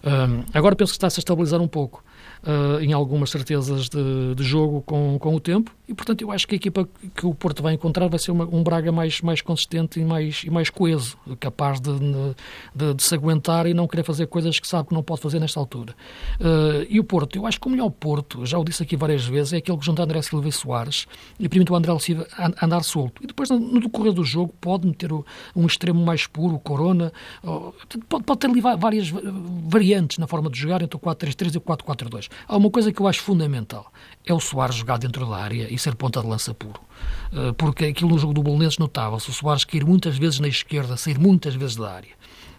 Uh, 0.02 0.44
agora 0.52 0.76
penso 0.76 0.92
que 0.92 0.96
está-se 0.96 1.18
a 1.18 1.22
estabilizar 1.22 1.60
um 1.60 1.68
pouco 1.68 2.04
uh, 2.42 2.80
em 2.80 2.92
algumas 2.92 3.30
certezas 3.30 3.88
de, 3.88 4.34
de, 4.34 4.42
jogo 4.42 4.82
com, 4.82 5.18
com 5.18 5.34
o 5.34 5.40
tempo 5.40 5.74
e, 5.88 5.94
portanto, 5.94 6.22
eu 6.22 6.30
acho 6.30 6.46
que 6.46 6.54
a 6.54 6.56
equipa 6.56 6.88
que 7.14 7.26
o 7.26 7.34
Porto 7.34 7.62
vai 7.62 7.74
encontrar 7.74 8.08
vai 8.08 8.18
ser 8.18 8.30
uma, 8.30 8.44
um 8.44 8.62
Braga 8.62 8.92
mais, 8.92 9.20
mais 9.20 9.40
consistente 9.44 10.00
e 10.00 10.04
mais, 10.04 10.42
e 10.44 10.50
mais 10.50 10.70
coeso, 10.70 11.16
capaz 11.38 11.80
de, 11.80 11.92
de, 12.74 12.94
de, 12.94 13.02
se 13.02 13.14
aguentar 13.14 13.66
e 13.66 13.74
não 13.74 13.86
querer 13.86 14.02
fazer 14.02 14.26
coisas 14.26 14.58
que 14.58 14.66
sabe 14.66 14.88
que 14.88 14.94
não 14.94 15.02
pode 15.02 15.20
fazer 15.20 15.38
nesta 15.38 15.60
altura. 15.60 15.94
Uh, 16.40 16.86
e 16.88 16.98
o 16.98 17.04
Porto, 17.04 17.36
eu 17.36 17.46
acho 17.46 17.60
que 17.60 17.66
o 17.66 17.70
melhor 17.70 17.90
Porto, 17.90 18.44
já 18.46 18.58
o 18.58 18.64
disse 18.64 18.82
aqui 18.82 18.96
várias 18.96 19.24
vezes, 19.24 19.52
é 19.52 19.58
aquele 19.58 19.78
que 19.78 19.84
junta 19.84 20.02
André 20.02 20.20
Silva 20.22 20.48
e 20.48 20.52
Soares 20.52 21.06
e 21.38 21.48
permite 21.48 21.70
o 21.70 21.76
André 21.76 21.96
Silva 21.98 22.26
andar 22.62 22.82
solto. 22.82 23.22
E 23.22 23.26
depois, 23.26 23.50
no 23.50 23.80
decorrer 23.80 24.12
do 24.12 24.24
jogo, 24.24 24.54
pode 24.60 24.86
meter 24.86 25.12
um 25.12 25.66
extremo 25.66 26.04
mais 26.04 26.26
puro, 26.26 26.54
o 26.54 26.58
Corona, 26.58 27.12
pode, 28.08 28.24
pode 28.24 28.38
ter 28.40 28.48
ali 28.48 28.60
várias 28.60 29.10
variantes 29.10 30.18
na 30.18 30.26
forma 30.26 30.50
de 30.50 30.58
jogar 30.58 30.82
entre 30.82 30.96
o 30.96 31.00
4-3-3 31.00 31.54
e 31.54 31.58
o 31.58 31.60
4-4-2. 31.60 32.28
Há 32.48 32.56
uma 32.56 32.70
coisa 32.70 32.92
que 32.92 33.00
eu 33.00 33.06
acho 33.06 33.20
fundamental, 33.20 33.92
é 34.26 34.32
o 34.32 34.40
Soares 34.40 34.76
jogar 34.76 34.98
dentro 34.98 35.26
da 35.26 35.36
área 35.36 35.72
e 35.72 35.78
ser 35.78 35.94
ponta 35.94 36.20
de 36.20 36.26
lança 36.26 36.54
puro. 36.54 36.80
Eh, 37.32 37.52
porque 37.56 37.86
aquilo 37.86 38.10
no 38.10 38.18
jogo 38.18 38.32
do 38.32 38.42
Bolonenses 38.42 38.78
notava-se 38.78 39.28
o 39.28 39.32
Soares 39.32 39.64
cair 39.64 39.84
muitas 39.84 40.16
vezes 40.16 40.40
na 40.40 40.48
esquerda, 40.48 40.96
sair 40.96 41.18
muitas 41.18 41.54
vezes 41.54 41.76
da 41.76 41.92
área. 41.92 42.12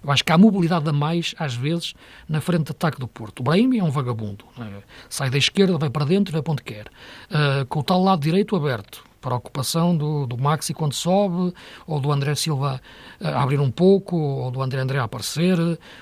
Eu 0.03 0.11
acho 0.11 0.23
que 0.23 0.31
há 0.31 0.37
mobilidade 0.37 0.87
a 0.87 0.93
mais, 0.93 1.33
às 1.39 1.55
vezes, 1.55 1.95
na 2.29 2.39
frente 2.39 2.65
de 2.65 2.71
ataque 2.71 2.99
do 2.99 3.07
Porto. 3.07 3.39
O 3.39 3.43
Brahim 3.43 3.79
é 3.79 3.83
um 3.83 3.89
vagabundo. 3.89 4.45
É? 4.59 4.83
Sai 5.09 5.31
da 5.31 5.37
esquerda, 5.37 5.79
vai 5.79 5.89
para 5.89 6.05
dentro, 6.05 6.31
vai 6.31 6.43
para 6.43 6.53
onde 6.53 6.61
quer. 6.61 6.85
Uh, 7.31 7.65
com 7.65 7.79
o 7.79 7.83
tal 7.83 8.03
lado 8.03 8.21
direito 8.21 8.55
aberto 8.55 9.03
para 9.25 9.33
a 9.33 9.37
ocupação 9.37 9.97
do, 9.97 10.27
do 10.27 10.37
Maxi 10.37 10.71
quando 10.71 10.93
sobe, 10.93 11.51
ou 11.87 11.99
do 11.99 12.11
André 12.11 12.35
Silva 12.35 12.79
uh, 13.19 13.27
abrir 13.29 13.59
um 13.59 13.71
pouco, 13.71 14.15
ou 14.15 14.51
do 14.51 14.61
André 14.61 14.79
André 14.79 14.99
aparecer, 14.99 15.57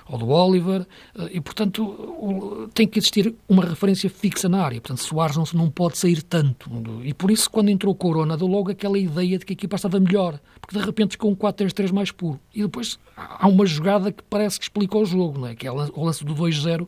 ou 0.10 0.18
do 0.18 0.28
Oliver, 0.28 0.82
uh, 1.16 1.30
e 1.32 1.40
portanto 1.40 1.86
o, 1.86 2.68
tem 2.74 2.86
que 2.86 3.00
existir 3.00 3.34
uma 3.48 3.64
referência 3.64 4.10
fixa 4.10 4.50
na 4.50 4.62
área. 4.62 4.82
Portanto, 4.82 5.02
Soares 5.02 5.38
não, 5.38 5.46
não 5.54 5.70
pode 5.70 5.98
sair 5.98 6.22
tanto. 6.22 6.70
E 7.02 7.14
por 7.14 7.32
isso, 7.32 7.50
quando 7.50 7.70
entrou 7.70 7.96
Corona, 7.96 8.36
deu 8.36 8.46
logo 8.48 8.70
aquela 8.70 8.98
ideia 8.98 9.40
de 9.40 9.46
que 9.46 9.54
a 9.54 9.56
equipa 9.56 9.78
estava 9.78 10.02
melhor, 10.02 10.38
porque 10.60 10.78
de 10.78 10.86
repente 10.86 11.12
ficou 11.12 11.32
um 11.32 11.36
4-3-3 11.36 11.94
mais 11.94 12.12
puro. 12.12 12.42
E 12.54 12.62
depois 12.62 13.00
há 13.16 13.48
uma 13.48 13.66
jogada 13.66 14.12
que 14.12 14.22
parece 14.24 14.60
que 14.60 14.66
explica 14.66 14.98
o 14.98 15.06
jogo, 15.06 15.40
não 15.40 15.48
é? 15.48 15.56
que 15.56 15.66
é 15.66 15.72
o 15.72 16.04
lance 16.04 16.26
do 16.26 16.36
2-0 16.36 16.86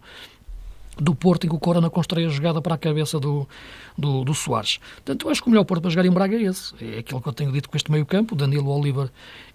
do 0.97 1.13
Porto 1.13 1.45
em 1.45 1.49
que 1.49 1.55
o 1.55 1.59
Corona 1.59 1.89
constrói 1.89 2.25
a 2.25 2.29
jogada 2.29 2.61
para 2.61 2.75
a 2.75 2.77
cabeça 2.77 3.19
do, 3.19 3.47
do, 3.97 4.23
do 4.23 4.33
Soares. 4.33 4.79
Portanto, 4.95 5.25
eu 5.25 5.31
acho 5.31 5.41
que 5.41 5.47
o 5.47 5.51
melhor 5.51 5.65
Porto 5.65 5.81
para 5.81 5.91
jogar 5.91 6.05
em 6.05 6.11
Braga 6.11 6.35
é 6.37 6.43
esse. 6.43 6.73
É 6.81 6.99
aquilo 6.99 7.21
que 7.21 7.27
eu 7.27 7.33
tenho 7.33 7.51
dito 7.51 7.69
com 7.69 7.77
este 7.77 7.91
meio 7.91 8.05
campo, 8.05 8.35
Danilo 8.35 8.69
Oliver 8.69 9.09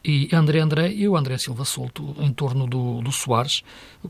e 0.05 0.29
André 0.33 0.61
André, 0.61 0.92
e 0.92 1.09
o 1.09 1.16
André 1.16 1.38
Silva 1.38 1.64
solto 1.64 2.14
em 2.18 2.33
torno 2.33 2.66
do, 2.66 3.00
do 3.00 3.12
Soares, 3.12 3.62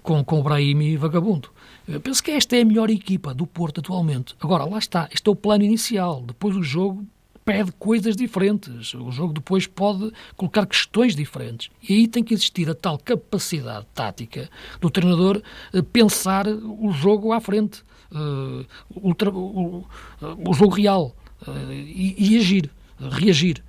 com, 0.02 0.24
com 0.24 0.40
o 0.40 0.42
Brahim 0.42 0.80
e 0.82 0.96
Vagabundo. 0.96 1.50
Eu 1.86 2.00
penso 2.00 2.22
que 2.22 2.30
esta 2.30 2.56
é 2.56 2.62
a 2.62 2.64
melhor 2.64 2.90
equipa 2.90 3.34
do 3.34 3.46
Porto 3.46 3.80
atualmente. 3.80 4.34
Agora, 4.40 4.64
lá 4.64 4.78
está, 4.78 5.08
este 5.12 5.28
é 5.28 5.30
o 5.32 5.36
plano 5.36 5.64
inicial. 5.64 6.22
Depois 6.22 6.56
o 6.56 6.62
jogo 6.62 7.04
pede 7.44 7.72
coisas 7.72 8.16
diferentes. 8.16 8.94
O 8.94 9.10
jogo 9.10 9.32
depois 9.32 9.66
pode 9.66 10.12
colocar 10.36 10.66
questões 10.66 11.14
diferentes. 11.14 11.70
E 11.88 11.94
aí 11.94 12.08
tem 12.08 12.22
que 12.22 12.34
existir 12.34 12.68
a 12.68 12.74
tal 12.74 12.98
capacidade 12.98 13.86
tática 13.94 14.48
do 14.80 14.90
treinador 14.90 15.42
eh, 15.72 15.82
pensar 15.82 16.46
o 16.46 16.92
jogo 16.92 17.32
à 17.32 17.40
frente, 17.40 17.82
ultra, 18.96 19.30
o, 19.30 19.86
o, 20.20 20.52
jogo 20.52 20.74
real 20.74 21.14
uh, 21.46 21.72
e, 21.72 22.16
e, 22.18 22.38
agir, 22.38 22.68
reagir. 22.98 23.62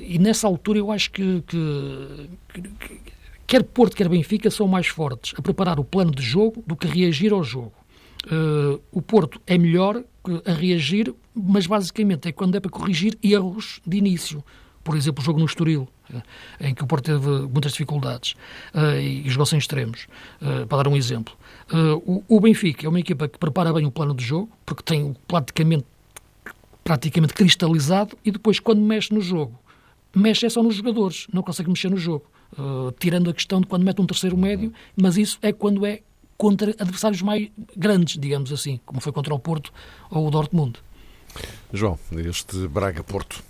E 0.00 0.18
nessa 0.18 0.46
altura 0.46 0.78
eu 0.78 0.92
acho 0.92 1.10
que, 1.10 1.42
que, 1.42 2.28
que 2.52 3.00
quer 3.46 3.62
Porto, 3.62 3.96
quer 3.96 4.08
Benfica 4.08 4.50
são 4.50 4.68
mais 4.68 4.86
fortes 4.86 5.32
a 5.36 5.42
preparar 5.42 5.80
o 5.80 5.84
plano 5.84 6.10
de 6.10 6.22
jogo 6.22 6.62
do 6.66 6.76
que 6.76 6.86
reagir 6.86 7.32
ao 7.32 7.42
jogo. 7.42 7.72
Uh, 8.26 8.80
o 8.90 9.02
Porto 9.02 9.40
é 9.46 9.58
melhor 9.58 10.02
a 10.46 10.52
reagir, 10.52 11.14
mas 11.34 11.66
basicamente 11.66 12.28
é 12.28 12.32
quando 12.32 12.54
é 12.54 12.60
para 12.60 12.70
corrigir 12.70 13.18
erros 13.22 13.80
de 13.86 13.98
início. 13.98 14.42
Por 14.82 14.96
exemplo, 14.96 15.22
o 15.22 15.24
jogo 15.24 15.38
no 15.38 15.46
Estoril, 15.46 15.88
eh, 16.12 16.68
em 16.68 16.74
que 16.74 16.82
o 16.84 16.86
Porto 16.86 17.04
teve 17.04 17.26
muitas 17.48 17.72
dificuldades 17.72 18.34
uh, 18.74 18.98
e 18.98 19.28
jogou 19.28 19.46
sem 19.46 19.58
extremos, 19.58 20.06
uh, 20.42 20.66
para 20.66 20.82
dar 20.82 20.88
um 20.88 20.96
exemplo. 20.96 21.34
O, 22.04 22.22
o, 22.28 22.40
Benfica 22.40 22.86
é 22.86 22.88
uma 22.88 23.00
equipa 23.00 23.26
que 23.26 23.38
prepara 23.38 23.72
bem 23.72 23.86
o 23.86 23.90
plano 23.90 24.14
de 24.14 24.22
jogo, 24.22 24.50
porque 24.66 24.82
tem 24.82 25.16
praticamente, 25.26 25.86
praticamente 26.82 27.32
cristalizado, 27.32 28.18
e 28.22 28.30
depois, 28.30 28.60
quando 28.60 28.82
mexe 28.82 29.14
no 29.14 29.22
jogo, 29.22 29.58
mexe 30.14 30.44
é 30.44 30.50
só 30.50 30.62
nos 30.62 30.74
jogadores, 30.74 31.26
não 31.32 31.42
consegue 31.42 31.70
mexer 31.70 31.90
no 31.90 31.96
jogo. 31.96 32.26
tirando 32.98 33.30
a 33.30 33.32
questão 33.32 33.62
de 33.62 33.66
quando 33.66 33.82
mete 33.82 34.00
um 34.00 34.06
terceiro 34.06 34.36
médio, 34.36 34.72
mas 34.94 35.16
isso 35.16 35.38
é 35.40 35.52
quando 35.52 35.86
é 35.86 36.02
contra 36.36 36.70
adversários 36.78 37.22
mais 37.22 37.48
grandes, 37.76 38.18
digamos 38.18 38.52
assim, 38.52 38.80
como 38.84 39.00
foi 39.00 39.12
contra 39.12 39.34
o 39.34 39.38
Porto 39.38 39.72
ou 40.10 40.26
o 40.26 40.30
Dortmund. 40.30 40.78
João, 41.72 41.98
este 42.16 42.68
Braga-Porto. 42.68 43.42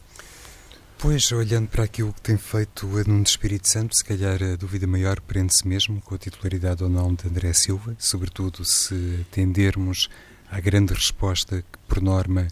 Pois, 0.98 1.30
olhando 1.32 1.68
para 1.68 1.84
aquilo 1.84 2.14
que 2.14 2.22
tem 2.22 2.38
feito 2.38 2.86
o 2.86 3.04
Nuno 3.06 3.24
de 3.24 3.28
Espírito 3.28 3.68
Santo, 3.68 3.94
se 3.94 4.02
calhar 4.02 4.42
a 4.42 4.56
dúvida 4.56 4.86
maior 4.86 5.20
prende-se 5.20 5.68
mesmo 5.68 6.00
com 6.00 6.14
a 6.14 6.18
titularidade 6.18 6.82
ou 6.82 6.88
não 6.88 7.12
de 7.12 7.28
André 7.28 7.52
Silva, 7.52 7.94
sobretudo 7.98 8.64
se 8.64 9.20
atendermos 9.20 10.08
à 10.50 10.58
grande 10.60 10.94
resposta 10.94 11.60
que, 11.60 11.78
por 11.86 12.00
norma, 12.00 12.48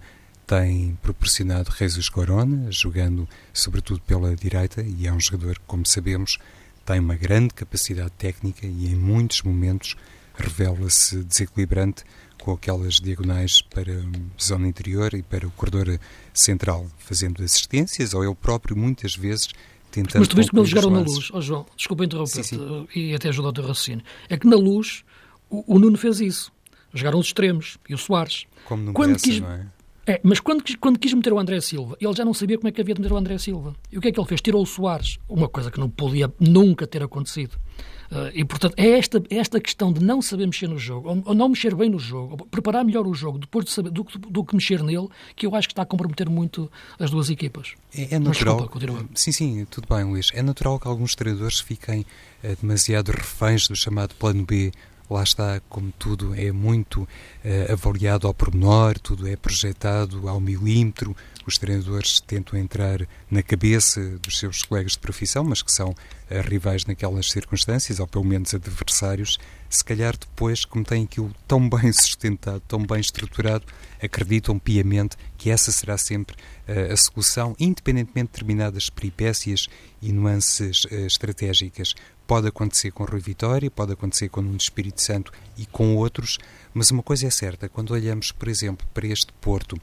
tem 0.47 0.99
proporcionado 1.01 1.73
Jesus 1.75 2.11
Corona, 2.11 2.71
jogando 2.71 3.27
sobretudo 3.55 4.03
pela 4.03 4.37
direita, 4.37 4.83
e 4.83 5.07
é 5.07 5.13
um 5.13 5.21
jogador, 5.21 5.59
como 5.67 5.87
sabemos, 5.87 6.39
tem 6.85 7.01
uma 7.01 7.15
grande 7.15 7.55
capacidade 7.55 8.11
técnica 8.19 8.67
e 8.67 8.89
em 8.89 8.97
muitos 8.97 9.41
momentos 9.43 9.97
revela-se 10.35 11.23
desequilibrante 11.25 12.05
com 12.43 12.53
aquelas 12.53 12.95
diagonais 12.95 13.63
para 13.63 13.93
a 13.93 14.43
zona 14.43 14.67
interior 14.67 15.15
e 15.15 15.23
para 15.23 15.47
o 15.47 15.51
corredor 15.53 15.99
central, 16.35 16.87
fazendo 16.99 17.43
assistências, 17.43 18.15
ou 18.15 18.25
ele 18.25 18.35
próprio, 18.35 18.77
muitas 18.77 19.15
vezes, 19.15 19.49
tentando... 19.93 20.21
Mas 20.21 20.29
tu 20.29 20.37
viste 20.37 20.51
como 20.51 20.63
eles 20.63 20.71
jogaram 20.71 20.91
na 20.91 21.01
luz, 21.01 21.31
oh, 21.33 21.41
João, 21.41 21.67
desculpa 21.77 22.05
interromper-te, 22.05 22.59
e 22.97 23.15
até 23.15 23.29
ajudar 23.29 23.51
o 23.51 23.53
teu 23.53 23.63
raciocínio. 23.63 24.05
É 24.29 24.37
que 24.37 24.47
na 24.49 24.57
luz 24.57 25.05
o, 25.49 25.77
o, 25.77 25.79
Nuno 25.79 25.97
fez 25.97 26.21
isso. 26.21 26.53
Jogaram 26.93 27.21
os 27.21 27.27
extremos 27.27 27.79
e 27.89 27.95
o 27.95 27.99
Soares. 27.99 28.47
Como 28.65 28.83
não 28.83 28.93
Quando 28.93 29.17
quis... 29.19 29.41
não 29.41 29.51
é? 29.51 29.67
É, 30.05 30.21
mas 30.25 30.41
quando, 30.41 30.65
quando 30.79 30.99
quis 30.99 31.15
meter 31.15 31.33
o 31.33 31.39
André 31.39 31.61
Silva, 31.61 31.97
ele 32.01 32.13
já 32.13 32.25
não 32.25 32.35
sabia 32.35 32.59
como 32.59 32.69
é 32.69 32.73
que 32.73 32.81
havia 32.81 32.93
de 32.93 33.01
meter 33.01 33.15
o 33.15 33.17
André 33.17 33.39
Silva. 33.39 33.73
E 33.91 33.99
o 33.99 34.01
que 34.01 34.09
é 34.09 34.13
que 34.13 34.19
ele 34.19 34.27
fez? 34.27 34.41
Tirou 34.41 34.61
o 34.61 34.67
Soares, 34.67 35.19
uma 35.29 35.49
coisa 35.49 35.71
que 35.71 35.79
não 35.79 35.89
podia 35.89 36.33
nunca 36.41 36.89
ter 36.89 37.05
acontecido. 37.05 37.57
Uh, 38.13 38.29
e, 38.35 38.45
portanto, 38.45 38.75
é 38.77 38.91
esta, 38.99 39.23
é 39.31 39.37
esta 39.39 39.59
questão 39.59 39.91
de 39.91 40.05
não 40.05 40.21
saber 40.21 40.45
mexer 40.45 40.69
no 40.69 40.79
jogo, 40.79 41.09
ou, 41.09 41.23
ou 41.25 41.35
não 41.35 41.49
mexer 41.49 41.75
bem 41.75 41.89
no 41.89 41.99
jogo, 41.99 42.37
ou 42.39 42.47
preparar 42.47 42.85
melhor 42.85 43.07
o 43.07 43.15
jogo 43.15 43.39
depois 43.39 43.65
de 43.65 43.71
saber 43.71 43.89
do, 43.89 44.05
do, 44.05 44.45
que 44.45 44.55
mexer 44.55 44.83
nele, 44.83 45.09
que 45.35 45.47
eu 45.47 45.57
acho 45.57 45.67
que 45.67 45.73
está 45.73 45.81
a 45.81 45.87
comprometer 45.87 46.29
muito 46.29 46.71
as 46.99 47.11
duas 47.11 47.31
equipas. 47.31 47.73
É, 47.97 48.17
é 48.17 48.19
natural. 48.19 48.69
desculpa, 48.69 49.09
sim, 49.15 49.33
sim, 49.33 49.67
tudo 49.71 49.89
bem, 49.89 50.05
Luís. 50.05 50.29
É 50.35 50.43
natural 50.43 50.79
que 50.79 50.87
alguns 50.87 51.15
treinadores 51.15 51.61
fiquem 51.61 52.05
uh, 52.45 52.57
demasiado 52.61 53.09
reféns 53.13 53.67
do 53.67 53.75
chamado 53.75 54.15
plano 54.17 54.45
B 54.45 54.73
lá 55.13 55.23
está, 55.23 55.61
como 55.69 55.93
tudo 55.99 56.35
é 56.35 56.51
muito 56.51 57.03
uh, 57.03 57.73
avaliado 57.73 58.27
ao 58.27 58.35
pormenor, 58.35 58.99
tudo 58.99 59.29
é 59.29 59.37
projetado 59.37 60.29
ao 60.29 60.41
milímetro, 60.41 61.17
os 61.49 61.59
treinadores 61.59 62.21
tentam 62.21 62.59
entrar 62.59 63.07
na 63.31 63.43
cabeça 63.43 64.01
dos 64.19 64.39
seus 64.39 64.63
colegas 64.63 64.93
de 64.93 64.99
profissão, 64.99 65.45
mas 65.45 65.63
que 65.63 65.73
são 65.73 65.91
uh, 65.91 65.95
rivais 66.49 66.85
naquelas 66.87 67.31
circunstâncias, 67.31 68.01
ou 68.01 68.07
pelo 68.07 68.25
menos 68.25 68.55
adversários, 68.55 69.39
se 69.69 69.85
calhar 69.85 70.17
depois, 70.17 70.65
como 70.65 70.85
têm 70.85 71.05
aquilo 71.05 71.35
tão 71.47 71.69
bem 71.69 71.93
sustentado, 71.93 72.61
tão 72.69 72.85
bem 72.85 73.01
estruturado, 73.01 73.65
acreditam 74.03 74.59
piamente 74.59 75.17
que 75.39 75.51
essa 75.51 75.73
será 75.73 75.97
sempre 75.97 76.37
uh, 76.69 76.93
a 76.93 76.97
solução, 76.97 77.57
independentemente 77.59 78.27
de 78.27 78.33
determinadas 78.33 78.91
peripécias 78.91 79.69
e 80.01 80.13
nuances 80.13 80.85
uh, 80.85 81.07
estratégicas. 81.07 81.95
Pode 82.27 82.49
acontecer 82.49 82.93
com 82.93 83.05
Rui 83.05 83.21
Vitória, 83.21 83.71
pode 83.71 83.93
acontecer 83.93 84.29
com 84.29 84.41
o 84.41 84.57
Espírito 84.57 85.03
Santo 85.03 85.33
e 85.57 85.67
com 85.67 85.97
outros, 85.97 86.39
mas 86.73 86.91
uma 86.91 87.03
coisa 87.03 87.27
é 87.27 87.31
certa, 87.31 87.69
quando 87.69 87.93
olhamos, 87.93 88.33
por 88.33 88.49
exemplo, 88.49 88.87
para 88.95 89.07
este 89.07 89.33
Porto, 89.35 89.77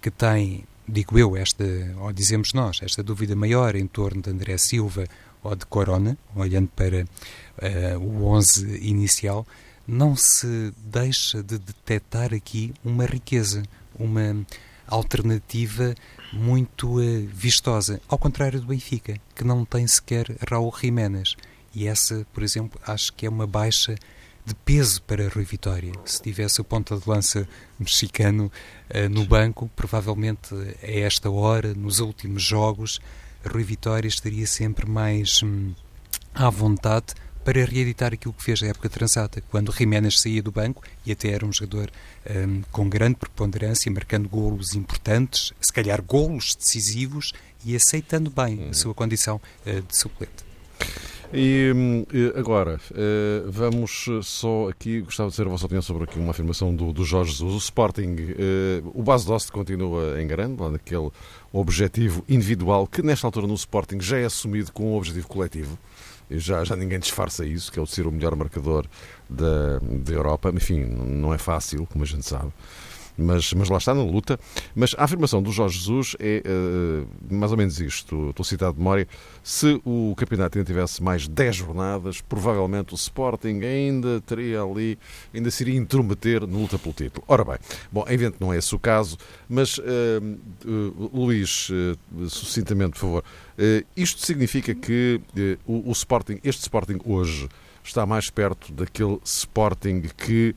que 0.00 0.10
tem, 0.10 0.64
digo 0.86 1.18
eu, 1.18 1.36
esta, 1.36 1.64
ou 1.98 2.12
dizemos 2.12 2.52
nós, 2.52 2.80
esta 2.82 3.02
dúvida 3.02 3.34
maior 3.34 3.74
em 3.74 3.86
torno 3.86 4.22
de 4.22 4.30
André 4.30 4.56
Silva 4.58 5.04
ou 5.42 5.54
de 5.54 5.66
Corona, 5.66 6.16
olhando 6.34 6.68
para 6.68 7.04
uh, 7.04 7.98
o 7.98 8.26
11 8.26 8.78
inicial, 8.86 9.46
não 9.86 10.16
se 10.16 10.72
deixa 10.78 11.42
de 11.42 11.58
detectar 11.58 12.32
aqui 12.32 12.72
uma 12.82 13.04
riqueza, 13.04 13.62
uma 13.98 14.44
alternativa 14.86 15.94
muito 16.32 16.98
uh, 16.98 17.26
vistosa, 17.26 18.00
ao 18.08 18.18
contrário 18.18 18.60
do 18.60 18.66
Benfica, 18.66 19.18
que 19.34 19.44
não 19.44 19.64
tem 19.64 19.86
sequer 19.86 20.36
Raul 20.48 20.72
Jiménez. 20.80 21.36
E 21.74 21.86
essa, 21.86 22.26
por 22.32 22.42
exemplo, 22.42 22.80
acho 22.86 23.12
que 23.12 23.26
é 23.26 23.28
uma 23.28 23.46
baixa 23.46 23.96
de 24.44 24.54
peso 24.54 25.02
para 25.02 25.28
Rui 25.28 25.44
Vitória. 25.44 25.92
Se 26.04 26.20
tivesse 26.20 26.60
o 26.60 26.64
ponta 26.64 26.96
de 26.96 27.08
lança 27.08 27.48
mexicano 27.78 28.52
uh, 28.90 29.08
no 29.08 29.24
banco, 29.24 29.70
provavelmente 29.74 30.54
a 30.82 30.90
esta 30.90 31.30
hora, 31.30 31.72
nos 31.74 32.00
últimos 32.00 32.42
jogos, 32.42 33.00
Rui 33.44 33.62
Vitória 33.62 34.08
estaria 34.08 34.46
sempre 34.46 34.88
mais 34.88 35.42
hum, 35.42 35.72
à 36.34 36.50
vontade 36.50 37.14
para 37.44 37.62
reeditar 37.64 38.14
aquilo 38.14 38.32
que 38.32 38.42
fez 38.42 38.62
a 38.62 38.68
época 38.68 38.88
transata, 38.88 39.42
quando 39.50 39.70
Jiménez 39.70 40.18
saía 40.18 40.42
do 40.42 40.50
banco 40.50 40.82
e 41.04 41.12
até 41.12 41.28
era 41.28 41.44
um 41.44 41.52
jogador 41.52 41.90
um, 42.30 42.62
com 42.72 42.88
grande 42.88 43.16
preponderância, 43.16 43.92
marcando 43.92 44.28
golos 44.28 44.74
importantes, 44.74 45.52
se 45.60 45.72
calhar 45.72 46.02
golos 46.02 46.54
decisivos 46.54 47.32
e 47.64 47.76
aceitando 47.76 48.30
bem 48.30 48.62
a 48.62 48.66
uhum. 48.66 48.72
sua 48.72 48.94
condição 48.94 49.40
uh, 49.66 49.82
de 49.82 49.96
suplente. 49.96 50.44
E 51.36 52.06
agora, 52.36 52.78
eh, 52.94 53.42
vamos 53.46 54.06
só 54.22 54.68
aqui, 54.68 55.00
gostava 55.00 55.30
de 55.30 55.34
saber 55.34 55.48
a 55.48 55.50
vossa 55.50 55.66
opinião 55.66 55.82
sobre 55.82 56.04
aqui 56.04 56.16
uma 56.16 56.30
afirmação 56.30 56.72
do, 56.72 56.92
do 56.92 57.04
Jorge 57.04 57.32
Jesus. 57.32 57.54
O 57.54 57.58
Sporting, 57.58 58.14
eh, 58.38 58.82
o 58.84 59.02
base 59.02 59.26
Dost 59.26 59.50
continua 59.50 60.22
em 60.22 60.28
grande, 60.28 60.62
lá 60.62 60.70
naquele 60.70 61.10
objetivo 61.52 62.24
individual, 62.28 62.86
que 62.86 63.02
nesta 63.02 63.26
altura 63.26 63.48
no 63.48 63.54
Sporting 63.54 64.00
já 64.00 64.16
é 64.16 64.26
assumido 64.26 64.72
com 64.72 64.92
um 64.92 64.96
objetivo 64.96 65.26
coletivo. 65.26 65.76
Já, 66.30 66.62
já 66.62 66.76
ninguém 66.76 67.00
disfarça 67.00 67.44
isso, 67.44 67.72
que 67.72 67.80
é 67.80 67.82
o 67.82 67.84
de 67.84 67.90
ser 67.90 68.06
o 68.06 68.12
melhor 68.12 68.36
marcador 68.36 68.86
da, 69.28 69.80
da 69.80 70.12
Europa. 70.12 70.52
Enfim, 70.54 70.84
não 70.84 71.34
é 71.34 71.38
fácil, 71.38 71.84
como 71.86 72.04
a 72.04 72.06
gente 72.06 72.24
sabe 72.24 72.52
mas, 73.16 73.52
mas 73.52 73.68
lá 73.68 73.78
está 73.78 73.94
na 73.94 74.02
luta. 74.02 74.38
Mas 74.74 74.94
a 74.98 75.04
afirmação 75.04 75.42
do 75.42 75.52
Jorge 75.52 75.78
Jesus 75.78 76.16
é 76.18 76.42
uh, 76.44 77.34
mais 77.34 77.52
ou 77.52 77.58
menos 77.58 77.80
isto, 77.80 78.30
estou 78.30 78.44
citado 78.44 78.74
de 78.74 78.78
memória. 78.78 79.06
Se 79.42 79.80
o 79.84 80.14
campeonato 80.16 80.58
ainda 80.58 80.66
tivesse 80.66 81.02
mais 81.02 81.28
10 81.28 81.56
jornadas, 81.56 82.20
provavelmente 82.20 82.94
o 82.94 82.96
Sporting 82.96 83.60
ainda 83.62 84.20
teria 84.20 84.62
ali, 84.62 84.98
ainda 85.34 85.50
se 85.50 85.62
iria 85.62 85.78
intrometer 85.78 86.46
na 86.46 86.58
luta 86.58 86.78
pelo 86.78 86.94
título. 86.94 87.24
Ora 87.28 87.44
bem, 87.44 87.58
bom, 87.90 88.04
evidente 88.08 88.36
não 88.40 88.52
é 88.52 88.58
esse 88.58 88.74
o 88.74 88.78
caso, 88.78 89.16
mas 89.48 89.78
uh, 89.78 89.82
uh, 90.64 91.10
Luís, 91.12 91.68
sucintamente, 92.28 92.92
por 92.92 92.98
favor, 92.98 93.24
isto 93.96 94.24
significa 94.24 94.74
que 94.74 95.20
o, 95.66 95.88
o 95.88 95.92
Sporting, 95.92 96.38
este 96.42 96.62
Sporting 96.62 96.98
hoje, 97.04 97.48
está 97.82 98.06
mais 98.06 98.30
perto 98.30 98.72
daquele 98.72 99.18
Sporting 99.24 100.02
que 100.16 100.54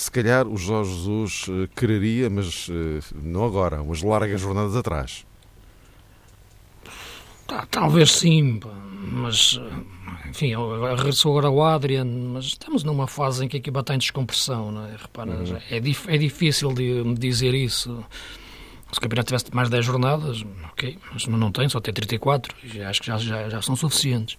se 0.00 0.10
calhar 0.10 0.46
o 0.46 0.56
Jorge 0.56 0.94
Jesus 0.94 1.46
eh, 1.48 1.68
quereria, 1.76 2.30
mas 2.30 2.68
eh, 2.70 3.00
não 3.22 3.44
agora, 3.44 3.82
umas 3.82 4.02
largas 4.02 4.40
jornadas 4.40 4.74
atrás. 4.74 5.26
Tá, 7.46 7.66
talvez 7.70 8.12
sim, 8.12 8.60
mas 9.12 9.60
enfim, 10.26 10.54
regressou 10.96 11.32
agora 11.32 11.50
o 11.50 11.62
Adrian, 11.62 12.06
mas 12.06 12.46
estamos 12.46 12.82
numa 12.82 13.06
fase 13.06 13.44
em 13.44 13.48
que 13.48 13.56
a 13.56 13.60
equipa 13.60 13.80
está 13.80 13.94
em 13.94 13.98
descompressão, 13.98 14.72
não 14.72 14.86
é? 14.86 14.96
Repara, 14.96 15.32
uhum. 15.32 15.58
é, 15.68 15.80
dif 15.80 16.08
é 16.08 16.16
difícil 16.16 16.72
de 16.72 17.02
dizer 17.14 17.52
isso. 17.52 18.02
Se 18.90 18.98
o 18.98 19.00
campeonato 19.02 19.26
tivesse 19.26 19.54
mais 19.54 19.68
10 19.68 19.84
jornadas, 19.84 20.44
ok, 20.72 20.98
mas 21.12 21.26
não 21.26 21.52
tem, 21.52 21.68
só 21.68 21.78
tem 21.78 21.92
34, 21.92 22.54
e 22.72 22.80
acho 22.82 23.00
que 23.00 23.06
já, 23.06 23.18
já, 23.18 23.48
já 23.50 23.60
são 23.60 23.76
suficientes 23.76 24.38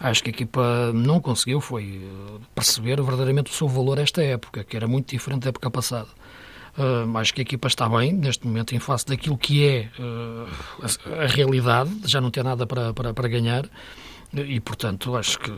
acho 0.00 0.22
que 0.22 0.30
a 0.30 0.32
equipa 0.32 0.92
não 0.94 1.20
conseguiu 1.20 1.60
foi 1.60 2.02
eh, 2.02 2.40
perceber 2.54 2.96
verdadeiramente 3.02 3.50
o 3.50 3.54
seu 3.54 3.68
valor 3.68 3.98
esta 3.98 4.22
época, 4.22 4.64
que 4.64 4.76
era 4.76 4.86
muito 4.86 5.10
diferente 5.10 5.42
da 5.42 5.48
época 5.50 5.70
passada. 5.70 6.08
Uh, 6.76 7.18
acho 7.18 7.34
que 7.34 7.40
a 7.40 7.42
equipa 7.42 7.66
está 7.66 7.88
bem, 7.88 8.12
neste 8.12 8.46
momento, 8.46 8.72
em 8.72 8.78
face 8.78 9.04
daquilo 9.04 9.36
que 9.36 9.66
é 9.66 9.90
uh, 9.98 10.46
a, 10.80 11.24
a, 11.24 11.26
realidade, 11.26 11.90
já 12.04 12.20
não 12.20 12.30
ter 12.30 12.44
nada 12.44 12.68
para, 12.68 12.94
para, 12.94 13.12
para 13.12 13.28
ganhar. 13.28 13.68
E, 14.32 14.60
portanto, 14.60 15.16
acho 15.16 15.38
que, 15.38 15.52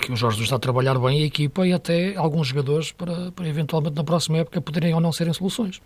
que 0.00 0.12
o 0.12 0.16
Jorge 0.16 0.42
está 0.42 0.56
a 0.56 0.58
trabalhar 0.58 0.98
bem 0.98 1.22
a 1.22 1.26
equipa 1.26 1.66
e 1.66 1.72
até 1.72 2.14
alguns 2.14 2.48
jogadores 2.48 2.92
para, 2.92 3.32
para 3.32 3.48
eventualmente 3.48 3.96
na 3.96 4.04
próxima 4.04 4.38
época 4.38 4.60
poderem 4.60 4.92
ou 4.92 5.00
não 5.00 5.12
serem 5.12 5.32
soluções. 5.32 5.78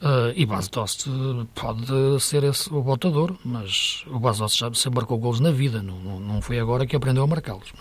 Uh, 0.00 0.30
e 0.36 0.46
Bas 0.46 0.68
Dost 0.68 1.08
pode 1.54 2.20
ser 2.20 2.44
esse 2.44 2.72
o 2.72 2.80
botador, 2.80 3.36
mas 3.44 4.04
o 4.06 4.20
Bas 4.20 4.38
Dost 4.38 4.58
já 4.58 4.72
sempre 4.72 5.00
marcou 5.00 5.18
gols 5.18 5.40
na 5.40 5.50
vida, 5.50 5.82
não, 5.82 6.20
não 6.20 6.40
foi 6.40 6.60
agora 6.60 6.86
que 6.86 6.94
aprendeu 6.94 7.24
a 7.24 7.26
marcá-los. 7.26 7.72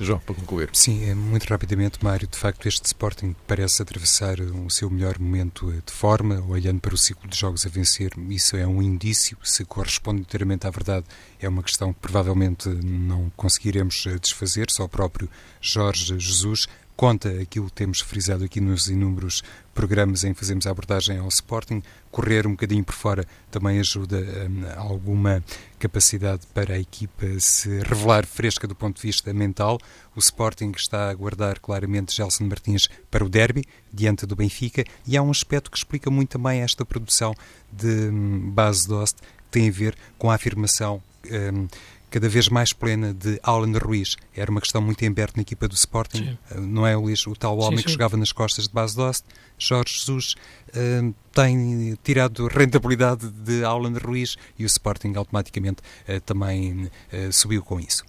João, 0.00 0.18
para 0.18 0.34
concluir. 0.34 0.70
Sim, 0.72 1.08
é 1.08 1.14
muito 1.14 1.44
rapidamente, 1.44 2.02
Mário. 2.02 2.26
De 2.26 2.36
facto, 2.36 2.66
este 2.66 2.84
Sporting 2.86 3.34
parece 3.46 3.80
atravessar 3.80 4.40
o 4.40 4.68
seu 4.68 4.90
melhor 4.90 5.18
momento 5.18 5.72
de 5.72 5.92
forma, 5.92 6.44
olhando 6.48 6.80
para 6.80 6.94
o 6.94 6.98
ciclo 6.98 7.28
de 7.28 7.38
jogos 7.38 7.64
a 7.64 7.68
vencer. 7.68 8.12
Isso 8.28 8.56
é 8.56 8.66
um 8.66 8.82
indício. 8.82 9.38
Se 9.44 9.64
corresponde 9.64 10.20
inteiramente 10.20 10.66
à 10.66 10.70
verdade, 10.70 11.06
é 11.38 11.48
uma 11.48 11.62
questão 11.62 11.92
que 11.92 12.00
provavelmente 12.00 12.68
não 12.68 13.30
conseguiremos 13.36 14.04
eh, 14.06 14.18
desfazer. 14.18 14.70
Só 14.70 14.84
o 14.84 14.88
próprio 14.88 15.30
Jorge 15.60 16.18
Jesus 16.18 16.66
conta 16.96 17.28
aquilo 17.40 17.66
que 17.66 17.72
temos 17.72 18.00
frisado 18.00 18.44
aqui 18.44 18.60
nos 18.60 18.88
inúmeros 18.88 19.42
programas 19.74 20.24
em 20.24 20.32
que 20.32 20.40
fazemos 20.40 20.66
a 20.66 20.70
abordagem 20.70 21.18
ao 21.18 21.28
Sporting. 21.28 21.82
Correr 22.10 22.46
um 22.46 22.52
bocadinho 22.52 22.84
por 22.84 22.94
fora 22.94 23.26
também 23.50 23.78
ajuda 23.80 24.18
um, 24.18 24.80
alguma 24.80 25.42
capacidade 25.78 26.46
para 26.54 26.74
a 26.74 26.78
equipa 26.78 27.26
se 27.38 27.80
revelar 27.80 28.24
fresca 28.24 28.66
do 28.66 28.74
ponto 28.74 28.96
de 28.96 29.02
vista 29.02 29.32
mental. 29.34 29.78
O 30.14 30.20
Sporting 30.20 30.72
está 30.76 31.08
a 31.08 31.10
aguardar 31.10 31.60
claramente 31.60 32.14
Gelson 32.14 32.44
Martins 32.44 32.88
para 33.10 33.24
o 33.24 33.28
derby, 33.28 33.64
diante 33.92 34.24
do 34.24 34.36
Benfica, 34.36 34.84
e 35.06 35.16
há 35.16 35.22
um 35.22 35.30
aspecto 35.30 35.70
que 35.70 35.76
explica 35.76 36.10
muito 36.10 36.30
também 36.30 36.60
esta 36.60 36.84
produção 36.84 37.34
de 37.72 38.08
um, 38.08 38.50
base 38.50 38.86
Dost, 38.88 39.18
tem 39.50 39.68
a 39.68 39.72
ver 39.72 39.96
com 40.18 40.30
a 40.30 40.34
afirmação 40.34 41.02
um, 41.30 41.66
cada 42.14 42.28
vez 42.28 42.48
mais 42.48 42.72
plena 42.72 43.12
de 43.12 43.40
Alan 43.42 43.76
Ruiz. 43.76 44.14
Era 44.36 44.48
uma 44.48 44.60
questão 44.60 44.80
muito 44.80 45.02
em 45.04 45.08
aberto 45.08 45.34
na 45.34 45.42
equipa 45.42 45.66
do 45.66 45.74
Sporting, 45.74 46.38
sim. 46.48 46.60
não 46.60 46.86
é, 46.86 46.94
Luís? 46.94 47.26
O 47.26 47.34
tal 47.34 47.58
homem 47.58 47.70
sim, 47.70 47.76
sim. 47.78 47.84
que 47.86 47.90
jogava 47.90 48.16
nas 48.16 48.30
costas 48.30 48.68
de 48.68 48.72
base 48.72 48.94
Dost. 48.94 49.24
Jorge 49.58 49.94
Jesus 49.94 50.36
uh, 50.68 51.12
tem 51.32 51.98
tirado 52.04 52.46
rentabilidade 52.46 53.28
de 53.28 53.64
Alan 53.64 53.98
Ruiz 53.98 54.36
e 54.56 54.62
o 54.62 54.66
Sporting 54.66 55.14
automaticamente 55.16 55.82
uh, 56.08 56.20
também 56.20 56.84
uh, 56.84 57.32
subiu 57.32 57.64
com 57.64 57.80
isso. 57.80 58.04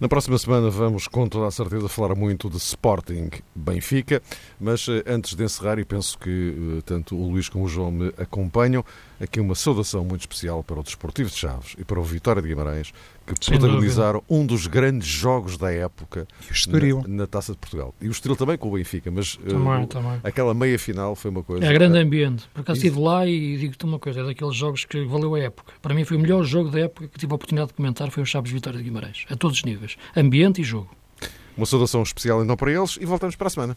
Na 0.00 0.08
próxima 0.08 0.38
semana 0.38 0.70
vamos, 0.70 1.06
com 1.06 1.28
toda 1.28 1.46
a 1.46 1.50
certeza, 1.50 1.88
falar 1.88 2.14
muito 2.14 2.48
de 2.50 2.58
Sporting 2.58 3.30
Benfica, 3.54 4.22
mas 4.60 4.86
antes 5.06 5.34
de 5.34 5.42
encerrar, 5.42 5.78
e 5.78 5.84
penso 5.86 6.18
que 6.18 6.82
tanto 6.84 7.16
o 7.16 7.30
Luís 7.30 7.48
como 7.48 7.64
o 7.64 7.68
João 7.68 7.90
me 7.90 8.12
acompanham, 8.18 8.84
aqui 9.18 9.40
uma 9.40 9.54
saudação 9.54 10.04
muito 10.04 10.20
especial 10.20 10.62
para 10.62 10.78
o 10.78 10.82
Desportivo 10.82 11.30
de 11.30 11.36
Chaves 11.36 11.74
e 11.78 11.84
para 11.84 11.98
o 11.98 12.04
Vitória 12.04 12.42
de 12.42 12.48
Guimarães, 12.48 12.92
que 13.34 13.44
Sem 13.44 13.58
protagonizaram 13.58 14.20
dúvida. 14.20 14.42
um 14.42 14.46
dos 14.46 14.66
grandes 14.66 15.08
jogos 15.08 15.56
da 15.56 15.72
época 15.72 16.26
na, 16.68 17.08
na, 17.08 17.26
Taça 17.26 17.52
de 17.52 17.58
Portugal. 17.58 17.94
E 18.00 18.08
o 18.08 18.10
Estoril 18.10 18.36
também 18.36 18.56
com 18.56 18.68
o 18.68 18.72
Benfica, 18.72 19.10
mas 19.10 19.38
eh, 19.44 19.48
também, 19.48 19.84
uh, 19.84 19.86
também. 19.86 20.20
aquela 20.22 20.54
meia 20.54 20.78
final 20.78 21.16
foi 21.16 21.30
uma 21.30 21.42
coisa... 21.42 21.64
É 21.64 21.72
grande 21.72 21.98
ambiente. 21.98 22.48
Por 22.54 22.60
acaso 22.60 22.78
estive 22.78 23.00
lá 23.00 23.26
e 23.26 23.56
digo-te 23.56 23.84
uma 23.84 23.98
coisa, 23.98 24.20
é 24.20 24.24
daqueles 24.24 24.54
jogos 24.54 24.84
que 24.84 25.04
valeu 25.04 25.34
a 25.34 25.40
época. 25.40 25.72
Para 25.82 25.94
mim 25.94 26.04
foi 26.04 26.16
o 26.16 26.20
melhor 26.20 26.44
jogo 26.44 26.70
da 26.70 26.80
época 26.80 27.08
que 27.08 27.18
tive 27.18 27.32
a 27.32 27.36
oportunidade 27.36 27.68
de 27.68 27.74
comentar, 27.74 28.10
foi 28.10 28.22
o 28.22 28.26
Chaves 28.26 28.52
Vitória 28.52 28.78
de 28.78 28.84
Guimarães, 28.84 29.24
a 29.30 29.36
todos 29.36 29.58
os 29.58 29.64
níveis. 29.64 29.96
Ambiente 30.16 30.60
e 30.60 30.64
jogo. 30.64 30.90
Uma 31.56 31.66
saudação 31.66 32.02
especial 32.02 32.42
então 32.44 32.56
para 32.56 32.70
eles 32.70 32.98
e 33.00 33.06
voltamos 33.06 33.34
para 33.34 33.46
a 33.46 33.50
semana. 33.50 33.76